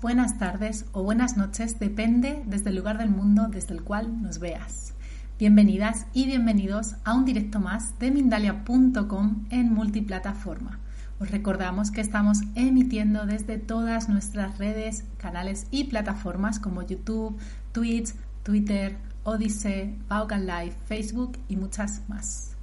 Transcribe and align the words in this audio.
Buenas 0.00 0.38
tardes 0.38 0.86
o 0.92 1.02
buenas 1.02 1.36
noches, 1.36 1.78
depende 1.78 2.42
desde 2.46 2.70
el 2.70 2.76
lugar 2.76 2.96
del 2.96 3.10
mundo 3.10 3.48
desde 3.50 3.74
el 3.74 3.82
cual 3.82 4.22
nos 4.22 4.38
veas. 4.38 4.94
Bienvenidas 5.38 6.06
y 6.14 6.24
bienvenidos 6.24 6.96
a 7.04 7.12
un 7.12 7.26
directo 7.26 7.60
más 7.60 7.98
de 7.98 8.10
Mindalia.com 8.10 9.44
en 9.50 9.74
multiplataforma. 9.74 10.78
Os 11.18 11.30
recordamos 11.30 11.90
que 11.90 12.00
estamos 12.00 12.38
emitiendo 12.54 13.26
desde 13.26 13.58
todas 13.58 14.08
nuestras 14.08 14.56
redes, 14.56 15.04
canales 15.18 15.66
y 15.70 15.84
plataformas 15.84 16.58
como 16.58 16.80
YouTube, 16.80 17.38
Twitch, 17.72 18.14
Twitter, 18.42 18.96
Odyssey, 19.24 19.98
Vaughan 20.08 20.46
Live, 20.46 20.76
Facebook 20.86 21.36
y 21.46 21.56
muchas 21.56 22.08
más. 22.08 22.56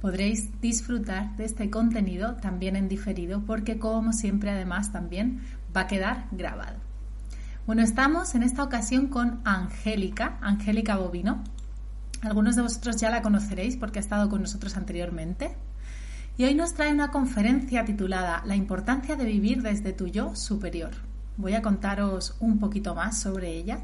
Podréis 0.00 0.48
disfrutar 0.62 1.36
de 1.36 1.44
este 1.44 1.68
contenido 1.68 2.36
también 2.36 2.74
en 2.76 2.88
diferido 2.88 3.42
porque 3.44 3.78
como 3.78 4.12
siempre 4.14 4.50
además 4.50 4.92
también 4.92 5.40
va 5.76 5.82
a 5.82 5.86
quedar 5.86 6.26
grabado. 6.30 6.76
Bueno, 7.66 7.82
estamos 7.82 8.34
en 8.34 8.42
esta 8.42 8.64
ocasión 8.64 9.08
con 9.08 9.40
Angélica, 9.44 10.38
Angélica 10.40 10.96
Bovino. 10.96 11.44
Algunos 12.22 12.56
de 12.56 12.62
vosotros 12.62 12.96
ya 12.96 13.10
la 13.10 13.22
conoceréis 13.22 13.76
porque 13.76 13.98
ha 13.98 14.02
estado 14.02 14.28
con 14.28 14.40
nosotros 14.40 14.76
anteriormente. 14.76 15.56
Y 16.36 16.44
hoy 16.44 16.54
nos 16.54 16.74
trae 16.74 16.92
una 16.92 17.10
conferencia 17.10 17.84
titulada 17.84 18.42
La 18.46 18.56
importancia 18.56 19.14
de 19.16 19.24
vivir 19.24 19.62
desde 19.62 19.92
tu 19.92 20.06
yo 20.06 20.34
superior. 20.34 20.90
Voy 21.36 21.54
a 21.54 21.62
contaros 21.62 22.36
un 22.40 22.58
poquito 22.58 22.94
más 22.94 23.20
sobre 23.20 23.50
ella 23.50 23.80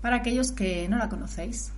para 0.00 0.16
aquellos 0.16 0.52
que 0.52 0.88
no 0.88 0.98
la 0.98 1.08
conocéis. 1.08 1.72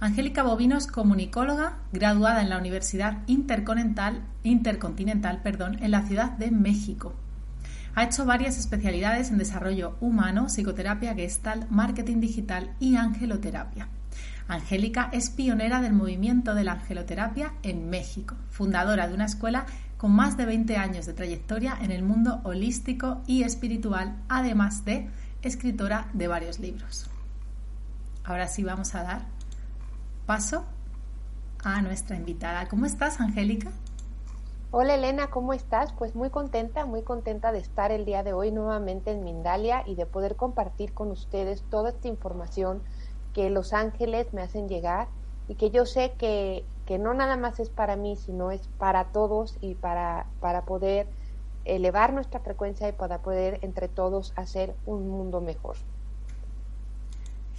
Angélica 0.00 0.42
Bovino 0.42 0.76
es 0.78 0.86
comunicóloga, 0.86 1.78
graduada 1.92 2.42
en 2.42 2.50
la 2.50 2.58
Universidad 2.58 3.18
Intercontinental, 3.26 4.24
Intercontinental 4.42 5.42
perdón, 5.42 5.76
en 5.82 5.90
la 5.90 6.06
Ciudad 6.06 6.32
de 6.32 6.50
México. 6.50 7.14
Ha 8.00 8.04
hecho 8.04 8.24
varias 8.24 8.56
especialidades 8.56 9.30
en 9.30 9.36
desarrollo 9.36 9.98
humano, 10.00 10.48
psicoterapia 10.48 11.14
gestal, 11.14 11.66
marketing 11.68 12.18
digital 12.18 12.74
y 12.80 12.96
angeloterapia. 12.96 13.88
Angélica 14.48 15.10
es 15.12 15.28
pionera 15.28 15.82
del 15.82 15.92
movimiento 15.92 16.54
de 16.54 16.64
la 16.64 16.72
angeloterapia 16.72 17.52
en 17.62 17.90
México, 17.90 18.36
fundadora 18.48 19.06
de 19.06 19.12
una 19.12 19.26
escuela 19.26 19.66
con 19.98 20.12
más 20.12 20.38
de 20.38 20.46
20 20.46 20.78
años 20.78 21.04
de 21.04 21.12
trayectoria 21.12 21.76
en 21.78 21.90
el 21.90 22.02
mundo 22.02 22.40
holístico 22.44 23.20
y 23.26 23.42
espiritual, 23.42 24.16
además 24.30 24.86
de 24.86 25.10
escritora 25.42 26.08
de 26.14 26.26
varios 26.26 26.58
libros. 26.58 27.10
Ahora 28.24 28.48
sí 28.48 28.64
vamos 28.64 28.94
a 28.94 29.02
dar 29.02 29.26
paso 30.24 30.64
a 31.62 31.82
nuestra 31.82 32.16
invitada. 32.16 32.66
¿Cómo 32.66 32.86
estás, 32.86 33.20
Angélica? 33.20 33.70
Hola 34.72 34.94
Elena, 34.94 35.30
¿cómo 35.30 35.52
estás? 35.52 35.92
Pues 35.92 36.14
muy 36.14 36.30
contenta, 36.30 36.86
muy 36.86 37.02
contenta 37.02 37.50
de 37.50 37.58
estar 37.58 37.90
el 37.90 38.04
día 38.04 38.22
de 38.22 38.32
hoy 38.32 38.52
nuevamente 38.52 39.10
en 39.10 39.24
Mindalia 39.24 39.82
y 39.84 39.96
de 39.96 40.06
poder 40.06 40.36
compartir 40.36 40.94
con 40.94 41.10
ustedes 41.10 41.64
toda 41.70 41.88
esta 41.90 42.06
información 42.06 42.80
que 43.32 43.50
los 43.50 43.72
ángeles 43.72 44.32
me 44.32 44.42
hacen 44.42 44.68
llegar 44.68 45.08
y 45.48 45.56
que 45.56 45.70
yo 45.70 45.86
sé 45.86 46.12
que, 46.16 46.64
que 46.86 47.00
no 47.00 47.14
nada 47.14 47.36
más 47.36 47.58
es 47.58 47.68
para 47.68 47.96
mí, 47.96 48.14
sino 48.14 48.52
es 48.52 48.68
para 48.78 49.10
todos 49.10 49.58
y 49.60 49.74
para, 49.74 50.28
para 50.38 50.64
poder 50.66 51.08
elevar 51.64 52.12
nuestra 52.12 52.38
frecuencia 52.38 52.88
y 52.88 52.92
para 52.92 53.22
poder 53.22 53.58
entre 53.62 53.88
todos 53.88 54.32
hacer 54.36 54.76
un 54.86 55.08
mundo 55.08 55.40
mejor. 55.40 55.78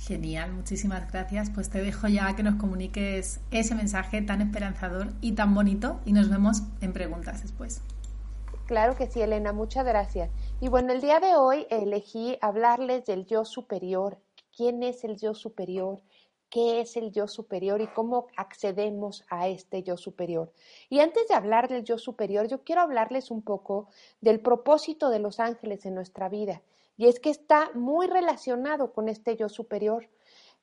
Genial, 0.01 0.51
muchísimas 0.51 1.11
gracias. 1.11 1.51
Pues 1.51 1.69
te 1.69 1.79
dejo 1.79 2.07
ya 2.07 2.35
que 2.35 2.41
nos 2.41 2.55
comuniques 2.55 3.39
ese 3.51 3.75
mensaje 3.75 4.23
tan 4.23 4.41
esperanzador 4.41 5.09
y 5.21 5.33
tan 5.33 5.53
bonito 5.53 5.99
y 6.05 6.13
nos 6.13 6.27
vemos 6.27 6.63
en 6.81 6.91
preguntas 6.91 7.43
después. 7.43 7.81
Claro 8.65 8.95
que 8.95 9.05
sí, 9.05 9.21
Elena, 9.21 9.53
muchas 9.53 9.85
gracias. 9.85 10.31
Y 10.59 10.69
bueno, 10.69 10.91
el 10.91 11.01
día 11.01 11.19
de 11.19 11.35
hoy 11.35 11.67
elegí 11.69 12.35
hablarles 12.41 13.05
del 13.05 13.27
yo 13.27 13.45
superior. 13.45 14.17
¿Quién 14.57 14.81
es 14.81 15.03
el 15.03 15.17
yo 15.17 15.35
superior? 15.35 16.01
¿Qué 16.49 16.81
es 16.81 16.97
el 16.97 17.11
yo 17.11 17.27
superior 17.27 17.79
y 17.79 17.87
cómo 17.87 18.25
accedemos 18.37 19.23
a 19.29 19.49
este 19.49 19.83
yo 19.83 19.97
superior? 19.97 20.51
Y 20.89 20.99
antes 20.99 21.27
de 21.27 21.35
hablar 21.35 21.69
del 21.69 21.83
yo 21.83 21.99
superior, 21.99 22.47
yo 22.47 22.63
quiero 22.63 22.81
hablarles 22.81 23.29
un 23.29 23.43
poco 23.43 23.87
del 24.19 24.39
propósito 24.39 25.11
de 25.11 25.19
los 25.19 25.39
ángeles 25.39 25.85
en 25.85 25.93
nuestra 25.93 26.27
vida. 26.27 26.63
Y 27.01 27.07
es 27.07 27.19
que 27.19 27.31
está 27.31 27.71
muy 27.73 28.05
relacionado 28.05 28.93
con 28.93 29.09
este 29.09 29.35
yo 29.35 29.49
superior. 29.49 30.07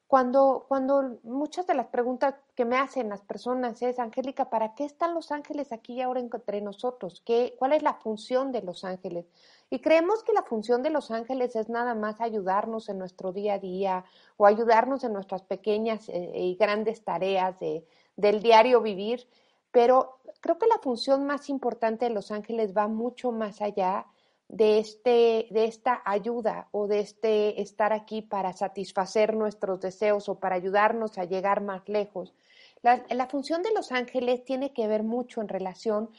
Cuando, 0.07 0.67
cuando 0.69 1.19
muchas 1.25 1.67
de 1.67 1.75
las 1.75 1.89
preguntas 1.89 2.37
que 2.55 2.65
me 2.65 2.77
hacen 2.77 3.09
las 3.09 3.23
personas 3.23 3.83
es, 3.83 3.99
Angélica, 3.99 4.49
¿para 4.49 4.77
qué 4.77 4.85
están 4.85 5.15
los 5.15 5.33
ángeles 5.33 5.73
aquí 5.73 5.95
y 5.95 6.01
ahora 6.01 6.21
entre 6.21 6.61
nosotros? 6.61 7.25
¿Qué, 7.27 7.57
¿Cuál 7.59 7.73
es 7.73 7.83
la 7.83 7.95
función 7.95 8.53
de 8.53 8.63
los 8.63 8.85
ángeles? 8.85 9.27
Y 9.69 9.81
creemos 9.81 10.23
que 10.23 10.33
la 10.33 10.45
función 10.45 10.85
de 10.85 10.91
los 10.91 11.11
ángeles 11.11 11.57
es 11.57 11.69
nada 11.69 11.97
más 11.97 12.21
ayudarnos 12.21 12.89
en 12.89 12.99
nuestro 13.01 13.33
día 13.33 13.55
a 13.55 13.59
día 13.59 14.05
o 14.37 14.47
ayudarnos 14.47 15.03
en 15.03 15.15
nuestras 15.15 15.43
pequeñas 15.43 16.09
eh, 16.09 16.31
y 16.37 16.55
grandes 16.55 17.03
tareas 17.03 17.59
de, 17.59 17.85
del 18.15 18.43
diario 18.43 18.81
vivir, 18.81 19.27
pero 19.73 20.21
creo 20.41 20.57
que 20.57 20.69
la 20.69 20.79
función 20.79 21.27
más 21.27 21.51
importante 21.51 22.05
de 22.05 22.15
los 22.15 22.31
ángeles 22.31 22.77
va 22.77 22.87
mucho 22.87 23.33
más 23.33 23.61
allá 23.61 24.07
de, 24.49 24.79
este, 24.79 25.47
de 25.51 25.65
esta 25.67 26.03
ayuda 26.05 26.69
o 26.73 26.87
de 26.87 27.01
este 27.01 27.61
estar 27.61 27.93
aquí 27.93 28.23
para 28.23 28.53
satisfacer 28.55 29.35
nuestros 29.35 29.81
deseos 29.81 30.29
o 30.29 30.37
para 30.37 30.57
ayudarnos 30.57 31.19
a 31.19 31.25
llegar 31.25 31.63
más 31.63 31.89
lejos. 31.89 32.35
La, 32.83 33.27
función 33.27 33.63
de 33.63 33.73
los 33.75 33.93
ángeles 33.93 34.45
tiene 34.45 34.73
que 34.73 34.87
ver 34.87 35.03
mucho 35.03 35.41
en 35.41 35.49
relación 35.49 36.11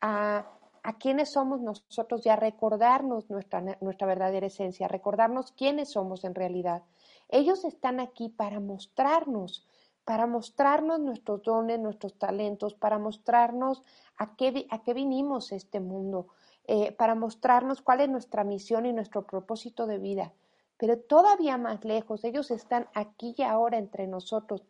a, 0.00 0.46
a 0.82 0.98
quiénes 0.98 1.32
somos 1.32 1.60
nosotros 1.60 2.24
y 2.26 2.28
a 2.28 2.36
recordarnos 2.36 3.30
nuestra, 3.30 3.62
nuestra 3.80 4.06
verdadera 4.06 4.46
esencia, 4.46 4.88
recordarnos 4.88 5.52
quiénes 5.52 5.90
somos 5.90 6.24
en 6.24 6.34
realidad. 6.34 6.82
Ellos 7.28 7.64
están 7.64 7.98
aquí 7.98 8.28
para 8.28 8.60
mostrarnos, 8.60 9.66
para 10.04 10.26
mostrarnos 10.26 11.00
nuestros 11.00 11.42
dones, 11.42 11.80
nuestros 11.80 12.18
talentos, 12.18 12.74
para 12.74 12.98
mostrarnos 12.98 13.82
a 14.18 14.36
qué, 14.36 14.66
a 14.70 14.82
qué 14.82 14.92
vinimos 14.92 15.50
este 15.52 15.80
mundo, 15.80 16.28
eh, 16.64 16.92
para 16.92 17.14
mostrarnos 17.14 17.82
cuál 17.82 18.00
es 18.00 18.08
nuestra 18.08 18.44
misión 18.44 18.86
y 18.86 18.92
nuestro 18.92 19.26
propósito 19.26 19.86
de 19.86 19.98
vida. 19.98 20.32
Pero 20.76 20.98
todavía 20.98 21.58
más 21.58 21.84
lejos, 21.84 22.24
ellos 22.24 22.50
están 22.50 22.88
aquí 22.94 23.34
y 23.36 23.42
ahora 23.42 23.78
entre 23.78 24.06
nosotros 24.06 24.64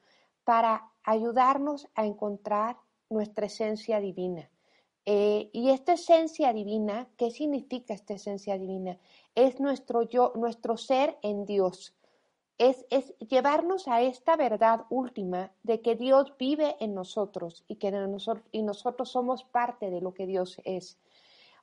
para 0.45 0.91
ayudarnos 1.05 1.89
a 1.95 2.07
encontrar 2.07 2.77
nuestra 3.11 3.47
esencia 3.47 4.01
divina. 4.01 4.49
Eh, 5.05 5.51
y 5.53 5.71
esta 5.71 5.95
esencia 5.95 6.53
divina, 6.53 7.09
¿qué 7.17 7.31
significa 7.31 7.93
esta 7.93 8.15
esencia 8.15 8.57
divina? 8.57 8.99
Es 9.35 9.59
nuestro 9.61 10.03
yo, 10.03 10.33
nuestro 10.37 10.77
ser 10.77 11.19
en 11.23 11.45
Dios. 11.45 11.95
Es, 12.59 12.87
es, 12.91 13.17
llevarnos 13.19 13.89
a 13.89 14.03
esta 14.03 14.37
verdad 14.37 14.87
última 14.91 15.51
de 15.65 15.81
que 15.81 15.97
Dios 15.97 16.33
vive 16.39 16.77
en 16.79 16.95
nosotros 16.95 17.65
y 17.67 17.77
que 17.77 17.91
nosotros, 17.91 18.47
y 18.53 18.63
nosotros 18.63 19.11
somos 19.11 19.43
parte 19.43 19.91
de 19.91 20.01
lo 20.01 20.15
que 20.15 20.27
Dios 20.27 20.61
es. 20.65 20.99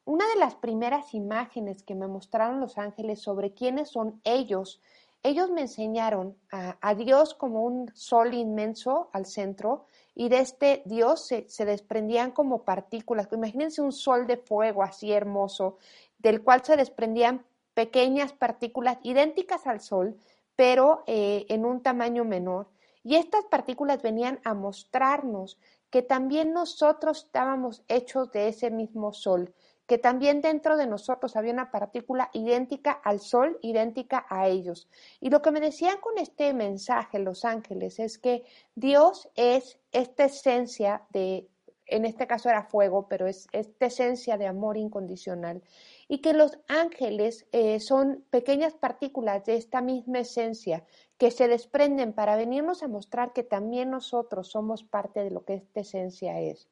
Una 0.06 0.28
de 0.28 0.40
las 0.40 0.56
primeras 0.56 1.14
imágenes 1.14 1.84
que 1.84 1.96
me 1.96 2.08
mostraron 2.08 2.60
los 2.60 2.78
ángeles 2.78 3.22
sobre 3.22 3.54
quiénes 3.54 3.90
son 3.90 4.20
ellos, 4.24 4.82
ellos 5.22 5.52
me 5.52 5.62
enseñaron 5.62 6.38
a, 6.52 6.96
Dios 6.96 7.34
como 7.34 7.64
un 7.64 7.92
sol 7.94 8.34
inmenso 8.34 9.10
al 9.12 9.26
centro 9.26 9.86
y 10.16 10.30
de 10.30 10.40
este 10.40 10.82
Dios 10.86 11.28
se, 11.28 11.66
desprendían 11.66 12.32
como 12.32 12.64
partículas. 12.64 13.28
Imagínense 13.32 13.82
un 13.82 13.92
sol 13.92 14.28
de 14.28 14.38
fuego 14.38 14.82
así 14.82 15.12
hermoso, 15.12 15.78
del 16.20 16.42
cual 16.42 16.64
se 16.64 16.78
desprendían 16.78 17.46
pequeñas 17.74 18.32
partículas 18.32 18.98
idénticas 19.04 19.68
al 19.68 19.82
sol, 19.82 20.18
pero 20.56 21.04
eh, 21.06 21.46
en 21.50 21.66
un 21.66 21.82
tamaño 21.82 22.24
menor. 22.24 22.68
Y 23.04 23.16
estas 23.16 23.46
partículas 23.46 24.02
venían 24.02 24.40
a 24.46 24.54
mostrarnos 24.54 25.58
que 25.90 26.02
también 26.02 26.54
nosotros 26.54 27.26
estábamos 27.26 27.84
hechos 27.88 28.32
de 28.32 28.48
ese 28.48 28.72
mismo 28.72 29.12
sol, 29.12 29.54
que 29.90 29.98
también 29.98 30.42
dentro 30.42 30.78
de 30.78 30.86
nosotros 30.86 31.36
había 31.36 31.52
una 31.52 31.72
partícula 31.72 32.30
idéntica 32.32 32.92
al 32.92 33.20
Sol, 33.20 33.58
idéntica 33.64 34.24
a 34.30 34.48
ellos. 34.48 34.88
Y 35.20 35.32
lo 35.32 35.42
que 35.42 35.50
me 35.50 35.60
decían 35.60 35.98
con 36.00 36.20
este 36.20 36.54
mensaje 36.54 37.18
los 37.18 37.44
ángeles 37.44 37.98
es 37.98 38.20
que 38.20 38.44
Dios 38.76 39.32
es 39.34 39.80
esta 39.92 40.26
esencia 40.26 41.02
de, 41.10 41.48
en 41.88 42.06
este 42.06 42.28
caso 42.28 42.50
era 42.50 42.62
fuego, 42.62 43.08
pero 43.10 43.26
es 43.26 43.48
esta 43.52 43.88
esencia 43.88 44.38
de 44.38 44.46
amor 44.46 44.78
incondicional. 44.78 45.64
Y 46.08 46.20
que 46.20 46.34
los 46.34 46.60
ángeles 46.68 47.48
eh, 47.52 47.80
son 47.80 48.24
pequeñas 48.30 48.76
partículas 48.76 49.44
de 49.46 49.56
esta 49.56 49.82
misma 49.82 50.20
esencia 50.20 50.86
que 51.18 51.32
se 51.32 51.48
desprenden 51.48 52.14
para 52.14 52.36
venirnos 52.36 52.84
a 52.84 52.88
mostrar 52.88 53.34
que 53.34 53.42
también 53.42 53.90
nosotros 53.90 54.50
somos 54.50 54.84
parte 54.84 55.24
de 55.24 55.32
lo 55.32 55.46
que 55.46 55.56
esta 55.56 55.80
esencia 55.80 56.40
es. 56.40 56.70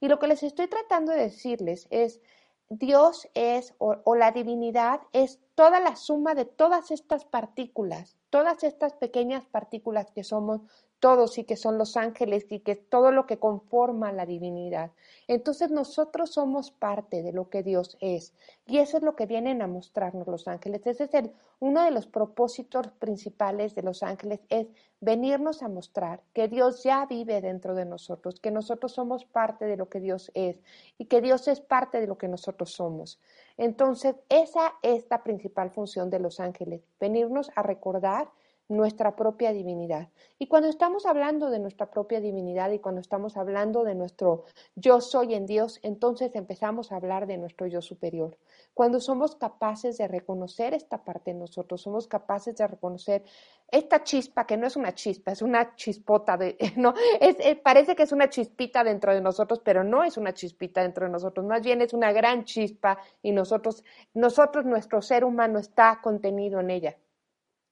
Y 0.00 0.08
lo 0.08 0.18
que 0.18 0.26
les 0.26 0.42
estoy 0.42 0.66
tratando 0.66 1.12
de 1.12 1.20
decirles 1.20 1.86
es 1.90 2.20
Dios 2.68 3.28
es, 3.34 3.74
o, 3.78 4.14
la 4.16 4.32
divinidad, 4.32 5.00
es 5.12 5.38
toda 5.54 5.78
la 5.80 5.94
suma 5.94 6.34
de 6.34 6.44
todas 6.44 6.90
estas 6.90 7.24
partículas, 7.24 8.16
todas 8.30 8.64
estas 8.64 8.94
pequeñas 8.94 9.46
partículas 9.46 10.10
que 10.10 10.24
somos 10.24 10.62
todos 11.00 11.38
y 11.38 11.44
que 11.44 11.56
son 11.56 11.78
los 11.78 11.96
ángeles 11.96 12.46
y 12.50 12.60
que 12.60 12.76
todo 12.76 13.10
lo 13.10 13.26
que 13.26 13.38
conforma 13.38 14.12
la 14.12 14.26
divinidad. 14.26 14.90
Entonces 15.28 15.70
nosotros 15.70 16.30
somos 16.30 16.70
parte 16.70 17.22
de 17.22 17.32
lo 17.32 17.50
que 17.50 17.62
Dios 17.62 17.96
es 18.00 18.32
y 18.66 18.78
eso 18.78 18.96
es 18.96 19.02
lo 19.02 19.16
que 19.16 19.26
vienen 19.26 19.62
a 19.62 19.66
mostrarnos 19.66 20.26
los 20.26 20.48
ángeles. 20.48 20.86
Ese 20.86 21.04
es 21.04 21.14
el, 21.14 21.32
uno 21.60 21.84
de 21.84 21.90
los 21.90 22.06
propósitos 22.06 22.88
principales 22.98 23.74
de 23.74 23.82
los 23.82 24.02
ángeles 24.02 24.40
es 24.48 24.68
venirnos 25.00 25.62
a 25.62 25.68
mostrar 25.68 26.22
que 26.32 26.48
Dios 26.48 26.82
ya 26.82 27.06
vive 27.06 27.40
dentro 27.40 27.74
de 27.74 27.84
nosotros, 27.84 28.40
que 28.40 28.50
nosotros 28.50 28.92
somos 28.92 29.24
parte 29.24 29.66
de 29.66 29.76
lo 29.76 29.88
que 29.88 30.00
Dios 30.00 30.30
es 30.34 30.60
y 30.98 31.06
que 31.06 31.20
Dios 31.20 31.48
es 31.48 31.60
parte 31.60 32.00
de 32.00 32.06
lo 32.06 32.16
que 32.16 32.28
nosotros 32.28 32.72
somos. 32.72 33.20
Entonces, 33.58 34.16
esa 34.28 34.74
es 34.82 35.06
la 35.10 35.22
principal 35.22 35.70
función 35.70 36.10
de 36.10 36.20
los 36.20 36.40
ángeles, 36.40 36.82
venirnos 36.98 37.50
a 37.54 37.62
recordar 37.62 38.28
nuestra 38.68 39.14
propia 39.14 39.52
divinidad. 39.52 40.08
Y 40.38 40.48
cuando 40.48 40.68
estamos 40.68 41.06
hablando 41.06 41.50
de 41.50 41.58
nuestra 41.58 41.90
propia 41.90 42.20
divinidad 42.20 42.70
y 42.72 42.78
cuando 42.78 43.00
estamos 43.00 43.36
hablando 43.36 43.84
de 43.84 43.94
nuestro 43.94 44.44
yo 44.74 45.00
soy 45.00 45.34
en 45.34 45.46
Dios, 45.46 45.78
entonces 45.82 46.34
empezamos 46.34 46.90
a 46.90 46.96
hablar 46.96 47.26
de 47.26 47.38
nuestro 47.38 47.66
yo 47.66 47.80
superior. 47.80 48.36
Cuando 48.74 49.00
somos 49.00 49.36
capaces 49.36 49.98
de 49.98 50.08
reconocer 50.08 50.74
esta 50.74 51.04
parte 51.04 51.32
de 51.32 51.38
nosotros, 51.38 51.80
somos 51.80 52.08
capaces 52.08 52.56
de 52.56 52.66
reconocer 52.66 53.24
esta 53.70 54.02
chispa, 54.04 54.46
que 54.46 54.56
no 54.56 54.66
es 54.66 54.76
una 54.76 54.94
chispa, 54.94 55.32
es 55.32 55.42
una 55.42 55.74
chispota 55.76 56.36
de, 56.36 56.56
no, 56.76 56.94
es, 57.20 57.36
eh, 57.40 57.56
parece 57.56 57.96
que 57.96 58.02
es 58.02 58.12
una 58.12 58.28
chispita 58.28 58.84
dentro 58.84 59.14
de 59.14 59.20
nosotros, 59.20 59.60
pero 59.64 59.84
no 59.84 60.04
es 60.04 60.16
una 60.16 60.34
chispita 60.34 60.82
dentro 60.82 61.06
de 61.06 61.12
nosotros, 61.12 61.46
más 61.46 61.62
bien 61.62 61.80
es 61.82 61.92
una 61.92 62.12
gran 62.12 62.44
chispa 62.44 62.98
y 63.22 63.32
nosotros, 63.32 63.84
nosotros, 64.14 64.64
nuestro 64.64 65.02
ser 65.02 65.24
humano 65.24 65.58
está 65.58 66.00
contenido 66.02 66.60
en 66.60 66.70
ella. 66.70 66.96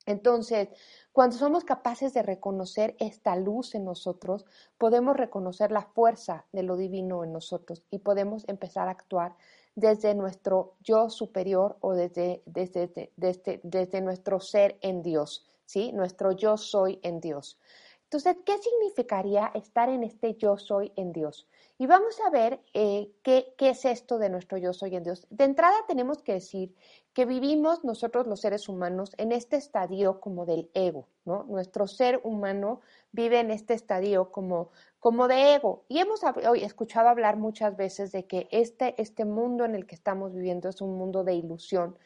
Entonces, 0.07 0.69
cuando 1.13 1.37
somos 1.37 1.65
capaces 1.65 2.13
de 2.13 2.23
reconocer 2.23 2.95
esta 2.99 3.37
luz 3.37 3.75
en 3.75 3.85
nosotros, 3.85 4.45
podemos 4.79 5.17
reconocer 5.17 5.73
la 5.73 5.83
fuerza 5.83 6.45
de 6.53 6.63
lo 6.63 6.77
divino 6.77 7.25
en 7.25 7.33
nosotros 7.33 7.83
y 7.91 8.01
podemos 8.01 8.47
empezar 8.49 8.89
a 8.89 8.93
actuar 8.93 9.37
desde 9.75 10.15
nuestro 10.15 10.75
yo 10.81 11.11
superior 11.11 11.77
o 11.81 11.95
desde, 11.95 12.43
desde, 12.47 13.13
desde, 13.17 13.61
desde 13.63 14.01
nuestro 14.01 14.41
ser 14.41 14.79
en 14.83 15.03
Dios, 15.03 15.47
¿sí? 15.65 15.93
Nuestro 15.93 16.33
yo 16.33 16.57
soy 16.57 17.01
en 17.03 17.21
Dios. 17.21 17.59
Entonces, 18.05 18.37
¿qué 18.45 18.59
significaría 18.59 19.51
estar 19.55 19.89
en 19.89 20.05
este 20.05 20.35
yo 20.35 20.57
soy 20.57 20.93
en 20.97 21.13
Dios? 21.13 21.49
Y 21.77 21.87
vamos 21.87 22.21
a 22.21 22.31
ver 22.31 22.61
eh, 22.73 23.11
qué, 23.23 23.53
qué, 23.59 23.71
es 23.71 23.85
esto 23.85 24.19
de 24.19 24.29
nuestro 24.29 24.59
yo 24.59 24.73
soy 24.73 24.95
en 24.95 25.03
Dios. 25.03 25.27
De 25.31 25.43
entrada 25.43 25.75
tenemos 25.89 26.23
que 26.23 26.35
decir 26.35 26.73
que 27.15 27.27
vivimos 27.27 27.83
nosotros 27.85 28.29
los 28.29 28.41
seres 28.41 28.69
humanos 28.69 29.13
en 29.19 29.33
este 29.33 29.57
estadio 29.57 30.21
como 30.21 30.47
del 30.47 30.71
ego, 30.75 31.09
¿no? 31.25 31.45
Nuestro 31.45 31.89
ser 31.89 32.21
humano 32.23 32.81
vive 33.11 33.41
en 33.41 33.51
este 33.51 33.75
estadio 33.75 34.31
como, 34.31 34.71
como 35.01 35.27
de 35.27 35.55
ego. 35.55 35.85
Y 35.89 35.99
hemos 35.99 36.21
escuchado 36.57 37.09
hablar 37.09 37.37
muchas 37.37 37.77
veces 37.77 38.13
de 38.13 38.27
que 38.27 38.47
este, 38.53 39.01
este 39.01 39.25
mundo 39.25 39.65
en 39.65 39.75
el 39.75 39.87
que 39.87 39.97
estamos 39.97 40.33
viviendo 40.33 40.69
es 40.69 40.81
un 40.81 40.97
mundo 40.97 41.25
de 41.25 41.35
ilusión. 41.35 41.99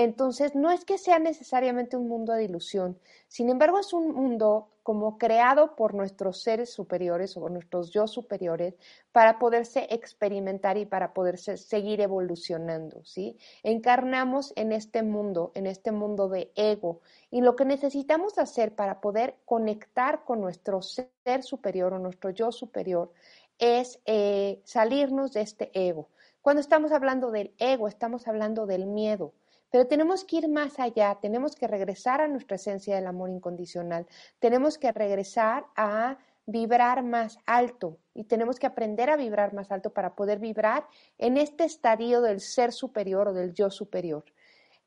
Entonces, 0.00 0.54
no 0.54 0.70
es 0.70 0.84
que 0.84 0.96
sea 0.96 1.18
necesariamente 1.18 1.96
un 1.96 2.06
mundo 2.06 2.32
de 2.32 2.44
ilusión, 2.44 3.00
sin 3.26 3.50
embargo, 3.50 3.80
es 3.80 3.92
un 3.92 4.14
mundo 4.14 4.68
como 4.84 5.18
creado 5.18 5.74
por 5.74 5.92
nuestros 5.92 6.40
seres 6.40 6.72
superiores 6.72 7.36
o 7.36 7.48
nuestros 7.48 7.90
yo 7.90 8.06
superiores 8.06 8.78
para 9.10 9.40
poderse 9.40 9.88
experimentar 9.90 10.78
y 10.78 10.86
para 10.86 11.12
poderse 11.14 11.56
seguir 11.56 12.00
evolucionando, 12.00 13.04
¿sí? 13.04 13.36
Encarnamos 13.64 14.52
en 14.54 14.70
este 14.70 15.02
mundo, 15.02 15.50
en 15.56 15.66
este 15.66 15.90
mundo 15.90 16.28
de 16.28 16.52
ego, 16.54 17.00
y 17.32 17.40
lo 17.40 17.56
que 17.56 17.64
necesitamos 17.64 18.38
hacer 18.38 18.76
para 18.76 19.00
poder 19.00 19.34
conectar 19.46 20.24
con 20.24 20.40
nuestro 20.40 20.80
ser 20.80 21.42
superior 21.42 21.92
o 21.92 21.98
nuestro 21.98 22.30
yo 22.30 22.52
superior 22.52 23.10
es 23.58 23.98
eh, 24.06 24.60
salirnos 24.62 25.32
de 25.32 25.40
este 25.40 25.72
ego. 25.74 26.08
Cuando 26.40 26.60
estamos 26.60 26.92
hablando 26.92 27.32
del 27.32 27.52
ego, 27.58 27.88
estamos 27.88 28.28
hablando 28.28 28.64
del 28.64 28.86
miedo. 28.86 29.32
Pero 29.70 29.86
tenemos 29.86 30.24
que 30.24 30.36
ir 30.36 30.48
más 30.48 30.78
allá, 30.78 31.18
tenemos 31.20 31.54
que 31.54 31.66
regresar 31.66 32.20
a 32.20 32.28
nuestra 32.28 32.56
esencia 32.56 32.96
del 32.96 33.06
amor 33.06 33.30
incondicional, 33.30 34.06
tenemos 34.38 34.78
que 34.78 34.92
regresar 34.92 35.66
a 35.76 36.18
vibrar 36.46 37.02
más 37.02 37.38
alto 37.44 37.98
y 38.14 38.24
tenemos 38.24 38.58
que 38.58 38.66
aprender 38.66 39.10
a 39.10 39.16
vibrar 39.16 39.52
más 39.52 39.70
alto 39.70 39.92
para 39.92 40.14
poder 40.14 40.38
vibrar 40.38 40.86
en 41.18 41.36
este 41.36 41.64
estadio 41.64 42.22
del 42.22 42.40
ser 42.40 42.72
superior 42.72 43.28
o 43.28 43.32
del 43.34 43.52
yo 43.52 43.70
superior. 43.70 44.24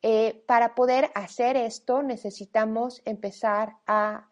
Eh, 0.02 0.44
para 0.48 0.74
poder 0.74 1.12
hacer 1.14 1.56
esto 1.56 2.02
necesitamos 2.02 3.04
empezar 3.06 3.78
a 3.86 4.28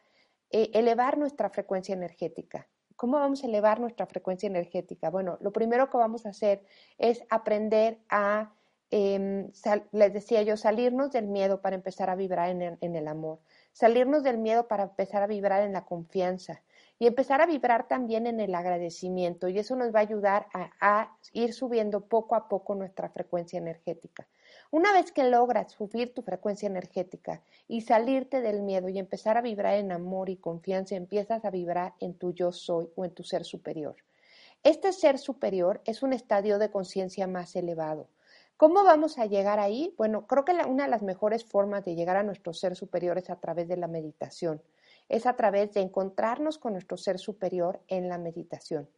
eh, 0.49 0.71
elevar 0.73 1.19
nuestra 1.19 1.51
frecuencia 1.51 1.93
energética. 1.93 2.67
¿Cómo 2.95 3.19
vamos 3.19 3.43
a 3.43 3.47
elevar 3.47 3.79
nuestra 3.79 4.07
frecuencia 4.07 4.47
energética? 4.47 5.11
Bueno, 5.11 5.37
lo 5.39 5.51
primero 5.51 5.89
que 5.91 5.97
vamos 5.97 6.25
a 6.25 6.29
hacer 6.29 6.65
es 6.97 7.23
aprender 7.29 7.99
a 8.09 8.51
Em, 8.91 9.51
les 9.91 10.13
decía 10.13 10.41
yo, 10.41 10.57
salirnos 10.57 11.11
del 11.11 11.27
miedo 11.27 11.61
para 11.61 11.75
empezar 11.75 12.09
a 12.09 12.15
vibrar 12.15 12.49
en 12.49 12.95
el, 12.95 13.07
amor, 13.07 13.37
salirnos 13.71 14.23
del 14.23 14.39
miedo 14.39 14.67
para 14.67 14.83
empezar 14.83 15.21
a 15.21 15.27
vibrar 15.27 15.61
en 15.61 15.73
la 15.73 15.85
confianza 15.85 16.63
y 16.97 17.05
empezar 17.05 17.39
a 17.39 17.45
vibrar 17.45 17.87
también 17.87 18.25
en 18.25 18.39
el 18.39 18.55
agradecimiento 18.55 19.47
y 19.47 19.59
eso 19.59 19.75
nos 19.75 19.93
va 19.93 19.99
a 19.99 20.01
ayudar 20.01 20.47
a, 20.53 21.15
ir 21.33 21.53
subiendo 21.53 22.01
poco 22.01 22.33
a 22.33 22.49
poco 22.49 22.73
nuestra 22.73 23.09
frecuencia 23.09 23.59
energética. 23.59 24.27
Una 24.71 24.91
vez 24.91 25.11
que 25.11 25.23
logras 25.23 25.71
subir 25.71 26.11
tu 26.15 26.23
frecuencia 26.23 26.65
energética 26.65 27.43
y 27.67 27.81
salirte 27.81 28.41
del 28.41 28.63
miedo 28.63 28.89
y 28.89 28.97
empezar 28.97 29.37
a 29.37 29.41
vibrar 29.41 29.75
en 29.75 29.91
amor 29.91 30.31
y 30.31 30.37
confianza, 30.37 30.95
empiezas 30.95 31.45
a 31.45 31.51
vibrar 31.51 31.93
en 31.99 32.15
tu 32.15 32.33
yo 32.33 32.51
soy 32.51 32.89
o 32.95 33.05
en 33.05 33.11
tu 33.11 33.23
ser 33.23 33.45
superior. 33.45 33.97
Este 34.63 34.91
ser 34.93 35.19
superior 35.19 35.79
es 35.85 36.01
un 36.01 36.11
estadio 36.11 36.57
de 36.57 36.71
conciencia 36.71 37.27
más 37.27 37.55
elevado 37.55 38.07
¿Cómo 38.59 38.83
vamos 38.83 39.17
a 39.19 39.25
llegar 39.25 39.57
ahí? 39.57 39.95
Bueno, 39.97 40.27
creo 40.27 40.43
que 40.43 40.51
una 40.51 40.83
de 40.83 40.89
las 40.89 41.01
mejores 41.01 41.45
formas 41.45 41.85
de 41.85 41.95
llegar 41.95 42.17
a 42.17 42.23
nuestro 42.23 42.53
ser 42.53 42.75
superior 42.75 43.17
es 43.17 43.29
a 43.29 43.39
través 43.39 43.69
de 43.69 43.77
la 43.77 43.87
meditación, 43.87 44.61
es 45.07 45.25
a 45.25 45.37
través 45.37 45.71
de 45.71 45.79
encontrarnos 45.79 46.57
con 46.57 46.73
nuestro 46.73 46.97
ser 46.97 47.19
superior 47.19 47.79
en 47.87 48.09
la 48.09 48.17
meditación. 48.17 48.89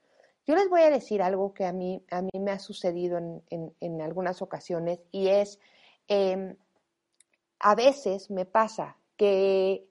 Yo 0.48 0.56
les 0.56 0.68
voy 0.68 0.82
a 0.82 0.90
decir 0.90 1.22
algo 1.22 1.54
que 1.54 1.66
a 1.66 1.74
mí, 1.74 2.04
a 2.10 2.24
mí 2.24 2.32
me 2.40 2.50
ha 2.50 2.58
sucedido 2.58 3.20
en, 3.20 4.02
algunas 4.02 4.42
ocasiones 4.42 5.00
y 5.12 5.28
es, 5.28 5.60
em, 6.08 6.56
a 7.60 7.76
veces 7.76 8.32
me 8.32 8.46
pasa 8.48 8.98
que, 9.16 9.88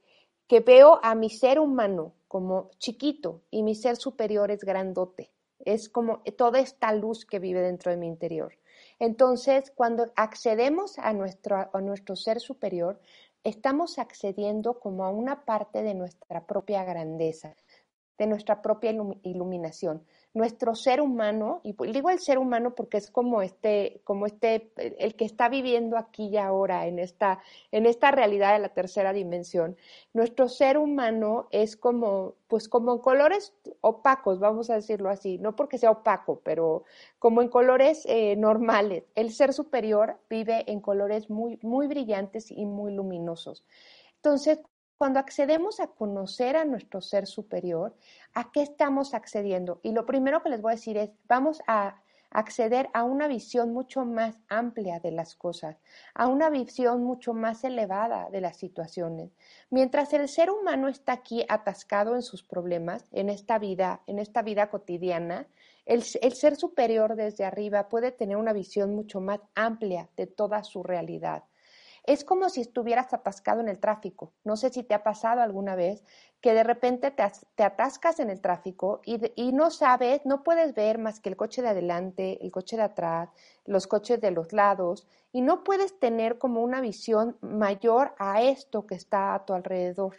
que 0.48 0.58
veo 0.58 0.98
a 1.00 1.14
mi 1.14 1.30
ser 1.30 1.60
humano 1.60 2.14
como 2.26 2.70
chiquito 2.78 3.42
y 3.52 3.62
mi 3.62 3.76
ser 3.76 3.94
superior 3.94 4.50
es 4.50 4.64
grandote. 4.64 5.30
Es 5.60 5.88
como 5.88 6.24
toda 6.36 6.58
esta 6.58 6.92
luz 6.92 7.24
que 7.24 7.38
vive 7.38 7.60
dentro 7.60 7.92
de 7.92 7.98
mi 7.98 8.08
interior. 8.08 8.52
Entonces, 9.00 9.72
cuando 9.74 10.12
accedemos 10.14 10.98
a 10.98 11.12
nuestro, 11.12 11.70
a 11.72 11.80
nuestro 11.80 12.14
ser 12.14 12.38
superior, 12.38 13.00
estamos 13.42 13.98
accediendo 13.98 14.78
como 14.78 15.04
a 15.04 15.10
una 15.10 15.44
parte 15.44 15.82
de 15.82 15.94
nuestra 15.94 16.46
propia 16.46 16.84
grandeza, 16.84 17.56
de 18.18 18.26
nuestra 18.26 18.62
propia 18.62 18.92
iluminación 19.22 20.06
nuestro 20.32 20.76
ser 20.76 21.00
humano, 21.00 21.60
y 21.64 21.74
digo 21.92 22.08
el 22.08 22.20
ser 22.20 22.38
humano 22.38 22.74
porque 22.74 22.98
es 22.98 23.10
como 23.10 23.42
este, 23.42 24.00
como 24.04 24.26
este, 24.26 24.70
el 24.76 25.16
que 25.16 25.24
está 25.24 25.48
viviendo 25.48 25.96
aquí 25.96 26.28
y 26.28 26.36
ahora 26.36 26.86
en 26.86 27.00
esta, 27.00 27.40
en 27.72 27.86
esta 27.86 28.12
realidad 28.12 28.52
de 28.52 28.60
la 28.60 28.68
tercera 28.68 29.12
dimensión, 29.12 29.76
nuestro 30.12 30.48
ser 30.48 30.78
humano 30.78 31.48
es 31.50 31.76
como, 31.76 32.34
pues 32.46 32.68
como 32.68 32.92
en 32.92 32.98
colores 33.00 33.52
opacos, 33.80 34.38
vamos 34.38 34.70
a 34.70 34.76
decirlo 34.76 35.10
así, 35.10 35.38
no 35.38 35.56
porque 35.56 35.78
sea 35.78 35.90
opaco, 35.90 36.40
pero 36.44 36.84
como 37.18 37.42
en 37.42 37.48
colores 37.48 38.04
eh, 38.06 38.36
normales. 38.36 39.04
El 39.16 39.32
ser 39.32 39.52
superior 39.52 40.16
vive 40.28 40.70
en 40.70 40.80
colores 40.80 41.28
muy, 41.28 41.58
muy 41.62 41.88
brillantes 41.88 42.50
y 42.52 42.66
muy 42.66 42.92
luminosos. 42.94 43.64
Entonces, 44.16 44.60
cuando 45.00 45.18
accedemos 45.18 45.80
a 45.80 45.86
conocer 45.86 46.58
a 46.58 46.66
nuestro 46.66 47.00
ser 47.00 47.26
superior, 47.26 47.96
¿a 48.34 48.52
qué 48.52 48.60
estamos 48.60 49.14
accediendo? 49.14 49.80
Y 49.82 49.92
lo 49.92 50.04
primero 50.04 50.42
que 50.42 50.50
les 50.50 50.60
voy 50.60 50.72
a 50.72 50.74
decir 50.74 50.98
es, 50.98 51.08
vamos 51.26 51.62
a 51.66 52.02
acceder 52.28 52.90
a 52.92 53.04
una 53.04 53.26
visión 53.26 53.72
mucho 53.72 54.04
más 54.04 54.36
amplia 54.50 55.00
de 55.00 55.10
las 55.10 55.36
cosas, 55.36 55.78
a 56.12 56.26
una 56.26 56.50
visión 56.50 57.02
mucho 57.02 57.32
más 57.32 57.64
elevada 57.64 58.28
de 58.28 58.42
las 58.42 58.58
situaciones. 58.58 59.30
Mientras 59.70 60.12
el 60.12 60.28
ser 60.28 60.50
humano 60.50 60.86
está 60.88 61.12
aquí 61.12 61.46
atascado 61.48 62.14
en 62.14 62.20
sus 62.20 62.42
problemas, 62.42 63.06
en 63.10 63.30
esta 63.30 63.58
vida, 63.58 64.02
en 64.06 64.18
esta 64.18 64.42
vida 64.42 64.68
cotidiana, 64.68 65.46
el, 65.86 66.04
el 66.20 66.32
ser 66.34 66.56
superior 66.56 67.16
desde 67.16 67.46
arriba 67.46 67.88
puede 67.88 68.12
tener 68.12 68.36
una 68.36 68.52
visión 68.52 68.94
mucho 68.94 69.22
más 69.22 69.40
amplia 69.54 70.10
de 70.18 70.26
toda 70.26 70.62
su 70.62 70.82
realidad. 70.82 71.44
Es 72.10 72.24
como 72.24 72.48
si 72.50 72.60
estuvieras 72.60 73.14
atascado 73.14 73.60
en 73.60 73.68
el 73.68 73.78
tráfico. 73.78 74.32
No 74.42 74.56
sé 74.56 74.70
si 74.70 74.82
te 74.82 74.94
ha 74.94 75.04
pasado 75.04 75.42
alguna 75.42 75.76
vez 75.76 76.02
que 76.40 76.54
de 76.54 76.64
repente 76.64 77.12
te, 77.12 77.62
atascas 77.62 78.18
en 78.18 78.30
el 78.30 78.40
tráfico 78.40 79.00
y, 79.04 79.20
y, 79.36 79.52
no 79.52 79.70
sabes, 79.70 80.26
no 80.26 80.42
puedes 80.42 80.74
ver 80.74 80.98
más 80.98 81.20
que 81.20 81.28
el 81.28 81.36
coche 81.36 81.62
de 81.62 81.68
adelante, 81.68 82.44
el 82.44 82.50
coche 82.50 82.76
de 82.76 82.82
atrás, 82.82 83.28
los 83.64 83.86
coches 83.86 84.20
de 84.20 84.32
los 84.32 84.52
lados 84.52 85.06
y 85.30 85.40
no 85.40 85.62
puedes 85.62 86.00
tener 86.00 86.38
como 86.38 86.64
una 86.64 86.80
visión 86.80 87.36
mayor 87.42 88.12
a 88.18 88.42
esto 88.42 88.88
que 88.88 88.96
está 88.96 89.32
a 89.36 89.44
tu 89.44 89.52
alrededor. 89.54 90.16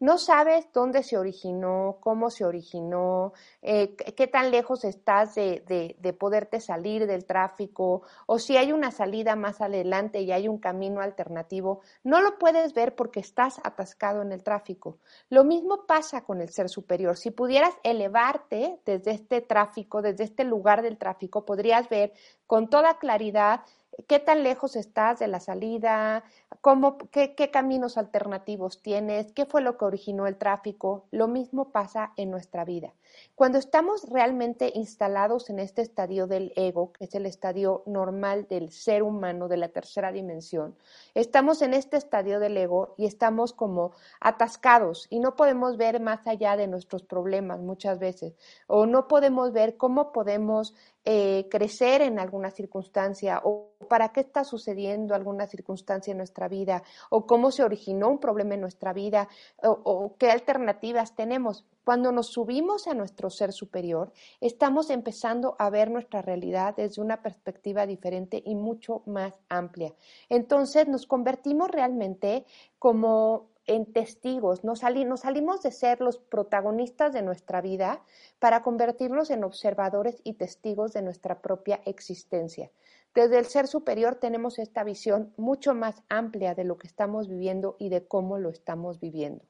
No 0.00 0.18
sabes 0.18 0.66
dónde 0.72 1.02
se 1.02 1.16
originó, 1.16 1.98
cómo 2.00 2.30
se 2.30 2.44
originó, 2.44 3.32
eh, 3.62 3.94
qué 3.94 4.26
tan 4.26 4.50
lejos 4.50 4.84
estás 4.84 5.34
de, 5.34 5.96
de, 5.98 6.12
poderte 6.12 6.60
salir 6.60 7.06
del 7.06 7.24
tráfico 7.24 8.02
o 8.26 8.38
si 8.38 8.56
hay 8.56 8.72
una 8.72 8.90
salida 8.90 9.36
más 9.36 9.60
adelante 9.60 10.20
y 10.20 10.32
hay 10.32 10.48
un 10.48 10.58
camino 10.58 11.00
alternativo, 11.00 11.80
no 12.02 12.20
lo 12.20 12.38
puedes 12.38 12.74
ver 12.74 12.94
porque 12.94 13.20
estás 13.20 13.60
atascado 13.64 14.22
en 14.22 14.32
el 14.32 14.42
tráfico. 14.42 14.98
Lo 15.28 15.44
mismo 15.44 15.86
pasa 15.86 16.22
con 16.22 16.40
el 16.40 16.50
ser 16.50 16.68
superior. 16.68 17.16
Si 17.16 17.30
pudieras 17.30 17.74
elevarte 17.82 18.80
desde 18.84 19.12
este 19.12 19.40
tráfico, 19.40 20.02
desde 20.02 20.24
este 20.24 20.44
lugar 20.44 20.82
del 20.82 20.98
tráfico, 20.98 21.44
podrías 21.44 21.88
ver 21.88 22.12
con 22.46 22.68
toda 22.68 22.98
claridad 22.98 23.60
qué 24.06 24.18
tan 24.18 24.42
lejos 24.42 24.76
estás 24.76 25.18
de 25.18 25.28
la 25.28 25.40
salida, 25.40 26.24
cómo, 26.60 26.98
qué, 26.98 27.34
qué, 27.34 27.50
caminos 27.50 27.98
alternativos 27.98 28.82
tienes, 28.82 29.32
qué 29.32 29.46
fue 29.46 29.62
lo 29.62 29.76
que 29.78 29.84
originó 29.84 30.26
el 30.26 30.36
tráfico. 30.36 31.06
Lo 31.10 31.28
mismo 31.28 31.70
pasa 31.70 32.12
en 32.16 32.30
nuestra 32.30 32.64
vida. 32.64 32.92
Cuando 33.34 33.58
estamos 33.58 34.08
realmente 34.10 34.72
instalados 34.74 35.50
en 35.50 35.58
este 35.60 35.82
estadio 35.82 36.26
del 36.26 36.52
ego, 36.56 36.92
que 36.92 37.04
es 37.04 37.14
el 37.14 37.26
estadio 37.26 37.82
normal 37.86 38.46
del 38.48 38.70
ser 38.70 39.02
humano 39.02 39.48
de 39.48 39.56
la 39.56 39.68
tercera 39.68 40.12
dimensión, 40.12 40.76
estamos 41.14 41.62
en 41.62 41.74
este 41.74 41.96
estadio 41.96 42.40
del 42.40 42.56
ego 42.56 42.94
y 42.96 43.06
estamos 43.06 43.52
como 43.52 43.92
atascados 44.20 45.06
y 45.10 45.20
no 45.20 45.36
podemos 45.36 45.76
ver 45.76 46.00
más 46.00 46.26
allá 46.26 46.56
de 46.56 46.66
nuestros 46.66 47.02
problemas 47.02 47.60
muchas 47.60 47.98
veces, 47.98 48.34
o 48.66 48.86
no 48.86 49.06
podemos 49.08 49.52
ver 49.52 49.76
cómo 49.76 50.12
podemos 50.12 50.74
eh, 51.04 51.46
crecer 51.50 52.02
en 52.02 52.18
alguna 52.18 52.50
circunstancia 52.50 53.40
o 53.44 53.72
para 53.88 54.10
qué 54.10 54.20
está 54.20 54.44
sucediendo 54.44 55.14
alguna 55.14 55.46
circunstancia 55.46 56.12
en 56.12 56.18
nuestra 56.18 56.48
vida 56.48 56.82
o 57.10 57.26
cómo 57.26 57.50
se 57.50 57.62
originó 57.62 58.08
un 58.08 58.18
problema 58.18 58.54
en 58.54 58.62
nuestra 58.62 58.92
vida 58.92 59.28
o 59.62 60.16
qué 60.18 60.30
alternativas 60.30 61.14
tenemos. 61.14 61.66
Cuando 61.84 62.12
nos 62.12 62.28
subimos 62.28 62.86
a 62.86 62.94
nuestro 62.94 63.28
ser 63.28 63.52
superior, 63.52 64.10
estamos 64.40 64.88
empezando 64.88 65.54
a 65.58 65.68
ver 65.68 65.90
nuestra 65.90 66.22
realidad 66.22 66.74
desde 66.76 67.02
una 67.02 67.20
perspectiva 67.22 67.86
diferente 67.86 68.42
y 68.42 68.54
mucho 68.54 69.02
más 69.04 69.34
amplia. 69.50 69.92
Entonces 70.30 70.88
nos 70.88 71.06
convertimos 71.06 71.70
realmente 71.70 72.46
como 72.78 73.53
en 73.66 73.92
testigos, 73.92 74.64
nos, 74.64 74.80
salimos 74.80 75.62
de 75.62 75.70
ser 75.70 76.00
los 76.00 76.18
protagonistas 76.18 77.12
de 77.12 77.22
nuestra 77.22 77.60
vida 77.60 78.02
para 78.38 78.62
convertirnos 78.62 79.30
en 79.30 79.44
observadores 79.44 80.20
y 80.24 80.34
testigos 80.34 80.92
de 80.92 81.02
nuestra 81.02 81.40
propia 81.40 81.80
existencia. 81.84 82.70
Desde 83.14 83.38
el 83.38 83.46
ser 83.46 83.66
superior 83.68 84.16
tenemos 84.16 84.58
esta 84.58 84.84
visión 84.84 85.32
mucho 85.36 85.74
más 85.74 86.02
amplia 86.08 86.54
de 86.54 86.64
lo 86.64 86.78
que 86.78 86.86
estamos 86.86 87.28
viviendo 87.28 87.76
y 87.78 87.88
de 87.88 88.06
cómo 88.06 88.38
lo 88.38 88.50
estamos 88.50 89.00
viviendo 89.00 89.44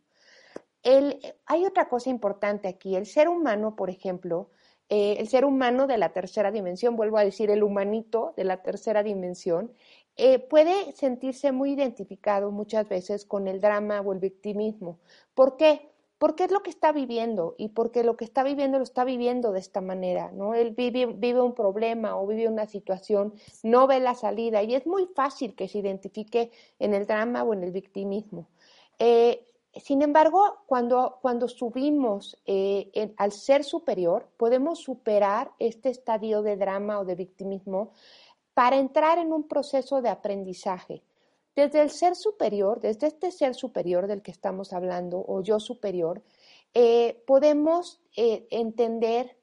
hay 1.46 1.64
otra 1.64 1.88
cosa 1.88 2.10
importante 2.10 2.68
aquí. 2.68 2.94
El 2.96 3.06
ser 3.06 3.28
humano, 3.28 3.74
por 3.74 3.90
ejemplo, 3.90 4.50
eh, 4.90 5.16
el 5.18 5.28
ser 5.28 5.44
humano 5.44 5.86
de 5.86 5.96
la 5.96 6.10
tercera 6.10 6.50
dimensión, 6.50 6.96
vuelvo 6.96 7.16
a 7.16 7.24
decir, 7.24 7.50
el 7.50 7.62
humanito 7.62 8.34
de 8.36 8.44
la 8.44 8.62
tercera 8.62 9.02
dimensión, 9.02 9.72
eh, 10.16 10.38
puede 10.38 10.92
sentirse 10.92 11.50
muy 11.50 11.72
identificado 11.72 12.52
muchas 12.52 12.88
veces 12.88 13.24
con 13.24 13.48
el 13.48 13.60
drama 13.60 14.00
o 14.00 14.12
el 14.12 14.20
victimismo. 14.20 14.98
¿Por 15.34 15.56
qué? 15.56 15.90
Porque 16.18 16.44
es 16.44 16.52
lo 16.52 16.62
que 16.62 16.70
está 16.70 16.92
viviendo 16.92 17.56
y 17.58 17.70
porque 17.70 18.04
lo 18.04 18.16
que 18.16 18.24
está 18.24 18.44
viviendo 18.44 18.78
lo 18.78 18.84
está 18.84 19.04
viviendo 19.04 19.50
de 19.50 19.58
esta 19.58 19.80
manera, 19.80 20.30
¿no? 20.32 20.54
Él 20.54 20.70
vive, 20.70 21.06
un 21.40 21.54
problema 21.54 22.16
o 22.16 22.26
vive 22.28 22.46
una 22.48 22.66
situación, 22.66 23.34
no 23.64 23.88
ve 23.88 23.98
la 23.98 24.14
salida 24.14 24.62
y 24.62 24.76
es 24.76 24.86
muy 24.86 25.06
fácil 25.06 25.56
que 25.56 25.68
se 25.68 25.78
identifique 25.78 26.52
en 26.78 26.94
el 26.94 27.06
drama 27.06 27.42
o 27.42 27.52
en 27.52 27.64
el 27.64 27.72
victimismo. 27.72 28.48
Eh, 29.00 29.44
sin 29.74 30.02
embargo, 30.02 30.58
cuando, 30.66 31.18
cuando 31.20 31.48
subimos 31.48 32.38
eh, 32.46 33.12
al 33.16 33.32
ser 33.32 33.64
superior, 33.64 34.28
podemos 34.36 34.78
superar 34.78 35.50
este 35.58 35.88
estadio 35.88 36.42
de 36.42 36.56
drama 36.56 37.00
o 37.00 37.04
de 37.04 37.16
victimismo 37.16 37.90
para 38.54 38.76
entrar 38.76 39.18
en 39.18 39.32
un 39.32 39.46
proceso 39.46 40.00
de 40.00 40.08
aprendizaje. 40.08 41.02
Desde 41.54 41.82
el 41.82 41.90
ser 41.90 42.16
superior, 42.16 42.80
desde 42.80 43.08
este 43.08 43.30
ser 43.30 43.54
superior 43.54 44.06
del 44.06 44.22
que 44.22 44.30
estamos 44.30 44.72
hablando, 44.72 45.24
o 45.26 45.42
yo 45.42 45.60
superior, 45.60 46.22
eh, 46.72 47.22
podemos 47.26 48.00
eh, 48.16 48.46
entender 48.50 49.36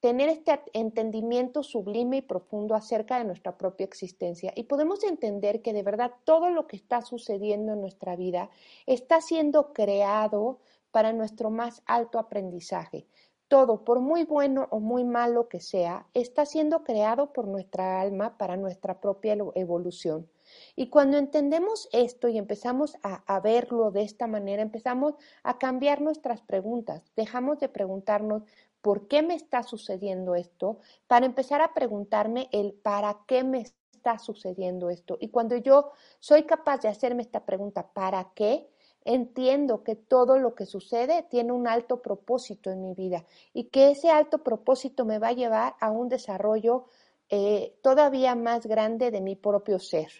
tener 0.00 0.28
este 0.28 0.60
entendimiento 0.72 1.62
sublime 1.62 2.18
y 2.18 2.22
profundo 2.22 2.74
acerca 2.74 3.18
de 3.18 3.24
nuestra 3.24 3.56
propia 3.56 3.84
existencia 3.86 4.52
y 4.54 4.64
podemos 4.64 5.02
entender 5.02 5.62
que 5.62 5.72
de 5.72 5.82
verdad 5.82 6.12
todo 6.24 6.50
lo 6.50 6.66
que 6.66 6.76
está 6.76 7.02
sucediendo 7.02 7.72
en 7.72 7.80
nuestra 7.80 8.14
vida 8.14 8.48
está 8.86 9.20
siendo 9.20 9.72
creado 9.72 10.60
para 10.92 11.12
nuestro 11.12 11.50
más 11.50 11.82
alto 11.86 12.18
aprendizaje. 12.18 13.06
Todo, 13.48 13.84
por 13.84 14.00
muy 14.00 14.24
bueno 14.24 14.66
o 14.70 14.80
muy 14.80 15.04
malo 15.04 15.48
que 15.48 15.60
sea, 15.60 16.06
está 16.14 16.46
siendo 16.46 16.82
creado 16.82 17.32
por 17.32 17.46
nuestra 17.46 18.00
alma 18.00 18.36
para 18.38 18.56
nuestra 18.56 19.00
propia 19.00 19.36
evolución. 19.54 20.28
Y 20.74 20.88
cuando 20.90 21.16
entendemos 21.16 21.88
esto 21.92 22.28
y 22.28 22.38
empezamos 22.38 22.96
a, 23.02 23.40
verlo 23.40 23.90
de 23.90 24.02
esta 24.02 24.26
manera, 24.26 24.62
empezamos 24.62 25.14
a 25.42 25.58
cambiar 25.58 26.00
nuestras 26.00 26.40
preguntas. 26.40 27.02
Dejamos 27.14 27.60
de 27.60 27.68
preguntarnos 27.68 28.42
por 28.80 29.08
qué 29.08 29.22
me 29.22 29.34
está 29.34 29.62
sucediendo 29.62 30.34
esto, 30.34 30.78
para 31.06 31.26
empezar 31.26 31.60
a 31.60 31.74
preguntarme 31.74 32.48
el 32.52 32.72
para 32.72 33.18
qué 33.26 33.42
me 33.42 33.60
está 33.60 34.18
sucediendo 34.18 34.90
esto. 34.90 35.18
Y 35.20 35.28
cuando 35.30 35.56
yo 35.56 35.90
soy 36.20 36.44
capaz 36.44 36.82
de 36.82 36.88
hacerme 36.88 37.22
esta 37.22 37.44
pregunta, 37.44 37.88
¿para 37.92 38.32
qué? 38.34 38.68
Entiendo 39.08 39.84
que 39.84 39.94
todo 39.94 40.36
lo 40.36 40.56
que 40.56 40.66
sucede 40.66 41.24
tiene 41.30 41.52
un 41.52 41.68
alto 41.68 42.02
propósito 42.02 42.72
en 42.72 42.82
mi 42.82 42.92
vida 42.92 43.24
y 43.52 43.68
que 43.68 43.92
ese 43.92 44.10
alto 44.10 44.38
propósito 44.38 45.04
me 45.04 45.20
va 45.20 45.28
a 45.28 45.32
llevar 45.32 45.76
a 45.78 45.92
un 45.92 46.08
desarrollo 46.08 46.86
eh, 47.28 47.78
todavía 47.82 48.34
más 48.34 48.66
grande 48.66 49.12
de 49.12 49.20
mi 49.20 49.36
propio 49.36 49.78
ser. 49.78 50.10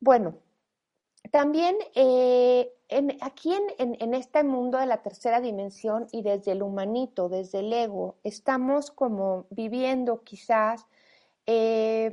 Bueno, 0.00 0.34
también 1.30 1.76
eh, 1.94 2.72
aquí 3.20 3.54
en, 3.78 4.14
este 4.14 4.42
mundo 4.42 4.78
de 4.78 4.86
la 4.86 5.00
tercera 5.00 5.40
dimensión 5.40 6.08
y 6.10 6.22
desde 6.22 6.52
el 6.52 6.64
humanito, 6.64 7.28
desde 7.28 7.60
el 7.60 7.72
ego, 7.72 8.16
estamos 8.24 8.90
como 8.90 9.46
viviendo 9.50 10.24
quizás 10.24 10.84
eh, 11.46 12.10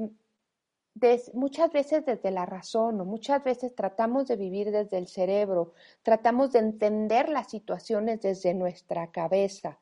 muchas 1.33 1.71
veces 1.71 2.05
desde 2.05 2.31
la 2.31 2.45
razón 2.45 3.01
o 3.01 3.05
muchas 3.05 3.43
veces 3.43 3.75
tratamos 3.75 4.27
de 4.27 4.37
vivir 4.37 4.71
desde 4.71 4.97
el 4.97 5.07
cerebro, 5.07 5.73
tratamos 6.03 6.51
de 6.53 6.59
entender 6.59 7.29
las 7.29 7.49
situaciones 7.49 8.21
desde 8.21 8.53
nuestra 8.53 9.11
cabeza. 9.11 9.79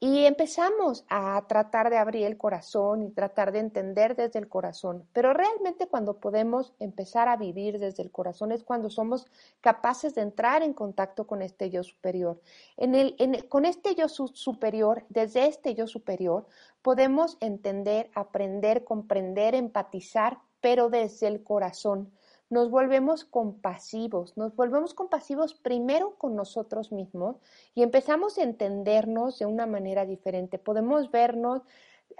Y 0.00 0.26
empezamos 0.26 1.04
a 1.08 1.44
tratar 1.48 1.90
de 1.90 1.98
abrir 1.98 2.24
el 2.24 2.36
corazón 2.36 3.02
y 3.02 3.10
tratar 3.10 3.50
de 3.50 3.58
entender 3.58 4.14
desde 4.14 4.38
el 4.38 4.48
corazón. 4.48 5.04
Pero 5.12 5.34
realmente 5.34 5.88
cuando 5.88 6.20
podemos 6.20 6.72
empezar 6.78 7.28
a 7.28 7.36
vivir 7.36 7.80
desde 7.80 8.04
el 8.04 8.12
corazón 8.12 8.52
es 8.52 8.62
cuando 8.62 8.90
somos 8.90 9.26
capaces 9.60 10.14
de 10.14 10.20
entrar 10.20 10.62
en 10.62 10.72
contacto 10.72 11.26
con 11.26 11.42
este 11.42 11.70
yo 11.70 11.82
superior. 11.82 12.40
En 12.76 12.94
el, 12.94 13.48
con 13.48 13.64
este 13.64 13.96
yo 13.96 14.08
superior, 14.08 15.04
desde 15.08 15.46
este 15.46 15.74
yo 15.74 15.88
superior, 15.88 16.46
podemos 16.80 17.36
entender, 17.40 18.08
aprender, 18.14 18.84
comprender, 18.84 19.56
empatizar, 19.56 20.38
pero 20.60 20.90
desde 20.90 21.28
el 21.28 21.42
corazón 21.42 22.10
nos 22.50 22.70
volvemos 22.70 23.24
compasivos, 23.24 24.36
nos 24.36 24.56
volvemos 24.56 24.94
compasivos 24.94 25.54
primero 25.54 26.14
con 26.16 26.34
nosotros 26.34 26.92
mismos 26.92 27.36
y 27.74 27.82
empezamos 27.82 28.38
a 28.38 28.42
entendernos 28.42 29.38
de 29.38 29.46
una 29.46 29.66
manera 29.66 30.06
diferente. 30.06 30.58
Podemos 30.58 31.10
vernos 31.10 31.62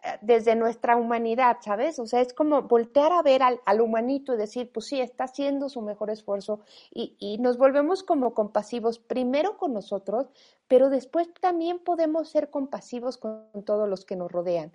eh, 0.04 0.18
desde 0.20 0.54
nuestra 0.54 0.96
humanidad, 0.96 1.56
¿sabes? 1.62 1.98
O 1.98 2.06
sea, 2.06 2.20
es 2.20 2.34
como 2.34 2.62
voltear 2.62 3.12
a 3.12 3.22
ver 3.22 3.42
al, 3.42 3.80
humanito 3.80 4.34
y 4.34 4.36
decir, 4.36 4.70
pues 4.70 4.86
sí, 4.86 5.00
está 5.00 5.24
haciendo 5.24 5.70
su 5.70 5.80
mejor 5.80 6.10
esfuerzo 6.10 6.60
y, 6.92 7.16
y 7.18 7.38
nos 7.38 7.56
volvemos 7.56 8.02
como 8.02 8.34
compasivos 8.34 8.98
primero 8.98 9.56
con 9.56 9.72
nosotros, 9.72 10.26
pero 10.68 10.90
después 10.90 11.28
también 11.40 11.78
podemos 11.78 12.28
ser 12.28 12.50
compasivos 12.50 13.16
con 13.16 13.46
todos 13.64 13.88
los 13.88 14.04
que 14.04 14.16
nos 14.16 14.30
rodean. 14.30 14.72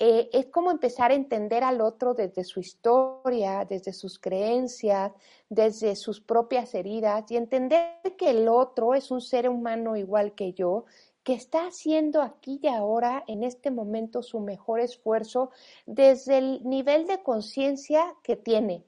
Eh, 0.00 0.30
es 0.32 0.46
como 0.46 0.70
empezar 0.70 1.10
a 1.10 1.14
entender 1.14 1.64
al 1.64 1.80
otro 1.80 2.14
desde 2.14 2.44
su 2.44 2.60
historia, 2.60 3.64
desde 3.64 3.92
sus 3.92 4.18
creencias, 4.20 5.12
desde 5.48 5.96
sus 5.96 6.20
propias 6.20 6.72
heridas 6.74 7.28
y 7.30 7.36
entender 7.36 8.00
que 8.16 8.30
el 8.30 8.46
otro 8.48 8.94
es 8.94 9.10
un 9.10 9.20
ser 9.20 9.48
humano 9.48 9.96
igual 9.96 10.34
que 10.34 10.52
yo, 10.52 10.84
que 11.24 11.34
está 11.34 11.66
haciendo 11.66 12.22
aquí 12.22 12.60
y 12.62 12.68
ahora, 12.68 13.24
en 13.26 13.42
este 13.42 13.72
momento, 13.72 14.22
su 14.22 14.38
mejor 14.40 14.80
esfuerzo 14.80 15.50
desde 15.84 16.38
el 16.38 16.62
nivel 16.64 17.06
de 17.06 17.22
conciencia 17.22 18.14
que 18.22 18.36
tiene 18.36 18.84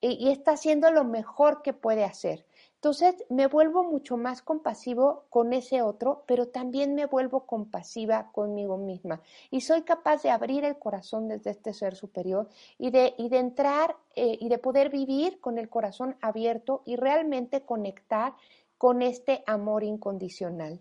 y 0.00 0.30
está 0.30 0.52
haciendo 0.52 0.90
lo 0.90 1.04
mejor 1.04 1.62
que 1.62 1.72
puede 1.72 2.04
hacer. 2.04 2.44
Entonces 2.76 3.24
me 3.30 3.46
vuelvo 3.46 3.84
mucho 3.84 4.16
más 4.16 4.42
compasivo 4.42 5.24
con 5.30 5.52
ese 5.52 5.82
otro, 5.82 6.22
pero 6.26 6.48
también 6.48 6.94
me 6.94 7.06
vuelvo 7.06 7.46
compasiva 7.46 8.30
conmigo 8.32 8.76
misma 8.76 9.20
y 9.50 9.62
soy 9.62 9.82
capaz 9.82 10.22
de 10.22 10.30
abrir 10.30 10.64
el 10.64 10.78
corazón 10.78 11.26
desde 11.26 11.50
este 11.50 11.72
ser 11.72 11.96
superior 11.96 12.48
y 12.78 12.90
de, 12.90 13.14
y 13.16 13.28
de 13.28 13.38
entrar 13.38 13.96
eh, 14.14 14.36
y 14.40 14.48
de 14.48 14.58
poder 14.58 14.90
vivir 14.90 15.40
con 15.40 15.58
el 15.58 15.68
corazón 15.68 16.16
abierto 16.20 16.82
y 16.84 16.96
realmente 16.96 17.62
conectar 17.62 18.34
con 18.78 19.02
este 19.02 19.42
amor 19.46 19.82
incondicional. 19.82 20.78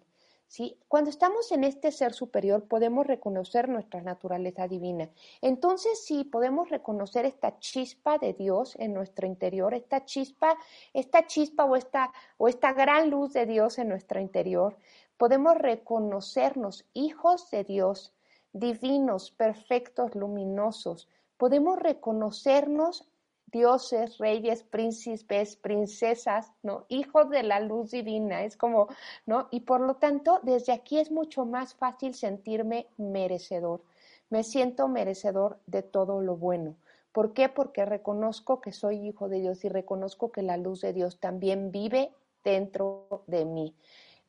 ¿Sí? 0.47 0.79
Cuando 0.87 1.09
estamos 1.09 1.51
en 1.51 1.63
este 1.63 1.91
ser 1.91 2.13
superior 2.13 2.67
podemos 2.67 3.05
reconocer 3.05 3.69
nuestra 3.69 4.01
naturaleza 4.01 4.67
divina. 4.67 5.09
Entonces 5.41 6.05
sí, 6.05 6.23
podemos 6.23 6.69
reconocer 6.69 7.25
esta 7.25 7.59
chispa 7.59 8.17
de 8.17 8.33
Dios 8.33 8.75
en 8.77 8.93
nuestro 8.93 9.27
interior, 9.27 9.73
esta 9.73 10.05
chispa, 10.05 10.57
esta 10.93 11.27
chispa 11.27 11.65
o 11.65 11.75
esta, 11.75 12.11
o 12.37 12.47
esta 12.47 12.73
gran 12.73 13.09
luz 13.09 13.33
de 13.33 13.45
Dios 13.45 13.77
en 13.79 13.89
nuestro 13.89 14.19
interior. 14.19 14.77
Podemos 15.17 15.57
reconocernos 15.57 16.85
hijos 16.93 17.49
de 17.51 17.63
Dios, 17.63 18.13
divinos, 18.51 19.31
perfectos, 19.31 20.15
luminosos. 20.15 21.09
Podemos 21.37 21.77
reconocernos 21.79 23.07
dioses, 23.51 24.17
reyes, 24.17 24.63
príncipes, 24.63 25.55
princesas, 25.55 26.51
¿no? 26.63 26.85
Hijos 26.89 27.29
de 27.29 27.43
la 27.43 27.59
luz 27.59 27.91
divina, 27.91 28.43
es 28.43 28.57
como, 28.57 28.87
¿no? 29.25 29.47
Y 29.51 29.61
por 29.61 29.81
lo 29.81 29.95
tanto, 29.95 30.39
desde 30.43 30.73
aquí 30.73 30.99
es 30.99 31.11
mucho 31.11 31.45
más 31.45 31.75
fácil 31.75 32.13
sentirme 32.13 32.87
merecedor. 32.97 33.81
Me 34.29 34.43
siento 34.43 34.87
merecedor 34.87 35.59
de 35.67 35.83
todo 35.83 36.21
lo 36.21 36.35
bueno. 36.35 36.75
¿Por 37.11 37.33
qué? 37.33 37.47
Porque 37.47 37.85
reconozco 37.85 38.59
que 38.59 38.73
soy 38.73 39.07
hijo 39.07 39.29
de 39.29 39.39
Dios 39.39 39.63
y 39.63 39.69
reconozco 39.69 40.31
que 40.31 40.41
la 40.41 40.57
luz 40.57 40.81
de 40.81 40.91
Dios 40.91 41.19
también 41.19 41.71
vive 41.71 42.11
dentro 42.43 43.23
de 43.27 43.45
mí. 43.45 43.73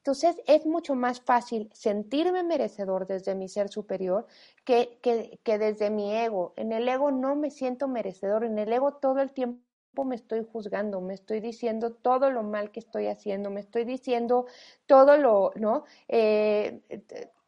Entonces 0.06 0.40
es 0.46 0.64
mucho 0.64 0.94
más 0.94 1.20
fácil 1.20 1.68
sentirme 1.72 2.44
merecedor 2.44 3.08
desde 3.08 3.34
mi 3.34 3.48
ser 3.48 3.68
superior 3.68 4.28
que, 4.64 5.00
que, 5.02 5.58
desde 5.58 5.90
mi 5.90 6.14
ego. 6.14 6.52
En 6.54 6.70
el 6.70 6.88
ego 6.88 7.10
no 7.10 7.34
me 7.34 7.50
siento 7.50 7.88
merecedor, 7.88 8.44
en 8.44 8.56
el 8.56 8.72
ego 8.72 8.92
todo 8.92 9.20
el 9.20 9.32
tiempo 9.32 10.04
me 10.04 10.14
estoy 10.14 10.46
juzgando, 10.52 11.00
me 11.00 11.14
estoy 11.14 11.40
diciendo 11.40 11.90
todo 11.90 12.30
lo 12.30 12.44
mal 12.44 12.70
que 12.70 12.78
estoy 12.78 13.08
haciendo, 13.08 13.50
me 13.50 13.58
estoy 13.58 13.84
diciendo 13.84 14.46
todo 14.86 15.16
lo, 15.16 15.50
¿no? 15.56 15.82
Eh, 16.06 16.82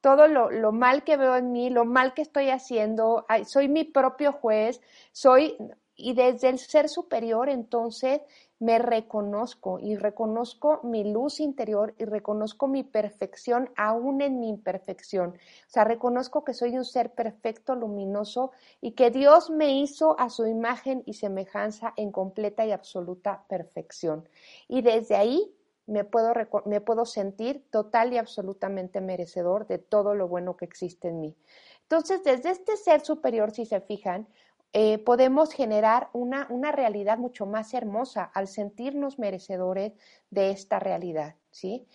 todo 0.01 0.27
lo, 0.27 0.51
lo, 0.51 0.73
mal 0.73 1.05
que 1.05 1.17
veo 1.17 1.37
en 1.37 1.53
mí, 1.53 1.71
lo 1.71 1.85
mal 1.85 2.13
que 2.13 2.23
estoy 2.23 2.51
haciendo, 2.51 3.25
soy 3.47 3.69
mi 3.69 3.85
propio 3.85 4.33
juez, 4.33 4.81
soy, 5.13 5.57
y 5.95 6.15
desde 6.15 6.49
el 6.49 6.59
ser 6.59 6.89
superior 6.89 7.49
entonces 7.49 8.21
me 8.61 8.79
reconozco 8.79 9.79
y 9.79 9.97
reconozco 9.97 10.81
mi 10.83 11.05
luz 11.05 11.41
interior 11.41 11.95
y 11.99 12.05
reconozco 12.05 12.67
mi 12.67 12.83
perfección 12.83 13.71
aún 13.77 14.21
en 14.21 14.41
mi 14.41 14.49
imperfección. 14.49 15.31
O 15.31 15.71
sea, 15.71 15.85
reconozco 15.85 16.45
que 16.45 16.55
soy 16.55 16.77
un 16.77 16.85
ser 16.85 17.13
perfecto, 17.13 17.75
luminoso 17.75 18.51
y 18.81 18.93
que 18.93 19.11
Dios 19.11 19.51
me 19.51 19.79
hizo 19.79 20.19
a 20.19 20.29
su 20.29 20.47
imagen 20.47 21.03
y 21.07 21.15
semejanza 21.15 21.93
en 21.97 22.11
completa 22.11 22.67
y 22.67 22.73
absoluta 22.73 23.45
perfección. 23.49 24.29
Y 24.67 24.83
desde 24.83 25.15
ahí 25.15 25.55
me 25.87 26.05
puedo, 26.05 26.33
me 26.67 26.81
puedo 26.81 27.07
sentir 27.07 27.65
total 27.71 28.13
y 28.13 28.19
absolutamente 28.19 29.01
merecedor 29.01 29.67
de 29.67 29.79
todo 29.79 30.15
lo 30.15 30.29
bueno 30.29 30.57
que 30.57 30.65
existe 30.65 31.09
en 31.09 31.21
mí. 31.21 31.37
Entonces, 31.83 32.23
desde 32.23 32.51
este 32.51 32.77
ser 32.77 33.01
superior, 33.01 33.51
si 33.51 33.65
se 33.65 33.81
fijan, 33.81 34.29
eh, 34.73 34.99
podemos 34.99 35.53
generar 35.53 36.11
una, 36.13 36.47
una, 36.51 36.73
realidad 36.73 37.19
mucho 37.19 37.47
más 37.47 37.73
hermosa 37.73 38.25
al 38.25 38.49
sentirnos 38.49 39.19
merecedores 39.19 39.95
de 40.31 40.51
esta 40.51 40.79
realidad, 40.79 41.37
¿sí? 41.51 41.87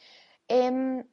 Em, 0.47 1.07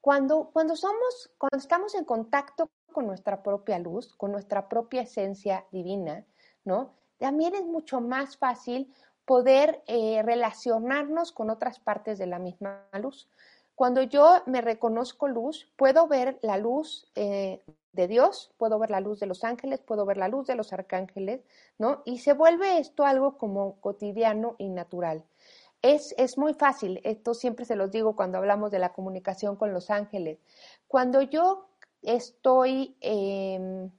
cuando, 0.00 0.50
cuando, 0.52 0.76
somos, 0.76 1.30
cuando 1.36 1.58
estamos 1.58 1.94
en 1.96 2.04
contacto 2.04 2.70
con 2.92 3.06
nuestra 3.06 3.42
propia 3.42 3.78
luz, 3.78 4.14
con 4.14 4.30
nuestra 4.30 4.68
propia 4.68 5.02
esencia 5.02 5.66
divina, 5.72 6.24
¿no? 6.64 6.94
También 7.18 7.54
es 7.54 7.64
mucho 7.64 8.00
más 8.00 8.36
fácil 8.36 8.92
poder 9.24 9.82
eh, 9.86 10.22
relacionarnos 10.22 11.32
con 11.32 11.50
otras 11.50 11.80
partes 11.80 12.18
de 12.18 12.26
la 12.26 12.38
misma 12.38 12.88
luz. 13.00 13.28
Cuando 13.76 14.02
yo 14.02 14.42
me 14.46 14.62
reconozco 14.62 15.28
luz, 15.28 15.68
puedo 15.76 16.08
ver 16.08 16.38
la 16.40 16.56
luz 16.56 17.06
eh, 17.14 17.62
de 17.92 18.08
Dios, 18.08 18.50
puedo 18.56 18.78
ver 18.78 18.90
la 18.90 19.00
luz 19.00 19.20
de 19.20 19.26
los 19.26 19.44
ángeles, 19.44 19.80
puedo 19.80 20.06
ver 20.06 20.16
la 20.16 20.28
luz 20.28 20.46
de 20.46 20.54
los 20.54 20.72
arcángeles, 20.72 21.42
¿no? 21.76 22.02
Y 22.06 22.20
se 22.20 22.32
vuelve 22.32 22.78
esto 22.78 23.04
algo 23.04 23.36
como 23.36 23.78
cotidiano 23.82 24.56
y 24.56 24.70
natural. 24.70 25.24
Es, 25.82 26.14
es 26.16 26.38
muy 26.38 26.54
fácil, 26.54 27.02
esto 27.04 27.34
siempre 27.34 27.66
se 27.66 27.76
los 27.76 27.90
digo 27.92 28.16
cuando 28.16 28.38
hablamos 28.38 28.70
de 28.70 28.78
la 28.78 28.94
comunicación 28.94 29.56
con 29.56 29.74
los 29.74 29.90
ángeles. 29.90 30.38
Cuando 30.88 31.20
yo 31.20 31.68
estoy... 32.00 32.96
Eh, 33.02 33.90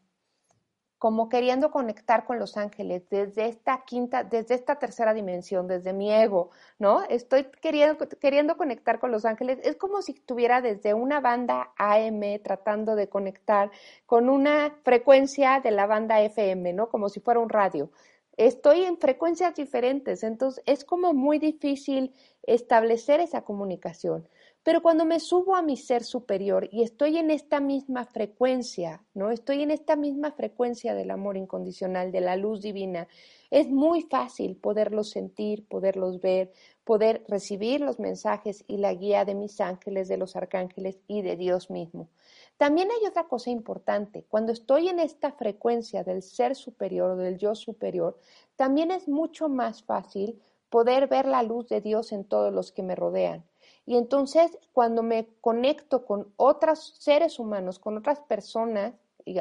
como 0.98 1.30
queriendo 1.30 1.70
conectar 1.70 2.26
con 2.26 2.40
los 2.40 2.58
ángeles 2.58 3.08
desde 3.10 3.48
esta 3.48 3.84
quinta, 3.86 4.24
desde 4.24 4.56
esta 4.56 4.80
tercera 4.80 5.14
dimensión, 5.14 5.68
desde 5.68 5.94
mi 5.94 6.12
ego, 6.12 6.50
¿no? 6.80 7.04
Estoy 7.04 7.46
queriendo, 7.62 8.08
queriendo 8.20 8.58
conectar 8.58 9.00
con 9.00 9.12
los 9.12 9.26
ángeles. 9.26 9.60
Es 9.64 9.76
como 9.76 10.02
si 10.02 10.14
estuviera 10.14 10.62
desde 10.62 10.94
una 10.94 11.20
banda 11.20 11.72
AM 11.78 12.22
tratando 12.44 12.96
de 12.96 13.10
conectar 13.10 13.70
con 14.06 14.30
una 14.30 14.76
frecuencia 14.84 15.60
de 15.60 15.72
la 15.72 15.86
banda 15.86 16.22
FM, 16.22 16.74
¿no? 16.74 16.90
Como 16.90 17.10
si 17.10 17.20
fuera 17.20 17.40
un 17.40 17.50
radio. 17.50 17.92
Estoy 18.38 18.84
en 18.84 18.98
frecuencias 18.98 19.56
diferentes, 19.56 20.24
entonces 20.24 20.64
es 20.68 20.86
como 20.86 21.14
muy 21.14 21.40
difícil 21.40 22.14
establecer 22.44 23.20
esa 23.20 23.42
comunicación. 23.42 24.28
Pero 24.68 24.82
cuando 24.82 25.06
me 25.06 25.22
subo 25.22 25.56
a 25.56 25.62
mi 25.62 25.78
ser 25.78 26.04
superior 26.04 26.68
y 26.74 26.84
estoy 26.84 27.18
en 27.18 27.32
esta 27.32 27.62
misma 27.62 28.04
frecuencia, 28.04 29.02
¿no? 29.14 29.32
Estoy 29.32 29.62
en 29.62 29.72
esta 29.72 29.96
misma 29.96 30.34
frecuencia 30.34 30.94
del 30.94 31.10
amor 31.10 31.38
incondicional, 31.38 32.12
de 32.12 32.20
la 32.20 32.36
luz 32.36 32.64
divina, 32.64 33.08
es 33.50 33.70
muy 33.70 34.02
fácil 34.02 34.58
poderlos 34.58 35.10
sentir, 35.10 35.66
poderlos 35.70 36.20
ver, 36.20 36.52
poder 36.84 37.24
recibir 37.30 37.80
los 37.80 37.98
mensajes 37.98 38.66
y 38.68 38.76
la 38.76 38.94
guía 38.94 39.24
de 39.24 39.36
mis 39.36 39.62
ángeles, 39.62 40.10
de 40.10 40.18
los 40.18 40.36
arcángeles 40.36 41.00
y 41.08 41.22
de 41.22 41.38
Dios 41.38 41.70
mismo. 41.70 42.10
También 42.58 42.90
hay 42.92 43.08
otra 43.08 43.30
cosa 43.30 43.50
importante. 43.50 44.26
Cuando 44.28 44.52
estoy 44.52 44.90
en 44.90 45.00
esta 45.00 45.32
frecuencia 45.32 46.04
del 46.04 46.22
ser 46.22 46.58
superior, 46.58 47.16
del 47.16 47.38
yo 47.38 47.56
superior, 47.56 48.20
también 48.58 48.92
es 48.92 49.08
mucho 49.08 49.48
más 49.48 49.82
fácil 49.82 50.42
poder 50.70 51.08
ver 51.08 51.26
la 51.26 51.42
luz 51.42 51.70
de 51.70 51.80
Dios 51.80 52.12
en 52.12 52.26
todos 52.26 52.54
los 52.54 52.74
que 52.74 52.84
me 52.84 52.96
rodean. 52.96 53.46
Y 53.88 53.98
entonces 53.98 54.60
cuando 54.74 55.02
me 55.02 55.30
conecto 55.42 56.06
con 56.06 56.32
otros 56.36 56.94
seres 57.00 57.40
humanos, 57.40 57.80
con 57.80 57.98
otras 57.98 58.20
personas, 58.20 58.94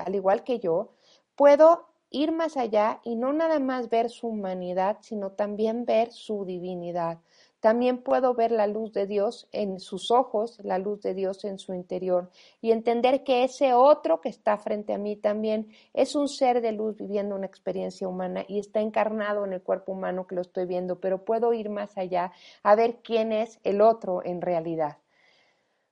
al 0.05 0.15
igual 0.15 0.45
que 0.45 0.61
yo, 0.61 0.93
puedo 1.35 1.89
ir 2.11 2.33
más 2.33 2.57
allá 2.57 3.01
y 3.05 3.17
no 3.17 3.33
nada 3.33 3.59
más 3.59 3.91
ver 3.91 4.09
su 4.09 4.29
humanidad, 4.29 4.99
sino 5.03 5.33
también 5.33 5.85
ver 5.85 6.13
su 6.13 6.45
divinidad. 6.45 7.19
También 7.61 8.03
puedo 8.03 8.35
ver 8.35 8.53
la 8.53 8.67
luz 8.67 8.93
de 8.93 9.07
Dios 9.07 9.49
en 9.51 9.81
sus 9.81 10.11
ojos, 10.11 10.59
la 10.63 10.79
luz 10.79 11.01
de 11.03 11.15
Dios 11.15 11.45
en 11.45 11.59
su 11.59 11.73
interior 11.73 12.31
y 12.61 12.71
entender 12.71 13.25
que 13.25 13.45
ese 13.45 13.73
otro 13.73 14.21
que 14.21 14.29
está 14.29 14.59
frente 14.59 14.93
a 14.93 14.99
mí 14.99 15.17
también 15.17 15.69
es 15.95 16.15
un 16.15 16.29
ser 16.29 16.61
de 16.61 16.73
luz 16.73 16.97
viviendo 16.97 17.35
una 17.35 17.47
experiencia 17.47 18.09
humana 18.09 18.45
y 18.47 18.59
está 18.59 18.81
encarnado 18.81 19.45
en 19.45 19.55
el 19.55 19.63
cuerpo 19.63 19.93
humano 19.93 20.27
que 20.27 20.35
lo 20.35 20.43
estoy 20.43 20.67
viendo, 20.67 21.01
pero 21.01 21.25
puedo 21.25 21.53
ir 21.55 21.71
más 21.71 21.97
allá 21.97 22.33
a 22.63 22.75
ver 22.75 23.01
quién 23.03 23.33
es 23.33 23.59
el 23.65 23.81
otro 23.81 24.23
en 24.25 24.43
realidad. 24.43 24.99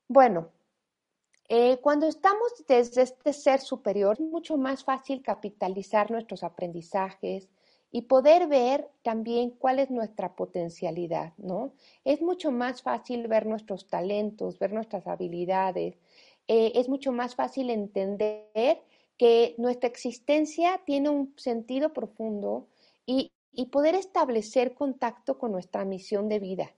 Bueno, 0.07 0.51
eh, 1.49 1.79
cuando 1.83 2.07
estamos 2.07 2.65
desde 2.67 3.03
este 3.03 3.33
ser 3.33 3.61
superior, 3.61 4.17
es 4.19 4.21
mucho 4.21 4.57
más 4.57 4.85
fácil 4.85 5.23
capitalizar 5.23 6.11
nuestros 6.11 6.43
aprendizajes, 6.43 7.49
y 7.97 8.03
poder 8.03 8.49
ver 8.49 8.91
también 9.03 9.51
cuál 9.51 9.79
es 9.79 9.89
nuestra 9.89 10.35
potencialidad, 10.35 11.33
¿no? 11.37 11.75
Es 12.05 12.21
mucho 12.21 12.51
más 12.51 12.83
fácil 12.83 13.29
ver 13.29 13.47
nuestros 13.47 13.87
talentos, 13.87 14.59
ver 14.59 14.73
nuestras 14.73 15.07
habilidades, 15.07 15.95
eh, 16.49 16.73
es 16.75 16.89
mucho 16.89 17.13
más 17.13 17.37
fácil 17.37 17.71
entender 17.71 18.83
que 19.17 19.55
nuestra 19.59 19.89
existencia 19.89 20.81
tiene 20.85 21.09
un 21.09 21.35
sentido 21.37 21.93
profundo 21.93 22.67
y, 23.07 23.31
poder 23.71 23.95
establecer 23.95 24.75
contacto 24.75 25.39
con 25.39 25.53
nuestra 25.53 25.85
misión 25.85 26.29
de 26.29 26.41
vida. 26.41 26.75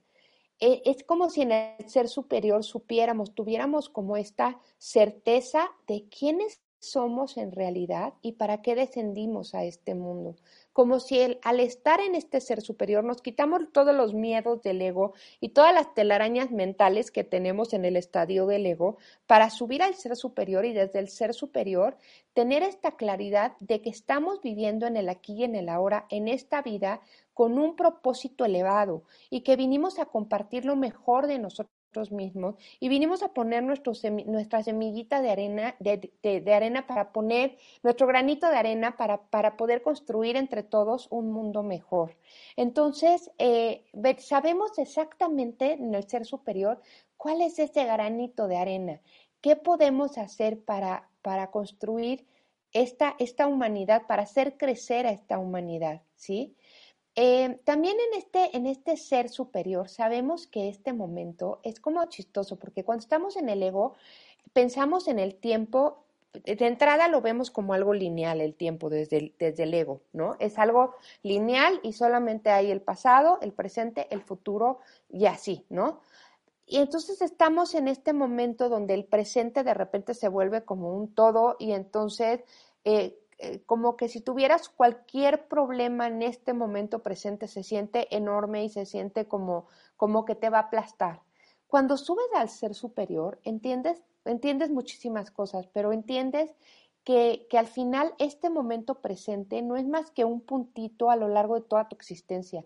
Eh, 0.59 0.83
es 0.85 1.03
como 1.03 1.31
si 1.31 1.41
en 1.41 1.51
el 1.51 1.89
ser 1.89 2.07
superior 2.09 2.63
supiéramos, 2.63 3.33
tuviéramos 3.33 3.89
como 3.89 4.17
esta 4.17 4.59
certeza 4.77 5.67
de 5.87 6.05
quiénes 6.09 6.61
somos 6.79 7.37
en 7.37 7.51
realidad 7.51 8.13
y 8.21 8.33
para 8.33 8.61
qué 8.61 8.75
descendimos 8.75 9.55
a 9.55 9.63
este 9.63 9.95
mundo 9.95 10.35
como 10.77 10.99
si 10.99 11.39
al 11.41 11.59
estar 11.59 11.99
en 12.01 12.13
este 12.13 12.39
ser 12.39 12.61
superior 12.61 13.03
nos 13.03 13.23
quitamos 13.23 13.63
todos 13.73 13.95
los 13.95 14.13
miedos 14.13 14.61
del 14.61 14.79
ego 14.79 15.15
y 15.39 15.49
todas 15.49 15.73
las 15.73 15.91
telarañas 15.95 16.51
mentales 16.51 17.09
que 17.09 17.23
tenemos 17.23 17.73
en 17.73 17.83
el 17.83 17.97
estadio 17.97 18.45
del 18.45 18.63
ego 18.63 18.99
para 19.25 19.49
subir 19.49 19.81
al 19.81 19.95
ser 19.95 20.15
superior 20.15 20.65
y 20.65 20.73
desde 20.73 20.99
el 20.99 21.09
ser 21.09 21.33
superior 21.33 21.97
tener 22.35 22.61
esta 22.61 22.91
claridad 22.91 23.57
de 23.59 23.81
que 23.81 23.89
estamos 23.89 24.39
viviendo 24.43 24.85
en 24.85 24.97
el 24.97 25.09
aquí 25.09 25.33
y 25.33 25.45
en 25.45 25.55
el 25.55 25.67
ahora, 25.67 26.05
en 26.11 26.27
esta 26.27 26.61
vida, 26.61 27.01
con 27.33 27.57
un 27.57 27.75
propósito 27.75 28.45
elevado 28.45 29.01
y 29.31 29.41
que 29.41 29.55
vinimos 29.55 29.97
a 29.97 30.05
compartir 30.05 30.63
lo 30.63 30.75
mejor 30.75 31.25
de 31.25 31.39
nosotros 31.39 31.76
nosotros 31.97 32.11
mismos 32.11 32.55
y 32.79 32.89
vinimos 32.89 33.23
a 33.23 33.29
poner 33.29 33.63
nuestro 33.63 33.93
nuestra 34.25 34.63
semillita 34.63 35.21
de 35.21 35.31
arena, 35.31 35.75
de, 35.79 36.53
arena 36.53 36.85
para 36.85 37.11
poner 37.11 37.57
nuestro 37.83 38.07
granito 38.07 38.49
de 38.49 38.55
arena 38.55 38.97
para, 38.97 39.17
para 39.29 39.57
poder 39.57 39.81
construir 39.81 40.35
entre 40.35 40.63
todos 40.63 41.07
un 41.09 41.31
mundo 41.31 41.63
mejor. 41.63 42.15
Entonces, 42.55 43.31
eh, 43.37 43.83
sabemos 44.19 44.77
exactamente 44.77 45.73
en 45.73 45.95
el 45.95 46.07
ser 46.07 46.25
superior 46.25 46.81
cuál 47.17 47.41
es 47.41 47.59
ese 47.59 47.85
granito 47.85 48.47
de 48.47 48.57
arena, 48.57 49.01
qué 49.41 49.55
podemos 49.55 50.17
hacer 50.17 50.59
para, 50.59 51.09
para 51.21 51.49
construir 51.51 52.25
esta, 52.73 53.15
esta 53.17 53.47
humanidad, 53.47 54.03
para 54.07 54.23
hacer 54.23 54.57
crecer 54.57 55.07
a 55.07 55.11
esta 55.11 55.39
humanidad, 55.39 56.01
¿sí? 56.15 56.55
Eh, 57.19 57.59
también 57.63 57.97
en 57.99 58.19
este, 58.19 58.55
en 58.55 58.67
este 58.67 58.95
ser 58.95 59.29
superior 59.29 59.89
sabemos 59.89 60.45
que 60.45 60.69
este 60.69 60.93
momento 60.93 61.59
es 61.63 61.79
como 61.79 62.05
chistoso, 62.05 62.57
porque 62.57 62.83
cuando 62.83 63.01
estamos 63.01 63.37
en 63.37 63.49
el 63.49 63.63
ego, 63.63 63.95
pensamos 64.53 65.07
en 65.07 65.17
el 65.17 65.33
tiempo, 65.33 66.03
de 66.33 66.67
entrada 66.67 67.07
lo 67.07 67.21
vemos 67.21 67.49
como 67.49 67.73
algo 67.73 67.95
lineal 67.95 68.39
el 68.39 68.53
tiempo 68.53 68.91
desde 68.91 69.17
el, 69.17 69.35
desde 69.39 69.63
el 69.63 69.73
ego, 69.73 70.01
¿no? 70.13 70.35
Es 70.37 70.59
algo 70.59 70.93
lineal 71.23 71.79
y 71.81 71.93
solamente 71.93 72.51
hay 72.51 72.69
el 72.69 72.81
pasado, 72.81 73.39
el 73.41 73.51
presente, 73.51 74.05
el 74.11 74.21
futuro 74.21 74.77
y 75.09 75.25
así, 75.25 75.65
¿no? 75.69 76.01
Y 76.67 76.77
entonces 76.77 77.23
estamos 77.23 77.73
en 77.73 77.87
este 77.87 78.13
momento 78.13 78.69
donde 78.69 78.93
el 78.93 79.05
presente 79.05 79.63
de 79.63 79.73
repente 79.73 80.13
se 80.13 80.27
vuelve 80.27 80.65
como 80.65 80.95
un 80.95 81.11
todo 81.15 81.55
y 81.57 81.71
entonces 81.71 82.41
eh, 82.85 83.17
eh, 83.39 83.61
como 83.65 83.97
que 83.97 84.09
si 84.09 84.21
tuvieras 84.21 84.67
cualquier 84.67 85.47
problema 85.47 86.07
en 86.07 86.23
este 86.23 86.53
momento 86.53 87.03
presente, 87.03 87.47
se 87.47 87.63
siente 87.63 88.15
enorme 88.15 88.63
y 88.63 88.69
se 88.69 88.85
siente 88.85 89.27
como, 89.27 89.67
como 89.95 90.25
que 90.25 90.35
te 90.35 90.49
va 90.49 90.57
a 90.57 90.61
aplastar. 90.63 91.21
Cuando 91.67 91.97
subes 91.97 92.25
al 92.35 92.49
ser 92.49 92.73
superior, 92.73 93.39
entiendes, 93.43 94.01
entiendes 94.25 94.71
muchísimas 94.71 95.29
cosas, 95.29 95.67
pero 95.67 95.93
entiendes 95.93 96.55
que, 97.03 97.45
que, 97.49 97.57
al 97.57 97.67
final 97.67 98.13
este 98.17 98.49
momento 98.49 99.01
presente 99.01 99.61
no 99.61 99.77
es 99.77 99.85
más 99.85 100.11
que 100.11 100.25
un 100.25 100.41
puntito 100.41 101.11
a 101.11 101.15
lo 101.15 101.27
largo 101.27 101.55
de 101.55 101.61
toda 101.61 101.87
tu 101.87 101.95
existencia. 101.95 102.65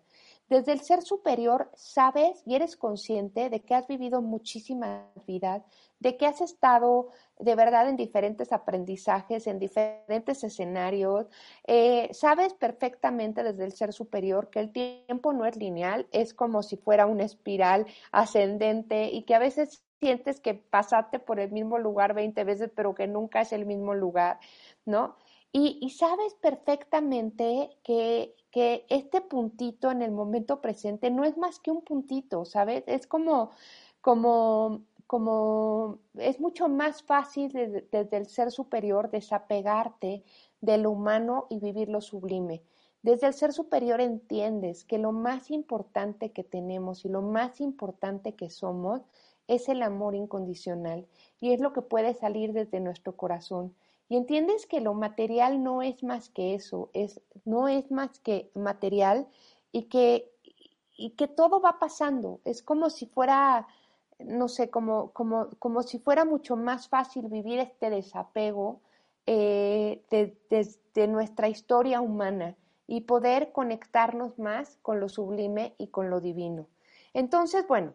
Desde 0.52 0.74
el 0.74 0.82
ser 0.82 1.02
superior 1.02 1.72
sabes 1.76 2.44
y 2.46 2.56
eres 2.56 2.76
consciente 2.76 3.50
de 3.50 3.62
que 3.62 3.74
has 3.74 3.88
vivido 3.88 4.22
muchísimas 4.22 5.06
vidas, 5.26 5.64
de 6.02 6.18
que 6.18 6.26
has 6.26 6.42
estado 6.42 7.08
de 7.40 7.56
verdad 7.56 7.88
en 7.88 7.96
diferentes 7.96 8.52
aprendizajes, 8.52 9.48
en 9.48 9.60
diferentes 9.60 10.44
escenarios. 10.44 11.28
Eh, 11.66 12.10
sabes 12.12 12.54
perfectamente 12.54 13.44
desde 13.44 13.64
el 13.64 13.72
ser 13.72 13.94
superior 13.94 14.50
que 14.50 14.60
el 14.60 14.74
tiempo 14.74 15.32
no 15.32 15.46
es 15.46 15.56
lineal, 15.56 16.06
es 16.12 16.34
como 16.34 16.64
si 16.64 16.76
fuera 16.76 17.06
una 17.06 17.24
espiral 17.24 17.86
ascendente 18.12 19.06
y 19.06 19.24
que 19.24 19.36
a 19.36 19.40
veces 19.40 19.86
sientes 20.02 20.42
que 20.42 20.56
pasaste 20.56 21.20
por 21.20 21.40
el 21.40 21.54
mismo 21.54 21.80
lugar 21.80 22.14
20 22.14 22.44
veces, 22.44 22.70
pero 22.76 22.94
que 22.94 23.08
nunca 23.08 23.40
es 23.40 23.54
el 23.54 23.66
mismo 23.66 23.94
lugar, 23.94 24.38
¿no? 24.84 25.16
Y, 25.54 25.90
sabes 25.90 26.34
perfectamente 26.36 27.78
que, 27.84 28.36
que, 28.52 28.86
este 28.90 29.20
puntito 29.22 29.92
en 29.92 30.02
el 30.02 30.12
momento 30.12 30.62
presente 30.62 31.12
no 31.12 31.26
es 31.26 31.38
más 31.38 31.60
que 31.60 31.72
un 31.72 31.82
puntito, 31.82 32.46
¿sabes? 32.46 32.84
Es 32.88 33.06
como, 33.06 33.52
como, 34.00 34.84
como, 35.08 36.00
es 36.16 36.40
mucho 36.40 36.70
más 36.70 37.04
fácil 37.04 37.52
desde, 37.52 38.18
el 38.18 38.28
ser 38.28 38.50
superior 38.50 39.12
desapegarte 39.12 40.24
de 40.62 40.78
lo 40.78 40.92
humano 40.92 41.48
y 41.50 41.60
vivir 41.60 41.90
lo 41.90 42.00
sublime. 42.00 42.64
Desde 43.04 43.28
el 43.28 43.34
ser 43.34 43.52
superior 43.52 44.00
entiendes 44.00 44.86
que 44.86 45.00
lo 45.00 45.12
más 45.12 45.52
importante 45.52 46.32
que 46.32 46.46
tenemos 46.46 47.04
y 47.04 47.10
lo 47.10 47.22
más 47.22 47.60
importante 47.60 48.36
que 48.36 48.50
somos 48.50 49.02
es 49.48 49.68
el 49.68 49.82
amor 49.82 50.16
incondicional 50.16 51.08
y 51.42 51.52
es 51.52 51.60
lo 51.60 51.74
que 51.74 51.82
puede 51.82 52.14
salir 52.14 52.54
desde 52.54 52.80
nuestro 52.80 53.18
corazón. 53.18 53.76
Y 54.12 54.18
entiendes 54.18 54.66
que 54.66 54.82
lo 54.82 54.94
material 54.94 55.64
no 55.64 55.82
es 55.82 56.04
más 56.04 56.28
que 56.28 56.54
eso, 56.54 56.90
es, 56.92 57.22
no 57.46 57.70
es 57.70 57.90
más 57.92 58.20
que 58.20 58.52
material 58.56 59.26
y 59.72 59.84
que, 59.84 60.30
y 60.98 61.12
que 61.12 61.30
todo 61.30 61.62
va 61.62 61.80
pasando. 61.80 62.42
Es 62.44 62.62
como 62.62 62.90
si 62.90 63.06
fuera, 63.06 63.70
no 64.20 64.50
sé, 64.50 64.70
como, 64.70 65.12
como, 65.12 65.52
como 65.60 65.82
si 65.82 65.98
fuera 65.98 66.26
mucho 66.26 66.58
más 66.58 66.90
fácil 66.90 67.30
vivir 67.30 67.60
este 67.60 67.90
desapego 67.90 68.82
eh, 69.28 70.04
de 70.10 71.08
nuestra 71.08 71.48
historia 71.48 72.02
humana 72.02 72.58
y 72.88 73.00
poder 73.06 73.54
conectarnos 73.54 74.38
más 74.38 74.78
con 74.82 75.00
lo 75.00 75.08
sublime 75.08 75.74
y 75.78 75.88
con 75.88 76.10
lo 76.10 76.20
divino. 76.20 76.68
Entonces, 77.14 77.66
bueno, 77.66 77.94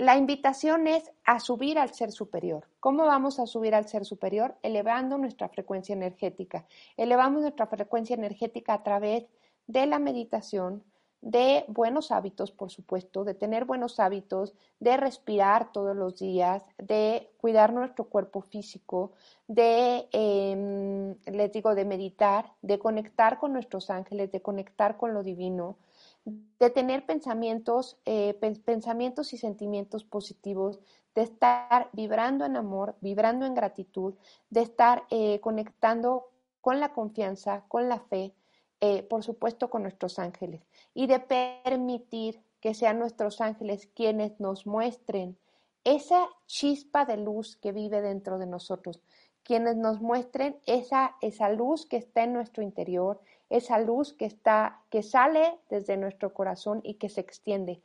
la 0.00 0.16
invitación 0.16 0.86
es 0.86 1.12
a 1.26 1.40
subir 1.40 1.78
al 1.78 1.92
ser 1.92 2.10
superior. 2.10 2.66
¿Cómo 2.80 3.04
vamos 3.04 3.38
a 3.38 3.46
subir 3.46 3.74
al 3.74 3.86
ser 3.86 4.06
superior? 4.06 4.56
Elevando 4.62 5.18
nuestra 5.18 5.50
frecuencia 5.50 5.92
energética. 5.92 6.64
Elevamos 6.96 7.42
nuestra 7.42 7.66
frecuencia 7.66 8.14
energética 8.14 8.72
a 8.72 8.82
través 8.82 9.26
de 9.66 9.84
la 9.84 9.98
meditación, 9.98 10.82
de 11.20 11.66
buenos 11.68 12.12
hábitos, 12.12 12.50
por 12.50 12.70
supuesto, 12.70 13.24
de 13.24 13.34
tener 13.34 13.66
buenos 13.66 14.00
hábitos, 14.00 14.54
de 14.78 14.96
respirar 14.96 15.70
todos 15.70 15.94
los 15.94 16.18
días, 16.18 16.64
de 16.78 17.30
cuidar 17.36 17.74
nuestro 17.74 18.06
cuerpo 18.06 18.40
físico, 18.40 19.12
de, 19.48 20.08
em, 20.12 21.14
les 21.26 21.52
digo, 21.52 21.74
de 21.74 21.84
meditar, 21.84 22.54
de 22.62 22.78
conectar 22.78 23.38
con 23.38 23.52
nuestros 23.52 23.90
ángeles, 23.90 24.32
de 24.32 24.40
conectar 24.40 24.96
con 24.96 25.12
lo 25.12 25.22
divino, 25.22 25.76
de 26.24 26.70
tener 26.70 27.06
pensamientos, 27.06 27.98
eh, 28.04 28.34
pensamientos 28.64 29.32
y 29.32 29.38
sentimientos 29.38 30.04
positivos, 30.04 30.80
de 31.14 31.22
estar 31.22 31.88
vibrando 31.92 32.44
en 32.44 32.56
amor, 32.56 32.96
vibrando 33.00 33.46
en 33.46 33.54
gratitud, 33.54 34.14
de 34.50 34.62
estar 34.62 35.04
eh, 35.10 35.40
conectando 35.40 36.28
con 36.60 36.78
la 36.78 36.92
confianza, 36.92 37.64
con 37.68 37.88
la 37.88 38.00
fe, 38.00 38.34
eh, 38.80 39.02
por 39.02 39.24
supuesto 39.24 39.70
con 39.70 39.82
nuestros 39.82 40.18
ángeles, 40.18 40.62
y 40.94 41.06
de 41.06 41.20
permitir 41.20 42.42
que 42.60 42.74
sean 42.74 42.98
nuestros 42.98 43.40
ángeles 43.40 43.88
quienes 43.94 44.38
nos 44.38 44.66
muestren 44.66 45.38
esa 45.84 46.28
chispa 46.46 47.06
de 47.06 47.16
luz 47.16 47.56
que 47.56 47.72
vive 47.72 48.02
dentro 48.02 48.38
de 48.38 48.46
nosotros, 48.46 49.02
quienes 49.42 49.76
nos 49.76 50.00
muestren 50.00 50.58
esa, 50.66 51.16
esa 51.22 51.48
luz 51.48 51.86
que 51.86 51.96
está 51.96 52.22
en 52.22 52.34
nuestro 52.34 52.62
interior, 52.62 53.20
esa 53.50 53.78
luz 53.78 54.14
que 54.14 54.24
está, 54.24 54.80
que 54.90 55.02
sale 55.02 55.58
desde 55.68 55.96
nuestro 55.96 56.32
corazón 56.32 56.80
y 56.82 56.94
que 56.94 57.08
se 57.08 57.20
extiende. 57.20 57.82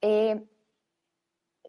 Eh, 0.00 0.42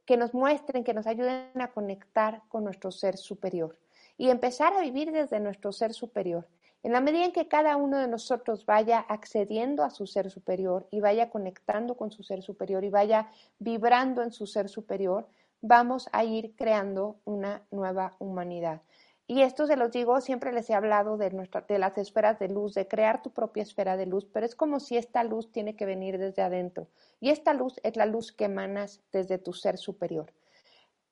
que 0.06 0.18
nos 0.18 0.34
muestren, 0.34 0.84
que 0.84 0.94
nos 0.94 1.08
ayuden 1.08 1.62
a 1.62 1.72
conectar 1.72 2.42
con 2.50 2.64
nuestro 2.64 2.92
ser 2.92 3.18
superior 3.18 3.78
y 4.18 4.30
empezar 4.30 4.74
a 4.74 4.82
vivir 4.82 5.12
desde 5.12 5.40
nuestro 5.40 5.72
ser 5.72 5.94
superior. 5.94 6.48
En 6.84 6.92
la 6.92 7.00
medida 7.00 7.26
en 7.26 7.32
que 7.32 7.48
cada 7.48 7.78
uno 7.78 7.98
de 7.98 8.10
nosotros 8.10 8.66
vaya 8.66 9.00
accediendo 9.00 9.84
a 9.84 9.90
su 9.90 10.06
ser 10.06 10.30
superior 10.30 10.88
y 10.92 11.00
vaya 11.00 11.30
conectando 11.30 11.96
con 11.96 12.12
su 12.12 12.24
ser 12.24 12.42
superior 12.42 12.84
y 12.84 12.90
vaya 12.90 13.30
vibrando 13.60 14.22
en 14.22 14.34
su 14.34 14.46
ser 14.46 14.68
superior, 14.68 15.26
vamos 15.62 16.10
a 16.12 16.26
ir 16.26 16.54
creando 16.58 17.16
una 17.24 17.62
nueva 17.72 18.16
humanidad. 18.20 18.82
Y 19.26 19.42
esto 19.42 19.68
se 19.68 19.78
los 19.78 19.92
digo, 19.92 20.20
siempre 20.20 20.52
les 20.52 20.70
he 20.70 20.74
hablado 20.74 21.16
de, 21.18 21.32
nuestra, 21.32 21.62
de 21.62 21.80
las 21.80 21.98
esferas 21.98 22.40
de 22.40 22.50
luz, 22.50 22.74
de 22.74 22.88
crear 22.88 23.22
tu 23.22 23.30
propia 23.32 23.64
esfera 23.64 23.96
de 23.96 24.06
luz, 24.06 24.26
pero 24.26 24.46
es 24.46 24.54
como 24.54 24.82
si 24.82 24.98
esta 24.98 25.24
luz 25.24 25.52
tiene 25.52 25.76
que 25.76 25.86
venir 25.86 26.18
desde 26.18 26.42
adentro. 26.42 26.88
Y 27.22 27.30
esta 27.30 27.54
luz 27.54 27.80
es 27.84 27.96
la 27.96 28.06
luz 28.06 28.34
que 28.34 28.46
emanas 28.46 29.02
desde 29.14 29.38
tu 29.38 29.54
ser 29.54 29.78
superior. 29.78 30.34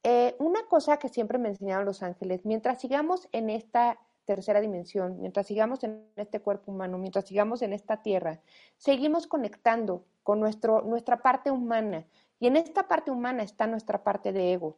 Eh, 0.03 0.35
una 0.39 0.65
cosa 0.67 0.97
que 0.97 1.09
siempre 1.09 1.37
me 1.37 1.49
enseñaron 1.49 1.85
los 1.85 2.03
ángeles, 2.03 2.45
mientras 2.45 2.81
sigamos 2.81 3.29
en 3.31 3.49
esta 3.49 3.97
tercera 4.25 4.59
dimensión, 4.59 5.19
mientras 5.19 5.47
sigamos 5.47 5.83
en 5.83 6.05
este 6.15 6.39
cuerpo 6.39 6.71
humano, 6.71 6.97
mientras 6.97 7.25
sigamos 7.25 7.61
en 7.61 7.73
esta 7.73 8.01
tierra, 8.01 8.39
seguimos 8.77 9.27
conectando 9.27 10.03
con 10.23 10.39
nuestro, 10.39 10.81
nuestra 10.81 11.21
parte 11.21 11.51
humana. 11.51 12.05
Y 12.39 12.47
en 12.47 12.55
esta 12.55 12.87
parte 12.87 13.11
humana 13.11 13.43
está 13.43 13.67
nuestra 13.67 14.03
parte 14.03 14.33
de 14.33 14.53
ego. 14.53 14.77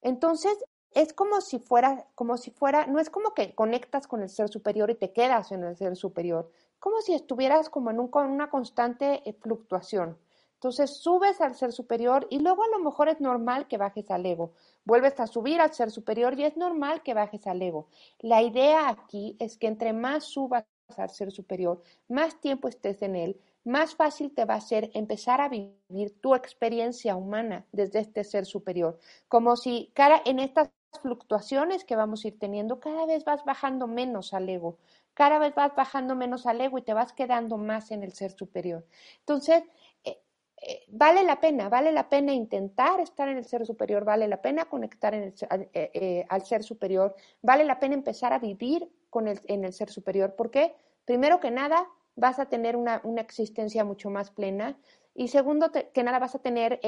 Entonces, 0.00 0.56
es 0.94 1.12
como 1.12 1.40
si 1.40 1.58
fuera, 1.58 2.06
como 2.14 2.36
si 2.36 2.50
fuera, 2.50 2.86
no 2.86 2.98
es 2.98 3.10
como 3.10 3.34
que 3.34 3.54
conectas 3.54 4.06
con 4.06 4.22
el 4.22 4.28
ser 4.28 4.48
superior 4.48 4.90
y 4.90 4.94
te 4.94 5.12
quedas 5.12 5.52
en 5.52 5.64
el 5.64 5.76
ser 5.76 5.96
superior, 5.96 6.50
como 6.78 7.00
si 7.00 7.14
estuvieras 7.14 7.68
como 7.68 7.90
en 7.90 8.00
una 8.00 8.50
constante 8.50 9.22
eh, 9.28 9.32
fluctuación. 9.32 10.18
Entonces 10.54 10.96
subes 10.96 11.40
al 11.40 11.56
ser 11.56 11.72
superior 11.72 12.28
y 12.30 12.38
luego 12.38 12.62
a 12.62 12.68
lo 12.68 12.78
mejor 12.78 13.08
es 13.08 13.20
normal 13.20 13.66
que 13.66 13.78
bajes 13.78 14.10
al 14.12 14.24
ego. 14.24 14.52
Vuelves 14.84 15.18
a 15.18 15.26
subir 15.26 15.60
al 15.60 15.74
ser 15.74 15.90
superior 15.90 16.38
y 16.38 16.44
es 16.44 16.56
normal 16.56 17.02
que 17.02 17.14
bajes 17.14 17.48
al 17.48 17.60
ego. 17.60 17.88
La 18.20 18.42
idea 18.42 18.88
aquí 18.88 19.36
es 19.40 19.56
que 19.58 19.66
entre 19.66 19.92
más 19.92 20.22
subas 20.22 20.64
al 20.96 21.10
ser 21.10 21.32
superior, 21.32 21.82
más 22.08 22.40
tiempo 22.40 22.68
estés 22.68 23.02
en 23.02 23.16
él, 23.16 23.40
más 23.64 23.96
fácil 23.96 24.32
te 24.32 24.44
va 24.44 24.54
a 24.54 24.60
ser 24.60 24.90
empezar 24.94 25.40
a 25.40 25.48
vivir 25.48 26.20
tu 26.20 26.34
experiencia 26.34 27.16
humana 27.16 27.66
desde 27.72 27.98
este 28.00 28.22
ser 28.22 28.46
superior. 28.46 28.98
Como 29.26 29.56
si 29.56 29.90
cara 29.94 30.22
en 30.24 30.38
estas 30.38 30.70
fluctuaciones 31.00 31.84
que 31.84 31.96
vamos 31.96 32.24
a 32.24 32.28
ir 32.28 32.38
teniendo, 32.38 32.80
cada 32.80 33.06
vez 33.06 33.24
vas 33.24 33.44
bajando 33.44 33.86
menos 33.86 34.34
al 34.34 34.48
ego, 34.48 34.78
cada 35.14 35.38
vez 35.38 35.54
vas 35.54 35.74
bajando 35.74 36.14
menos 36.14 36.46
al 36.46 36.60
ego 36.60 36.78
y 36.78 36.82
te 36.82 36.94
vas 36.94 37.12
quedando 37.12 37.56
más 37.56 37.90
en 37.90 38.02
el 38.02 38.12
ser 38.12 38.32
superior. 38.32 38.84
Entonces, 39.20 39.62
eh, 40.04 40.18
eh, 40.60 40.84
vale 40.88 41.22
la 41.24 41.40
pena, 41.40 41.68
vale 41.68 41.92
la 41.92 42.08
pena 42.08 42.32
intentar 42.32 43.00
estar 43.00 43.28
en 43.28 43.38
el 43.38 43.44
ser 43.44 43.66
superior, 43.66 44.04
vale 44.04 44.28
la 44.28 44.42
pena 44.42 44.66
conectar 44.66 45.14
en 45.14 45.22
el, 45.24 45.34
eh, 45.72 46.24
al 46.28 46.44
ser 46.44 46.62
superior, 46.62 47.14
vale 47.42 47.64
la 47.64 47.80
pena 47.80 47.94
empezar 47.94 48.32
a 48.32 48.38
vivir 48.38 48.88
con 49.10 49.28
el, 49.28 49.40
en 49.46 49.64
el 49.64 49.72
ser 49.72 49.90
superior, 49.90 50.34
porque 50.36 50.74
primero 51.04 51.40
que 51.40 51.50
nada 51.50 51.88
vas 52.14 52.38
a 52.38 52.46
tener 52.46 52.76
una, 52.76 53.00
una 53.04 53.22
existencia 53.22 53.84
mucho 53.84 54.10
más 54.10 54.30
plena 54.30 54.78
y 55.14 55.28
segundo 55.28 55.70
que 55.72 56.02
nada 56.02 56.18
vas 56.18 56.34
a 56.34 56.38
tener 56.38 56.80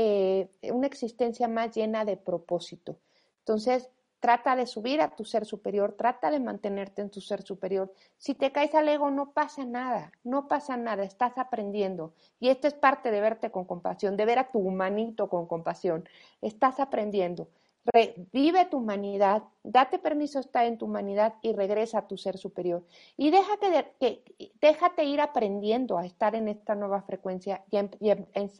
una 0.72 0.86
existencia 0.86 1.46
más 1.46 1.74
llena 1.74 2.06
de 2.06 2.16
propósito. 2.16 2.98
Entonces, 3.46 3.90
Trata 4.24 4.56
de 4.56 4.64
subir 4.64 5.02
a 5.02 5.14
tu 5.14 5.26
ser 5.26 5.44
superior, 5.44 5.92
trata 5.98 6.30
de 6.30 6.40
mantenerte 6.40 7.02
en 7.02 7.10
tu 7.10 7.20
ser 7.20 7.42
superior. 7.42 7.92
Si 8.16 8.34
te 8.34 8.52
caes 8.52 8.74
al 8.74 8.88
ego, 8.88 9.10
no 9.10 9.32
pasa 9.32 9.66
nada, 9.66 10.12
no 10.22 10.48
pasa 10.48 10.78
nada, 10.78 11.02
estás 11.02 11.36
aprendiendo. 11.36 12.14
Y 12.40 12.48
esta 12.48 12.66
es 12.68 12.72
parte 12.72 13.10
de 13.10 13.20
verte 13.20 13.50
con 13.50 13.66
compasión, 13.66 14.16
de 14.16 14.24
ver 14.24 14.38
a 14.38 14.50
tu 14.50 14.60
humanito 14.60 15.28
con 15.28 15.46
compasión. 15.46 16.08
Estás 16.40 16.80
aprendiendo. 16.80 17.50
vive 18.32 18.64
tu 18.64 18.78
humanidad, 18.78 19.42
date 19.62 19.98
permiso 19.98 20.38
estar 20.40 20.64
en 20.64 20.78
tu 20.78 20.86
humanidad 20.86 21.34
y 21.42 21.52
regresa 21.52 21.98
a 21.98 22.08
tu 22.08 22.16
ser 22.16 22.38
superior. 22.38 22.82
Y 23.18 23.30
déjate, 23.30 23.92
que, 24.00 24.24
déjate 24.58 25.04
ir 25.04 25.20
aprendiendo 25.20 25.98
a 25.98 26.06
estar 26.06 26.34
en 26.34 26.48
esta 26.48 26.74
nueva 26.74 27.02
frecuencia 27.02 27.62
y, 27.70 27.76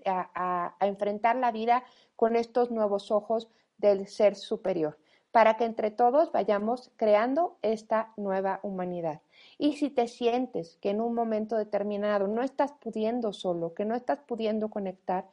a 0.05 0.77
enfrentar 0.81 1.37
la 1.37 1.53
vida 1.53 1.85
con 2.17 2.37
estos 2.37 2.71
nuevos 2.71 3.11
ojos 3.11 3.49
del 3.85 4.07
ser 4.09 4.35
superior 4.35 4.97
para 5.31 5.57
que 5.57 5.65
entre 5.65 5.91
todos 5.91 6.33
vayamos 6.33 6.91
creando 6.97 7.59
esta 7.61 8.13
nueva 8.17 8.61
humanidad. 8.63 9.21
Y 9.59 9.73
si 9.73 9.91
te 9.91 10.07
sientes 10.07 10.79
que 10.81 10.91
en 10.91 11.01
un 11.01 11.13
momento 11.13 11.57
determinado 11.57 12.29
no 12.29 12.43
estás 12.43 12.73
pudiendo 12.73 13.33
solo, 13.33 13.75
que 13.75 13.85
no 13.85 13.97
estás 13.97 14.21
pudiendo 14.21 14.71
conectar, 14.71 15.27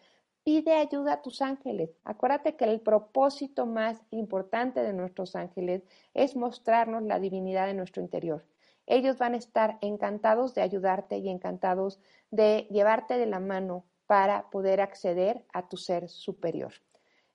pide 0.43 0.73
ayuda 0.73 1.13
a 1.13 1.21
tus 1.21 1.41
ángeles. 1.41 1.91
Acuérdate 2.03 2.55
que 2.55 2.65
el 2.65 2.81
propósito 2.81 3.67
más 3.67 4.01
importante 4.09 4.81
de 4.81 4.91
nuestros 4.91 5.35
ángeles 5.35 5.83
es 6.15 6.35
mostrarnos 6.35 7.03
la 7.03 7.19
divinidad 7.19 7.67
de 7.67 7.75
nuestro 7.75 8.01
interior. 8.01 8.43
Ellos 8.87 9.19
van 9.19 9.35
a 9.35 9.37
estar 9.37 9.77
encantados 9.81 10.55
de 10.55 10.63
ayudarte 10.63 11.19
y 11.19 11.29
encantados 11.29 11.99
de 12.31 12.67
llevarte 12.71 13.17
de 13.17 13.27
la 13.27 13.39
mano 13.39 13.85
para 14.07 14.49
poder 14.49 14.81
acceder 14.81 15.45
a 15.53 15.69
tu 15.69 15.77
ser 15.77 16.09
superior. 16.09 16.73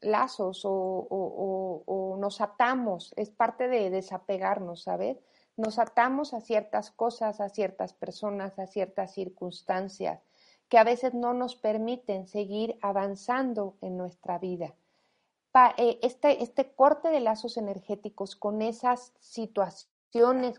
lazos 0.00 0.62
o, 0.64 2.16
nos 2.18 2.40
atamos, 2.40 3.12
es 3.16 3.30
parte 3.30 3.68
de 3.68 3.90
desapegarnos, 3.90 4.82
¿sabes? 4.82 5.18
Nos 5.56 5.78
atamos 5.78 6.34
a 6.34 6.40
ciertas 6.40 6.90
cosas, 6.90 7.40
a 7.40 7.48
ciertas 7.48 7.92
personas, 7.92 8.58
a 8.58 8.66
ciertas 8.66 9.12
circunstancias 9.14 10.20
que 10.68 10.78
a 10.78 10.84
veces 10.84 11.14
no 11.14 11.32
nos 11.32 11.54
permiten 11.56 12.26
seguir 12.26 12.78
avanzando 12.82 13.76
en 13.80 13.96
nuestra 13.96 14.38
vida. 14.38 14.74
Eh, 15.78 15.98
este, 16.02 16.42
este 16.42 16.74
corte 16.74 17.08
de 17.08 17.20
lazos 17.20 17.56
energéticos 17.56 18.36
con 18.36 18.60
esas 18.60 19.14
situaciones, 19.20 19.95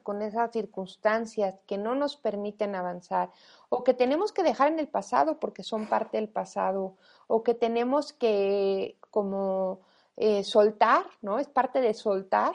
con 0.03 0.21
esas 0.21 0.51
circunstancias 0.51 1.55
que 1.65 1.77
no 1.77 1.95
nos 1.95 2.15
permiten 2.15 2.75
avanzar 2.75 3.29
o 3.69 3.83
que 3.83 3.93
tenemos 3.93 4.31
que 4.31 4.43
dejar 4.43 4.71
en 4.71 4.79
el 4.79 4.87
pasado 4.87 5.39
porque 5.39 5.63
son 5.63 5.87
parte 5.87 6.17
del 6.17 6.29
pasado 6.29 6.95
o 7.27 7.43
que 7.43 7.53
tenemos 7.53 8.13
que 8.13 8.97
como 9.11 9.79
eh, 10.15 10.43
soltar, 10.43 11.05
¿no? 11.21 11.39
Es 11.39 11.47
parte 11.47 11.81
de 11.81 11.93
soltar, 11.93 12.53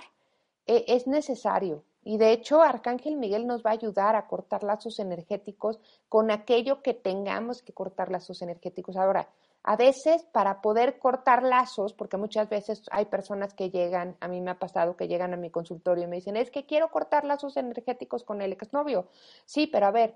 eh, 0.66 0.84
es 0.88 1.06
necesario. 1.06 1.84
Y 2.04 2.18
de 2.18 2.32
hecho, 2.32 2.62
Arcángel 2.62 3.16
Miguel 3.16 3.46
nos 3.46 3.62
va 3.62 3.70
a 3.70 3.74
ayudar 3.74 4.16
a 4.16 4.26
cortar 4.26 4.64
lazos 4.64 4.98
energéticos 4.98 5.78
con 6.08 6.30
aquello 6.30 6.82
que 6.82 6.94
tengamos 6.94 7.62
que 7.62 7.72
cortar 7.72 8.10
lazos 8.10 8.42
energéticos. 8.42 8.96
Ahora, 8.96 9.28
a 9.64 9.76
veces 9.76 10.24
para 10.32 10.60
poder 10.60 10.98
cortar 10.98 11.42
lazos, 11.42 11.92
porque 11.92 12.16
muchas 12.16 12.48
veces 12.48 12.82
hay 12.90 13.04
personas 13.06 13.54
que 13.54 13.70
llegan, 13.70 14.16
a 14.20 14.28
mí 14.28 14.40
me 14.40 14.50
ha 14.50 14.58
pasado 14.58 14.96
que 14.96 15.08
llegan 15.08 15.34
a 15.34 15.36
mi 15.36 15.50
consultorio 15.50 16.04
y 16.04 16.08
me 16.08 16.16
dicen, 16.16 16.36
es 16.36 16.50
que 16.50 16.66
quiero 16.66 16.90
cortar 16.90 17.24
lazos 17.24 17.56
energéticos 17.56 18.24
con 18.24 18.42
el 18.42 18.52
exnovio. 18.52 19.06
Sí, 19.46 19.66
pero 19.66 19.86
a 19.86 19.90
ver, 19.92 20.14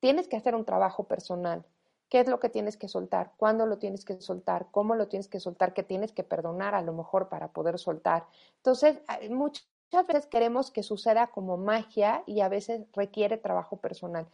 tienes 0.00 0.28
que 0.28 0.36
hacer 0.36 0.54
un 0.54 0.64
trabajo 0.64 1.04
personal. 1.04 1.64
¿Qué 2.08 2.20
es 2.20 2.28
lo 2.28 2.40
que 2.40 2.48
tienes 2.48 2.76
que 2.76 2.88
soltar? 2.88 3.32
¿Cuándo 3.36 3.66
lo 3.66 3.78
tienes 3.78 4.04
que 4.04 4.20
soltar? 4.20 4.68
¿Cómo 4.70 4.94
lo 4.94 5.08
tienes 5.08 5.28
que 5.28 5.40
soltar? 5.40 5.74
¿Qué 5.74 5.82
tienes 5.82 6.12
que 6.12 6.24
perdonar 6.24 6.74
a 6.74 6.82
lo 6.82 6.94
mejor 6.94 7.28
para 7.28 7.48
poder 7.48 7.78
soltar? 7.78 8.26
Entonces, 8.56 8.98
muchas 9.28 9.66
veces 10.06 10.26
queremos 10.26 10.70
que 10.70 10.82
suceda 10.82 11.26
como 11.28 11.58
magia 11.58 12.22
y 12.26 12.40
a 12.40 12.48
veces 12.48 12.86
requiere 12.94 13.36
trabajo 13.36 13.76
personal. 13.76 14.26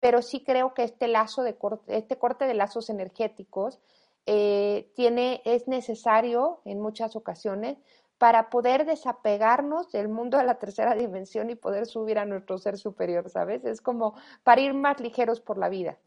Pero 0.00 0.22
sí 0.22 0.44
creo 0.44 0.74
que 0.74 0.84
este 0.84 1.08
lazo 1.08 1.42
de 1.42 1.56
corte, 1.56 1.96
este 1.96 2.18
corte 2.18 2.46
de 2.46 2.54
lazos 2.54 2.90
energéticos 2.90 3.80
eh, 4.26 4.90
tiene, 4.94 5.40
es 5.44 5.68
necesario 5.68 6.60
en 6.64 6.80
muchas 6.80 7.16
ocasiones 7.16 7.78
para 8.18 8.48
poder 8.50 8.86
desapegarnos 8.86 9.92
del 9.92 10.08
mundo 10.08 10.38
de 10.38 10.44
la 10.44 10.58
tercera 10.58 10.94
dimensión 10.94 11.50
y 11.50 11.54
poder 11.54 11.86
subir 11.86 12.18
a 12.18 12.24
nuestro 12.24 12.58
ser 12.58 12.78
superior, 12.78 13.28
¿sabes? 13.28 13.64
Es 13.64 13.80
como 13.80 14.14
para 14.42 14.60
ir 14.62 14.74
más 14.74 15.00
ligeros 15.00 15.40
por 15.40 15.58
la 15.58 15.68
vida. 15.68 15.98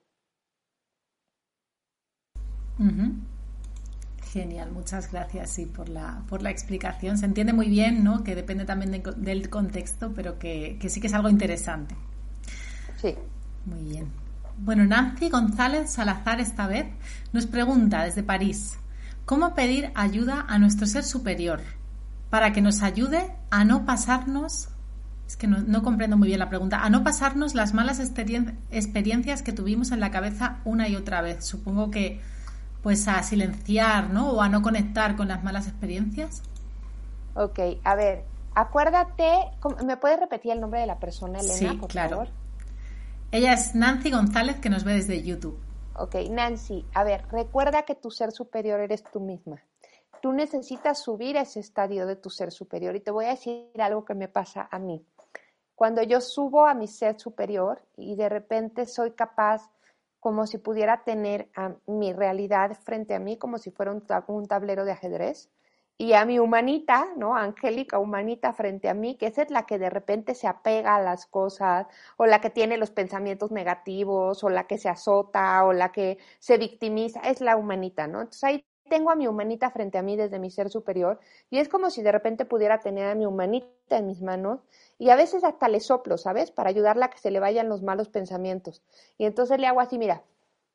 Genial, 4.31 4.71
muchas 4.71 5.11
gracias 5.11 5.49
sí, 5.49 5.65
por, 5.65 5.89
la, 5.89 6.23
por 6.29 6.41
la 6.41 6.51
explicación. 6.51 7.17
Se 7.17 7.25
entiende 7.25 7.51
muy 7.51 7.67
bien, 7.67 8.03
¿no? 8.03 8.23
Que 8.23 8.35
depende 8.35 8.65
también 8.65 9.03
del 9.17 9.49
contexto, 9.49 10.13
pero 10.15 10.37
que, 10.37 10.77
que 10.79 10.89
sí 10.89 11.01
que 11.01 11.07
es 11.07 11.13
algo 11.13 11.29
interesante. 11.29 11.95
Sí. 12.97 13.15
Muy 13.69 13.83
bien. 13.83 14.11
Bueno, 14.57 14.85
Nancy 14.85 15.29
González 15.29 15.89
Salazar 15.89 16.41
esta 16.41 16.67
vez 16.67 16.87
nos 17.31 17.45
pregunta 17.45 18.03
desde 18.03 18.23
París, 18.23 18.77
¿cómo 19.25 19.55
pedir 19.55 19.91
ayuda 19.95 20.45
a 20.49 20.59
nuestro 20.59 20.85
ser 20.85 21.03
superior 21.03 21.61
para 22.29 22.51
que 22.51 22.61
nos 22.61 22.81
ayude 22.81 23.31
a 23.49 23.63
no 23.63 23.85
pasarnos 23.85 24.69
Es 25.27 25.37
que 25.37 25.47
no, 25.47 25.83
comprendo 25.83 26.17
muy 26.17 26.27
bien 26.27 26.39
la 26.39 26.49
pregunta. 26.49 26.83
A 26.83 26.89
no 26.89 27.03
pasarnos 27.03 27.53
las 27.53 27.73
malas 27.73 27.99
experiencias 27.99 29.43
que 29.43 29.53
tuvimos 29.53 29.91
en 29.91 29.99
la 29.99 30.09
cabeza 30.09 30.57
una 30.65 30.87
y 30.87 30.95
otra 30.95 31.21
vez. 31.21 31.45
Supongo 31.45 31.91
que 31.91 32.19
pues 32.81 33.07
a 33.07 33.21
silenciar, 33.23 34.09
¿no? 34.09 34.31
O 34.31 34.41
a 34.41 34.49
no 34.49 34.61
conectar 34.61 35.15
con 35.15 35.27
las 35.27 35.43
malas 35.43 35.67
experiencias. 35.67 36.41
Ok, 37.35 37.59
a 37.83 37.95
ver, 37.95 38.25
acuérdate, 38.55 39.31
¿me 39.85 39.97
puedes 39.97 40.19
repetir 40.19 40.51
el 40.51 40.59
nombre 40.59 40.79
de 40.79 40.87
la 40.87 40.97
persona, 40.97 41.39
Elena, 41.39 41.71
sí, 41.71 41.79
claro. 41.87 42.25
Ella 43.31 43.53
es 43.53 43.75
Nancy 43.75 44.09
González, 44.09 44.59
que 44.59 44.71
nos 44.71 44.83
ve 44.83 44.93
desde 44.93 45.21
YouTube. 45.21 45.59
Ok, 45.95 46.15
Nancy, 46.31 46.83
a 46.95 47.03
ver, 47.03 47.27
recuerda 47.31 47.83
que 47.83 47.93
tu 47.93 48.09
ser 48.09 48.31
superior 48.31 48.79
eres 48.79 49.03
tú 49.03 49.19
misma. 49.19 49.63
Tú 50.19 50.33
necesitas 50.33 51.03
subir 51.03 51.37
a 51.37 51.41
ese 51.41 51.59
estadio 51.59 52.07
de 52.07 52.15
tu 52.15 52.31
ser 52.31 52.51
superior 52.51 52.95
y 52.95 53.01
te 53.01 53.11
voy 53.11 53.25
a 53.25 53.29
decir 53.29 53.69
algo 53.77 54.03
que 54.03 54.15
me 54.15 54.29
pasa 54.29 54.67
a 54.71 54.79
mí. 54.79 55.05
Cuando 55.75 56.01
yo 56.01 56.21
subo 56.21 56.65
a 56.65 56.73
mi 56.73 56.87
ser 56.87 57.19
superior 57.19 57.83
y 57.95 58.15
de 58.15 58.29
repente 58.29 58.87
soy 58.87 59.11
capaz 59.11 59.69
como 60.19 60.47
si 60.47 60.57
pudiera 60.57 61.03
tener 61.03 61.49
a 61.55 61.75
mi 61.85 62.13
realidad 62.13 62.77
frente 62.83 63.13
a 63.13 63.19
mí 63.19 63.37
como 63.37 63.59
si 63.59 63.69
fuera 63.69 63.91
un, 63.91 64.47
tablero 64.47 64.85
de 64.85 64.91
ajedrez 64.91 65.51
y 66.01 66.13
a 66.13 66.23
mi 66.25 66.39
humanita, 66.39 67.09
¿no? 67.17 67.35
Angélica 67.35 67.99
humanita 67.99 68.53
frente 68.53 68.87
a 68.87 68.93
mí, 68.93 69.15
que 69.17 69.27
esa 69.27 69.41
es 69.43 69.51
la 69.51 69.65
que 69.65 69.77
de 69.77 69.89
repente 69.89 70.33
se 70.33 70.47
apega 70.47 70.95
a 70.95 71.01
las 71.01 71.25
cosas, 71.25 71.87
o 72.17 72.25
la 72.25 72.39
que 72.39 72.49
tiene 72.49 72.77
los 72.77 72.89
pensamientos 72.89 73.51
negativos, 73.51 74.41
o 74.45 74.49
la 74.49 74.65
que 74.65 74.77
se 74.77 74.87
azota, 74.87 75.65
o 75.65 75.73
la 75.73 75.91
que 75.91 76.17
se 76.39 76.57
victimiza, 76.57 77.19
es 77.19 77.41
la 77.41 77.57
humanita, 77.57 78.07
¿no? 78.07 78.21
Entonces 78.21 78.43
ahí 78.45 78.65
tengo 78.89 79.11
a 79.11 79.15
mi 79.15 79.27
humanita 79.27 79.71
frente 79.71 79.97
a 79.97 80.01
mí 80.01 80.15
desde 80.15 80.39
mi 80.39 80.49
ser 80.51 80.69
superior, 80.69 81.19
y 81.49 81.59
es 81.59 81.67
como 81.67 81.89
si 81.89 82.01
de 82.01 82.13
repente 82.13 82.45
pudiera 82.45 82.79
tener 82.79 83.09
a 83.09 83.15
mi 83.15 83.25
humanita 83.25 83.97
en 83.97 84.07
mis 84.07 84.21
manos, 84.21 84.61
y 84.97 85.09
a 85.09 85.17
veces 85.17 85.43
hasta 85.43 85.67
le 85.67 85.81
soplo, 85.81 86.17
¿sabes? 86.17 86.49
Para 86.49 86.69
ayudarla 86.69 87.07
a 87.07 87.09
que 87.09 87.17
se 87.17 87.29
le 87.29 87.41
vayan 87.41 87.67
los 87.67 87.81
malos 87.83 88.07
pensamientos. 88.07 88.81
Y 89.17 89.25
entonces 89.25 89.59
le 89.59 89.67
hago 89.67 89.81
así, 89.81 89.97
mira, 89.97 90.23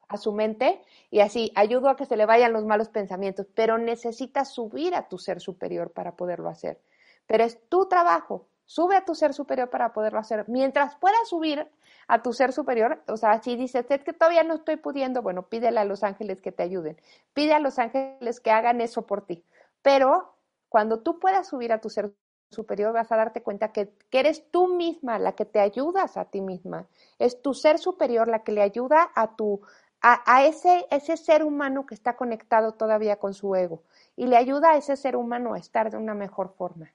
a 0.08 0.16
su 0.16 0.32
mente 0.32 0.80
y 1.10 1.20
así 1.20 1.52
ayudo 1.54 1.88
a 1.88 1.96
que 1.96 2.06
se 2.06 2.16
le 2.16 2.26
vayan 2.26 2.52
los 2.52 2.64
malos 2.64 2.88
pensamientos, 2.88 3.46
pero 3.54 3.78
necesitas 3.78 4.52
subir 4.52 4.94
a 4.94 5.08
tu 5.08 5.18
ser 5.18 5.40
superior 5.40 5.90
para 5.92 6.16
poderlo 6.16 6.48
hacer. 6.48 6.80
Pero 7.26 7.44
es 7.44 7.58
tu 7.68 7.86
trabajo, 7.86 8.46
sube 8.64 8.96
a 8.96 9.04
tu 9.04 9.14
ser 9.14 9.34
superior 9.34 9.70
para 9.70 9.92
poderlo 9.92 10.18
hacer. 10.18 10.44
Mientras 10.48 10.96
puedas 10.96 11.28
subir 11.28 11.68
a 12.08 12.22
tu 12.22 12.32
ser 12.32 12.52
superior, 12.52 13.02
o 13.08 13.16
sea, 13.16 13.42
si 13.42 13.56
dices, 13.56 13.86
es 13.88 14.04
que 14.04 14.12
todavía 14.12 14.44
no 14.44 14.54
estoy 14.54 14.76
pudiendo, 14.76 15.22
bueno, 15.22 15.48
pídele 15.48 15.80
a 15.80 15.84
los 15.84 16.02
ángeles 16.02 16.40
que 16.40 16.52
te 16.52 16.62
ayuden, 16.62 17.00
pide 17.32 17.54
a 17.54 17.60
los 17.60 17.78
ángeles 17.78 18.40
que 18.40 18.50
hagan 18.50 18.80
eso 18.80 19.06
por 19.06 19.24
ti. 19.24 19.44
Pero 19.82 20.34
cuando 20.68 21.00
tú 21.00 21.18
puedas 21.18 21.48
subir 21.48 21.72
a 21.72 21.80
tu 21.80 21.88
ser 21.88 22.12
superior 22.54 22.92
vas 22.92 23.10
a 23.12 23.16
darte 23.16 23.42
cuenta 23.42 23.72
que, 23.72 23.92
eres 24.12 24.50
tú 24.50 24.68
misma 24.74 25.18
la 25.18 25.32
que 25.32 25.44
te 25.44 25.60
ayudas 25.60 26.16
a 26.16 26.26
ti 26.26 26.40
misma. 26.40 26.86
Es 27.18 27.42
tu 27.42 27.52
ser 27.52 27.78
superior 27.78 28.28
la 28.28 28.44
que 28.44 28.52
le 28.52 28.62
ayuda 28.62 29.10
a 29.14 29.36
tu, 29.36 29.60
a, 30.06 30.44
ese, 30.44 30.86
ese 30.90 31.16
ser 31.16 31.42
humano 31.42 31.86
que 31.86 31.94
está 31.94 32.14
conectado 32.14 32.72
todavía 32.72 33.16
con 33.16 33.32
su 33.32 33.54
ego 33.56 33.82
y 34.16 34.26
le 34.26 34.36
ayuda 34.36 34.72
a 34.72 34.76
ese 34.76 34.96
ser 34.96 35.16
humano 35.16 35.54
a 35.54 35.58
estar 35.58 35.90
de 35.90 35.96
una 35.96 36.14
mejor 36.14 36.54
forma. 36.58 36.92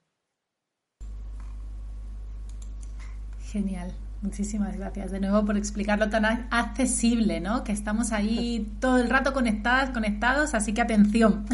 Genial. 3.41 3.91
Muchísimas 4.21 4.77
gracias 4.77 5.11
de 5.11 5.21
nuevo 5.21 5.45
por 5.45 5.57
explicarlo 5.57 6.09
tan 6.09 6.25
accesible, 6.51 7.39
¿no? 7.39 7.63
Que 7.63 7.71
estamos 7.71 8.11
ahí 8.11 8.69
todo 8.81 8.97
el 8.97 9.09
rato 9.09 9.33
conectadas, 9.33 9.91
conectados, 9.91 10.53
así 10.53 10.73
que 10.73 10.81
atención. 10.81 11.45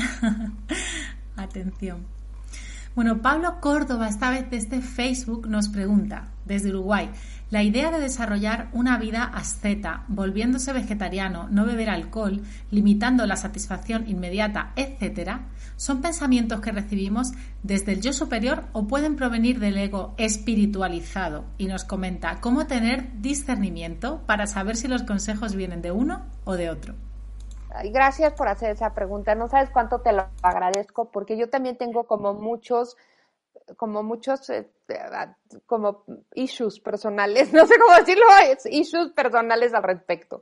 atención. 1.38 2.06
Bueno, 2.96 3.22
Pablo 3.22 3.60
Córdoba, 3.60 4.08
esta 4.08 4.30
vez 4.30 4.50
desde 4.50 4.80
Facebook, 4.80 5.50
nos 5.50 5.68
pregunta, 5.68 6.30
desde 6.46 6.70
Uruguay, 6.70 7.10
la 7.50 7.62
idea 7.62 7.92
de 7.92 8.00
desarrollar 8.00 8.70
una 8.72 8.98
vida 8.98 9.26
asceta, 9.26 10.06
volviéndose 10.08 10.72
vegetariano, 10.72 11.50
no 11.52 11.66
beber 11.66 11.90
alcohol, 11.90 12.42
limitando 12.72 13.26
la 13.26 13.36
satisfacción 13.36 14.08
inmediata, 14.08 14.72
etc., 14.78 15.42
son 15.76 16.02
pensamientos 16.02 16.62
que 16.62 16.72
recibimos 16.72 17.34
desde 17.64 17.92
el 17.92 18.02
yo 18.02 18.14
superior 18.14 18.64
o 18.72 18.88
pueden 18.88 19.18
provenir 19.18 19.60
del 19.60 19.76
ego 19.76 20.16
espiritualizado. 20.18 21.44
Y 21.58 21.66
nos 21.66 21.84
comenta 21.84 22.40
cómo 22.40 22.66
tener 22.66 23.20
discernimiento 23.20 24.22
para 24.26 24.48
saber 24.48 24.78
si 24.78 24.88
los 24.88 25.04
consejos 25.04 25.54
vienen 25.54 25.82
de 25.82 25.92
uno 25.92 26.24
o 26.46 26.56
de 26.56 26.70
otro. 26.70 26.96
Gracias 27.84 28.34
por 28.34 28.48
hacer 28.48 28.72
esa 28.72 28.94
pregunta. 28.94 29.36
No 29.36 29.48
sabes 29.48 29.70
cuánto 29.70 30.02
te 30.02 30.14
lo 30.14 30.28
agradezco 30.42 31.12
porque 31.12 31.38
yo 31.38 31.50
también 31.50 31.78
tengo 31.78 32.06
como 32.06 32.34
muchos 32.34 32.96
como 33.78 34.04
muchos 34.04 34.50
eh, 34.50 34.70
como 35.66 36.04
issues 36.34 36.80
personales, 36.80 37.52
no 37.54 37.66
sé 37.66 37.78
cómo 37.80 37.96
decirlo, 37.98 38.26
issues 38.70 39.12
personales 39.12 39.74
al 39.74 39.84
respecto. 39.84 40.42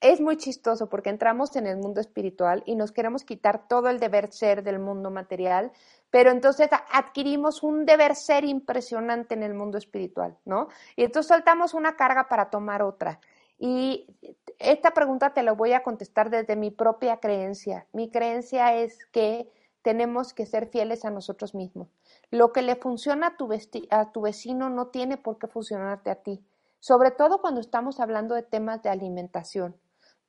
Es 0.00 0.20
muy 0.20 0.36
chistoso 0.36 0.88
porque 0.88 1.10
entramos 1.10 1.56
en 1.56 1.66
el 1.66 1.76
mundo 1.76 2.00
espiritual 2.00 2.62
y 2.66 2.76
nos 2.76 2.92
queremos 2.92 3.24
quitar 3.24 3.66
todo 3.66 3.88
el 3.88 3.98
deber 3.98 4.32
ser 4.32 4.62
del 4.62 4.78
mundo 4.78 5.10
material, 5.10 5.72
pero 6.10 6.30
entonces 6.30 6.68
adquirimos 6.92 7.64
un 7.64 7.84
deber 7.84 8.14
ser 8.14 8.44
impresionante 8.44 9.34
en 9.34 9.42
el 9.42 9.54
mundo 9.54 9.76
espiritual, 9.76 10.38
¿no? 10.44 10.68
Y 10.94 11.02
entonces 11.02 11.28
soltamos 11.28 11.74
una 11.74 11.96
carga 11.96 12.28
para 12.28 12.48
tomar 12.48 12.80
otra. 12.82 13.18
Y 13.58 14.06
esta 14.58 14.92
pregunta 14.92 15.34
te 15.34 15.42
la 15.42 15.52
voy 15.52 15.72
a 15.72 15.82
contestar 15.82 16.30
desde 16.30 16.56
mi 16.56 16.70
propia 16.70 17.18
creencia. 17.18 17.86
Mi 17.92 18.10
creencia 18.10 18.74
es 18.74 18.98
que 19.12 19.48
tenemos 19.82 20.34
que 20.34 20.46
ser 20.46 20.68
fieles 20.68 21.04
a 21.04 21.10
nosotros 21.10 21.54
mismos. 21.54 21.88
Lo 22.30 22.52
que 22.52 22.62
le 22.62 22.76
funciona 22.76 23.28
a 23.28 23.36
tu, 24.12 24.20
vecino 24.20 24.68
no 24.68 24.88
tiene 24.88 25.16
por 25.16 25.38
qué 25.38 25.46
funcionarte 25.46 26.10
a 26.10 26.16
ti, 26.16 26.44
sobre 26.80 27.10
todo 27.10 27.40
cuando 27.40 27.60
estamos 27.60 28.00
hablando 28.00 28.34
de 28.34 28.42
temas 28.42 28.82
de 28.82 28.90
alimentación. 28.90 29.76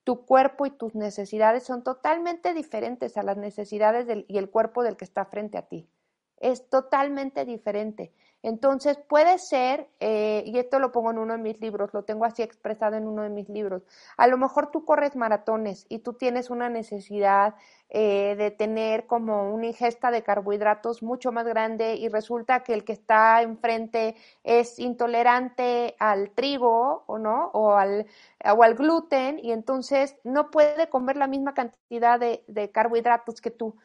Tu 0.03 0.25
cuerpo 0.25 0.65
y 0.65 0.71
tus 0.71 0.95
necesidades 0.95 1.63
son 1.63 1.83
totalmente 1.83 2.53
diferentes 2.53 3.17
a 3.17 3.23
las 3.23 3.37
necesidades 3.37 4.07
y 4.27 4.37
el 4.37 4.49
cuerpo 4.49 4.83
del 4.83 4.95
que 4.95 5.05
está 5.05 5.25
frente 5.25 5.57
a 5.57 5.63
ti. 5.63 5.89
Es 6.37 6.69
totalmente 6.69 7.43
diferente. 7.43 8.13
Entonces 8.41 8.97
puede 8.97 9.37
ser, 9.37 9.89
eh, 9.99 10.43
y 10.45 10.59
esto 10.59 10.79
lo 10.79 10.91
pongo 10.91 11.11
en 11.11 11.17
uno 11.17 11.33
de 11.33 11.39
mis 11.43 11.59
libros, 11.59 11.93
lo 11.93 12.03
tengo 12.03 12.23
así 12.23 12.41
expresado 12.41 12.95
en 12.95 13.05
uno 13.05 13.23
de 13.23 13.29
mis 13.29 13.49
libros, 13.49 13.83
a 14.15 14.27
lo 14.27 14.37
mejor 14.37 14.71
tú 14.71 14.85
corres 14.85 15.15
maratones 15.17 15.85
y 15.89 15.99
tú 15.99 16.13
tienes 16.13 16.49
una 16.49 16.69
necesidad 16.69 17.55
eh, 17.89 18.35
de 18.37 18.51
tener 18.51 19.07
como 19.07 19.53
una 19.53 19.67
ingesta 19.67 20.09
de 20.09 20.23
carbohidratos 20.23 21.03
mucho 21.03 21.31
más 21.31 21.45
grande 21.45 21.95
y 21.95 22.07
resulta 22.07 22.63
que 22.63 22.73
el 22.73 22.85
que 22.85 22.93
está 22.93 23.41
enfrente 23.41 24.15
es 24.43 24.79
intolerante 24.79 25.95
al 25.99 26.31
trigo 26.31 27.03
o 27.07 27.17
no, 27.17 27.47
o 27.53 27.73
al, 27.73 28.05
o 28.45 28.63
al 28.63 28.75
gluten 28.75 29.39
y 29.39 29.51
entonces 29.51 30.15
no 30.23 30.49
puede 30.49 30.87
comer 30.89 31.17
la 31.17 31.27
misma 31.27 31.53
cantidad 31.53 32.19
de, 32.19 32.43
de 32.47 32.71
carbohidratos 32.71 33.41
que 33.41 33.51
tú. 33.51 33.75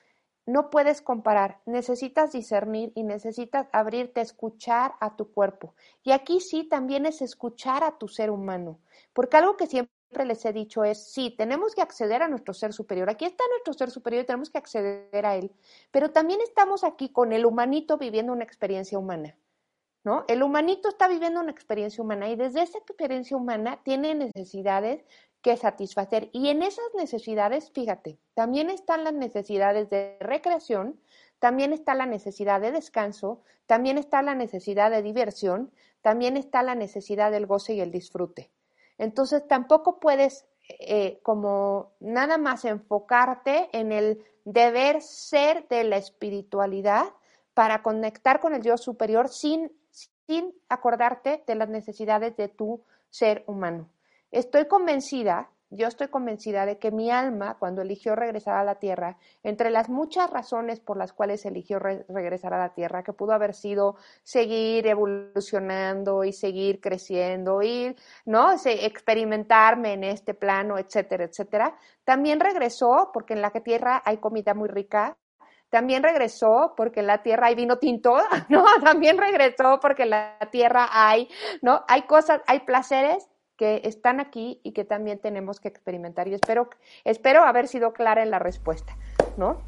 No 0.47 0.69
puedes 0.69 1.01
comparar, 1.01 1.61
necesitas 1.65 2.33
discernir 2.33 2.93
y 2.95 3.03
necesitas 3.03 3.67
abrirte 3.73 4.21
a 4.21 4.25
escuchar 4.25 4.95
a 5.01 5.17
tu 5.17 5.33
cuerpo. 5.33 5.75
Y 6.03 6.13
aquí 6.13 6.41
sí 6.41 6.65
también 6.65 7.07
es 7.07 7.23
escuchar 7.23 7.83
a 7.83 7.97
tu 7.97 8.09
ser 8.09 8.31
humano, 8.31 8.79
porque 9.15 9.39
algo 9.39 9.57
que 9.57 9.67
siempre 9.67 9.91
les 10.27 10.45
he 10.45 10.53
dicho 10.53 10.85
es, 10.85 11.11
sí, 11.13 11.35
tenemos 11.37 11.75
que 11.75 11.81
acceder 11.81 12.23
a 12.23 12.29
nuestro 12.29 12.53
ser 12.53 12.75
superior. 12.75 13.09
Aquí 13.09 13.25
está 13.25 13.43
nuestro 13.51 13.73
ser 13.73 13.91
superior 13.91 14.23
y 14.23 14.27
tenemos 14.27 14.51
que 14.51 14.59
acceder 14.59 15.27
a 15.27 15.35
él, 15.35 15.51
pero 15.91 16.11
también 16.11 16.41
estamos 16.43 16.85
aquí 16.85 17.09
con 17.09 17.33
el 17.33 17.47
humanito 17.47 17.97
viviendo 17.97 18.33
una 18.33 18.45
experiencia 18.45 18.99
humana. 18.99 19.37
¿No? 20.05 20.27
El 20.29 20.43
humanito 20.43 20.91
está 20.91 21.09
viviendo 21.09 21.41
una 21.41 21.51
experiencia 21.51 22.05
humana 22.05 22.29
y 22.29 22.37
desde 22.37 22.61
esa 22.61 22.77
experiencia 22.77 23.39
humana 23.39 23.81
tiene 23.85 24.15
necesidades 24.15 25.03
que 25.45 25.57
satisfacer. 25.59 26.31
Y 26.33 26.49
en 26.49 26.63
esas 26.63 26.87
necesidades, 26.97 27.71
fíjate, 27.71 28.19
también 28.33 28.71
están 28.71 29.05
las 29.05 29.13
necesidades 29.13 29.91
de 29.91 30.17
recreación, 30.19 30.99
también 31.39 31.75
está 31.75 31.95
la 31.95 32.07
necesidad 32.07 32.63
de 32.63 32.73
descanso, 32.73 33.43
también 33.67 33.99
está 33.99 34.23
la 34.23 34.35
necesidad 34.35 34.91
de 34.91 35.03
diversión, 35.03 35.71
también 36.01 36.39
está 36.39 36.63
la 36.63 36.75
necesidad 36.75 37.31
del 37.31 37.47
goce 37.47 37.75
y 37.75 37.83
el 37.83 37.91
disfrute. 37.91 38.51
Entonces 38.97 39.47
tampoco 39.47 40.01
puedes 40.01 40.47
eh, 40.81 41.21
como 41.23 41.93
nada 42.01 42.39
más 42.39 42.65
enfocarte 42.65 43.69
en 43.73 43.93
el 43.93 44.25
deber 44.47 45.03
ser 45.03 45.69
de 45.69 45.85
la 45.85 45.99
espiritualidad 45.99 47.05
para 47.53 47.83
conectar 47.83 48.41
con 48.41 48.55
el 48.55 48.63
Dios 48.63 48.81
superior 48.81 49.29
sin, 49.29 49.71
sin 50.27 50.55
acordarte 50.71 51.45
de 51.47 51.55
las 51.55 51.69
necesidades 51.69 52.35
de 52.39 52.49
tu 52.49 52.83
ser 53.11 53.45
humano. 53.47 53.91
Estoy 54.35 54.65
convencida, 54.65 55.49
yo 55.71 55.87
estoy 55.87 56.09
convencida 56.09 56.67
de 56.67 56.77
que 56.77 56.91
mi 56.91 57.09
alma, 57.09 57.57
cuando 57.57 57.83
eligió 57.83 58.17
regresar 58.17 58.57
a 58.57 58.65
la 58.65 58.81
tierra, 58.81 59.17
entre 59.45 59.71
las 59.71 59.89
muchas 59.89 60.29
razones 60.29 60.81
por 60.81 60.97
las 60.97 61.13
cuales 61.13 61.47
eligió 61.47 61.79
regresar 61.79 62.53
a 62.53 62.59
la 62.59 62.75
tierra, 62.75 63.05
que 63.05 63.13
pudo 63.13 63.33
haber 63.33 63.55
sido 63.55 63.95
seguir 64.25 64.89
evolucionando 64.89 66.25
y 66.25 66.33
seguir 66.33 66.81
creciendo 66.81 67.63
y, 67.63 67.95
¿no? 68.25 68.51
experimentarme 68.65 69.93
en 69.93 70.03
este 70.03 70.35
plano, 70.35 70.79
etcétera, 70.79 71.27
etcétera, 71.27 71.79
también 72.03 72.41
regresó 72.41 73.13
porque 73.15 73.35
en 73.35 73.41
la 73.41 73.51
tierra 73.51 74.03
hay 74.05 74.17
comida 74.17 74.53
muy 74.53 74.69
rica, 74.69 75.17
también 75.71 76.03
regresó 76.03 76.75
porque 76.77 77.01
en 77.01 77.07
la 77.07 77.23
tierra 77.23 77.47
hay 77.47 77.55
vino 77.55 77.79
tinto, 77.79 78.17
¿no? 78.49 78.65
También 78.83 79.17
regresó 79.17 79.79
porque 79.81 80.03
en 80.03 80.11
la 80.11 80.39
tierra 80.51 80.89
hay, 80.91 81.29
¿no? 81.63 81.85
Hay 81.87 82.03
cosas, 82.03 82.43
hay 82.49 82.61
placeres 82.61 83.29
que 83.57 83.83
están 83.85 84.21
aquí 84.21 84.61
y 84.63 84.73
que 84.73 84.85
también 84.85 85.19
tenemos 85.19 85.61
que 85.61 85.69
experimentar. 85.69 86.29
Y 86.29 86.35
espero, 86.35 86.71
espero 87.05 87.45
haber 87.45 87.69
sido 87.69 87.93
clara 87.93 88.23
en 88.23 88.31
la 88.31 88.39
respuesta, 88.39 88.97
¿no? 89.37 89.63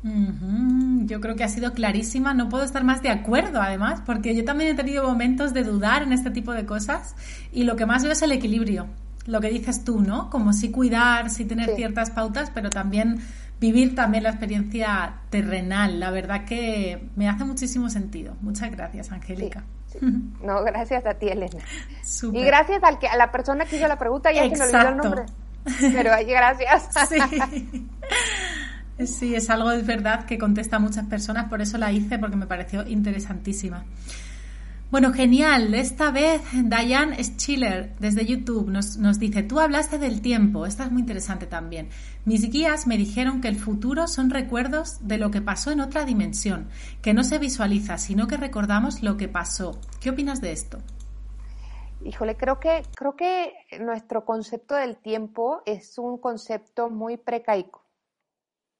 Yo 1.07 1.21
creo 1.21 1.37
que 1.37 1.45
ha 1.45 1.49
sido 1.49 1.73
clarísima. 1.73 2.35
No 2.35 2.49
puedo 2.49 2.65
estar 2.65 2.85
más 2.85 3.03
de 3.03 3.11
acuerdo, 3.11 3.61
además, 3.61 4.03
porque 4.05 4.35
yo 4.35 4.45
también 4.45 4.71
he 4.71 4.75
tenido 4.75 5.05
momentos 5.05 5.55
de 5.55 5.63
dudar 5.63 6.03
en 6.03 6.13
este 6.13 6.31
tipo 6.31 6.53
de 6.53 6.67
cosas 6.67 7.15
y 7.53 7.65
lo 7.65 7.77
que 7.77 7.87
más 7.87 8.03
veo 8.03 8.13
es 8.13 8.23
el 8.23 8.33
equilibrio. 8.33 8.87
Lo 9.27 9.41
que 9.41 9.49
dices 9.49 9.85
tú, 9.85 10.01
¿no? 10.01 10.31
Como 10.31 10.53
sí 10.53 10.71
cuidar, 10.71 11.31
sí 11.31 11.45
tener 11.45 11.75
ciertas 11.75 12.11
pautas, 12.11 12.51
pero 12.55 12.71
también 12.71 13.21
vivir 13.61 13.95
también 13.95 14.23
la 14.23 14.31
experiencia 14.31 15.21
terrenal. 15.31 15.99
La 15.99 16.11
verdad 16.11 16.45
que 16.45 17.09
me 17.17 17.29
hace 17.29 17.45
muchísimo 17.45 17.91
sentido. 17.91 18.37
Muchas 18.41 18.71
gracias, 18.71 19.11
Angélica. 19.11 19.65
No, 20.01 20.63
gracias 20.65 21.07
a 21.07 21.15
ti, 21.15 21.29
Elena. 21.29 21.63
Y 22.33 22.45
gracias 22.45 22.83
al 22.83 22.99
que, 22.99 23.09
a 23.09 23.17
la 23.17 23.31
persona 23.33 23.65
que 23.65 23.77
hizo 23.77 23.89
la 23.89 23.99
pregunta, 23.99 24.33
ya 24.33 24.43
que 24.49 24.57
me 24.57 24.65
olvidó 24.65 24.89
el 24.89 24.97
nombre. 24.97 25.23
Pero 25.81 26.13
ahí, 26.13 26.27
gracias. 26.27 26.89
Sí. 27.09 27.87
sí, 29.07 29.35
es 29.35 29.51
algo 29.51 29.71
de 29.71 29.83
verdad 29.83 30.25
que 30.25 30.39
contesta 30.39 30.77
a 30.77 30.79
muchas 30.79 31.07
personas, 31.07 31.49
por 31.49 31.61
eso 31.61 31.79
la 31.79 31.93
hice, 31.93 32.19
porque 32.19 32.37
me 32.37 32.47
pareció 32.47 32.87
interesantísima. 32.87 33.85
Bueno, 34.91 35.13
genial. 35.13 35.75
Esta 35.75 36.11
vez 36.13 36.41
Diane 36.53 37.23
Schiller 37.23 37.95
desde 37.99 38.25
YouTube 38.25 38.69
nos, 38.69 38.97
nos, 38.99 39.19
dice, 39.19 39.43
tú 39.43 39.59
hablaste 39.59 39.99
del 39.99 40.21
tiempo, 40.21 40.65
esta 40.65 40.85
es 40.85 40.93
muy 40.93 41.01
interesante 41.01 41.47
también. 41.47 41.89
Mis 42.27 42.51
guías 42.51 42.89
me 42.89 42.97
dijeron 42.97 43.41
que 43.41 43.47
el 43.47 43.55
futuro 43.55 44.09
son 44.09 44.31
recuerdos 44.31 45.07
de 45.07 45.17
lo 45.17 45.31
que 45.31 45.41
pasó 45.41 45.71
en 45.71 45.81
otra 45.81 46.05
dimensión, 46.05 46.69
que 47.01 47.15
no 47.15 47.23
se 47.23 47.39
visualiza, 47.39 47.99
sino 47.99 48.27
que 48.27 48.37
recordamos 48.37 49.01
lo 49.05 49.17
que 49.17 49.29
pasó. 49.29 49.79
¿Qué 50.01 50.11
opinas 50.11 50.41
de 50.41 50.51
esto? 50.51 50.79
Híjole, 52.05 52.37
creo 52.37 52.59
que, 52.59 52.83
creo 52.97 53.15
que 53.15 53.55
nuestro 53.79 54.25
concepto 54.25 54.75
del 54.75 54.97
tiempo 54.97 55.63
es 55.67 55.99
un 55.99 56.19
concepto 56.19 56.91
muy 56.91 57.17
precaico. 57.17 57.85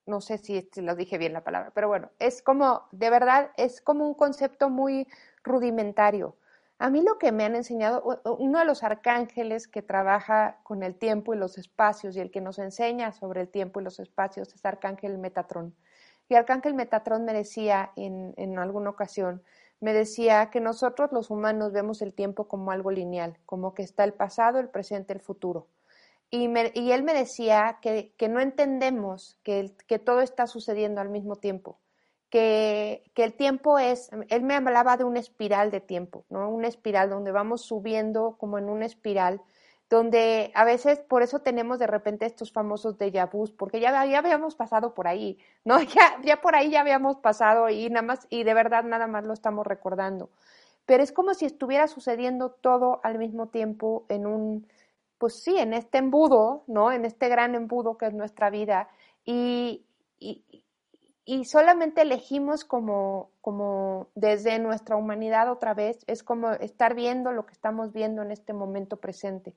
No 0.05 0.19
sé 0.19 0.39
si 0.39 0.67
lo 0.81 0.97
dije 0.97 1.17
bien 1.17 1.31
la 1.31 1.45
palabra, 1.45 1.71
pero 1.73 1.87
bueno, 1.87 2.09
es 2.19 2.41
como, 2.41 2.89
de 2.91 3.09
verdad, 3.09 3.51
es 3.55 3.79
como 3.79 4.05
un 4.05 4.13
concepto 4.13 4.69
muy 4.69 5.07
rudimentario. 5.41 6.35
A 6.79 6.91
mí 6.91 7.01
lo 7.01 7.17
que 7.17 7.31
me 7.31 7.43
han 7.43 7.55
enseñado, 7.55 8.21
uno 8.37 8.59
de 8.59 8.65
los 8.65 8.83
arcángeles 8.83 9.67
que 9.67 9.81
trabaja 9.81 10.59
con 10.61 10.83
el 10.83 10.95
tiempo 10.95 11.33
y 11.33 11.37
los 11.37 11.57
espacios 11.57 12.15
y 12.15 12.19
el 12.19 12.29
que 12.29 12.39
nos 12.39 12.59
enseña 12.59 13.11
sobre 13.13 13.41
el 13.41 13.49
tiempo 13.49 13.79
y 13.79 13.83
los 13.83 13.99
espacios 13.99 14.53
es 14.53 14.63
Arcángel 14.63 15.17
Metatrón. 15.17 15.75
Y 16.29 16.35
Arcángel 16.35 16.75
Metatrón 16.75 17.25
me 17.25 17.33
decía 17.33 17.91
en, 17.95 18.35
en 18.37 18.59
alguna 18.59 18.91
ocasión, 18.91 19.41
me 19.79 19.91
decía 19.91 20.51
que 20.51 20.59
nosotros 20.59 21.11
los 21.11 21.31
humanos 21.31 21.71
vemos 21.71 22.03
el 22.03 22.13
tiempo 22.13 22.47
como 22.47 22.69
algo 22.69 22.91
lineal, 22.91 23.37
como 23.47 23.73
que 23.73 23.81
está 23.81 24.03
el 24.03 24.13
pasado, 24.13 24.59
el 24.59 24.69
presente, 24.69 25.13
el 25.13 25.21
futuro. 25.21 25.67
Y, 26.29 26.47
y 26.75 26.91
él 26.91 27.01
me 27.01 27.13
decía 27.15 27.79
que, 27.81 28.13
que 28.17 28.27
no 28.29 28.39
entendemos 28.39 29.39
que, 29.41 29.73
que 29.87 29.97
todo 29.97 30.21
está 30.21 30.45
sucediendo 30.45 31.01
al 31.01 31.09
mismo 31.09 31.37
tiempo 31.37 31.79
que, 32.29 33.03
el 33.15 33.33
tiempo 33.33 33.79
es, 33.79 34.09
él 34.29 34.43
me 34.43 34.55
hablaba 34.55 34.97
de 34.97 35.03
una 35.03 35.19
espiral 35.19 35.71
de 35.71 35.81
tiempo, 35.81 36.25
¿no? 36.29 36.49
Una 36.49 36.67
espiral 36.67 37.09
donde 37.09 37.31
vamos 37.31 37.61
subiendo 37.65 38.35
como 38.37 38.57
en 38.57 38.69
una 38.69 38.85
espiral, 38.85 39.41
donde 39.89 40.51
a 40.53 40.65
veces 40.65 40.99
por 40.99 41.23
eso 41.23 41.39
tenemos 41.39 41.79
de 41.79 41.87
repente 41.87 42.25
estos 42.25 42.51
famosos 42.51 42.97
déjà 42.97 43.29
vus, 43.31 43.51
porque 43.51 43.79
ya, 43.79 44.05
ya 44.05 44.19
habíamos 44.19 44.55
pasado 44.55 44.93
por 44.93 45.07
ahí, 45.07 45.37
¿no? 45.63 45.77
Ya, 45.95 46.21
ya 46.23 46.41
por 46.41 46.55
ahí 46.55 46.69
ya 46.71 46.81
habíamos 46.81 47.17
pasado 47.17 47.69
y 47.69 47.89
nada 47.89 48.05
más, 48.05 48.27
y 48.29 48.43
de 48.43 48.53
verdad 48.53 48.83
nada 48.83 49.07
más 49.07 49.25
lo 49.25 49.33
estamos 49.33 49.65
recordando. 49.65 50.29
Pero 50.85 51.03
es 51.03 51.11
como 51.11 51.33
si 51.33 51.45
estuviera 51.45 51.87
sucediendo 51.87 52.51
todo 52.51 53.01
al 53.03 53.17
mismo 53.17 53.47
tiempo 53.47 54.05
en 54.09 54.25
un, 54.25 54.67
pues 55.17 55.41
sí, 55.43 55.57
en 55.57 55.73
este 55.73 55.97
embudo, 55.97 56.63
¿no? 56.67 56.91
En 56.91 57.05
este 57.05 57.29
gran 57.29 57.55
embudo 57.55 57.97
que 57.97 58.07
es 58.07 58.13
nuestra 58.13 58.49
vida. 58.49 58.89
Y, 59.25 59.85
y, 60.19 60.43
y 61.29 61.43
solamente 61.43 62.03
elegimos 62.03 62.63
como, 62.63 63.31
como 63.41 64.07
desde 64.15 64.59
nuestra 64.59 64.95
humanidad 64.95 65.51
otra 65.51 65.73
vez, 65.73 66.05
es 66.07 66.23
como 66.23 66.53
estar 66.53 66.95
viendo 66.95 67.33
lo 67.33 67.45
que 67.45 67.51
estamos 67.51 67.91
viendo 67.91 68.21
en 68.21 68.31
este 68.31 68.53
momento 68.53 68.95
presente. 68.95 69.53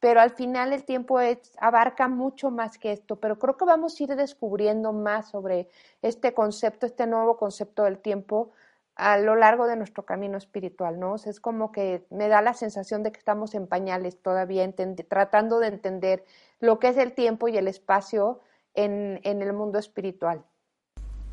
Pero 0.00 0.20
al 0.20 0.30
final 0.30 0.72
el 0.72 0.84
tiempo 0.84 1.20
abarca 1.58 2.08
mucho 2.08 2.50
más 2.50 2.76
que 2.76 2.90
esto, 2.90 3.20
pero 3.20 3.38
creo 3.38 3.56
que 3.56 3.64
vamos 3.64 4.00
a 4.00 4.02
ir 4.02 4.16
descubriendo 4.16 4.92
más 4.92 5.30
sobre 5.30 5.68
este 6.02 6.34
concepto, 6.34 6.86
este 6.86 7.06
nuevo 7.06 7.36
concepto 7.36 7.84
del 7.84 8.00
tiempo 8.00 8.50
a 8.96 9.16
lo 9.16 9.36
largo 9.36 9.68
de 9.68 9.76
nuestro 9.76 10.04
camino 10.04 10.36
espiritual, 10.38 10.98
¿no? 10.98 11.14
es 11.14 11.38
como 11.38 11.70
que 11.70 12.04
me 12.10 12.26
da 12.26 12.42
la 12.42 12.52
sensación 12.52 13.04
de 13.04 13.12
que 13.12 13.18
estamos 13.18 13.54
en 13.54 13.68
pañales 13.68 14.20
todavía, 14.20 14.68
tratando 15.08 15.60
de 15.60 15.68
entender 15.68 16.24
lo 16.58 16.80
que 16.80 16.88
es 16.88 16.96
el 16.96 17.12
tiempo 17.14 17.46
y 17.46 17.56
el 17.56 17.68
espacio 17.68 18.40
en, 18.74 19.20
en 19.22 19.40
el 19.40 19.52
mundo 19.52 19.78
espiritual. 19.78 20.44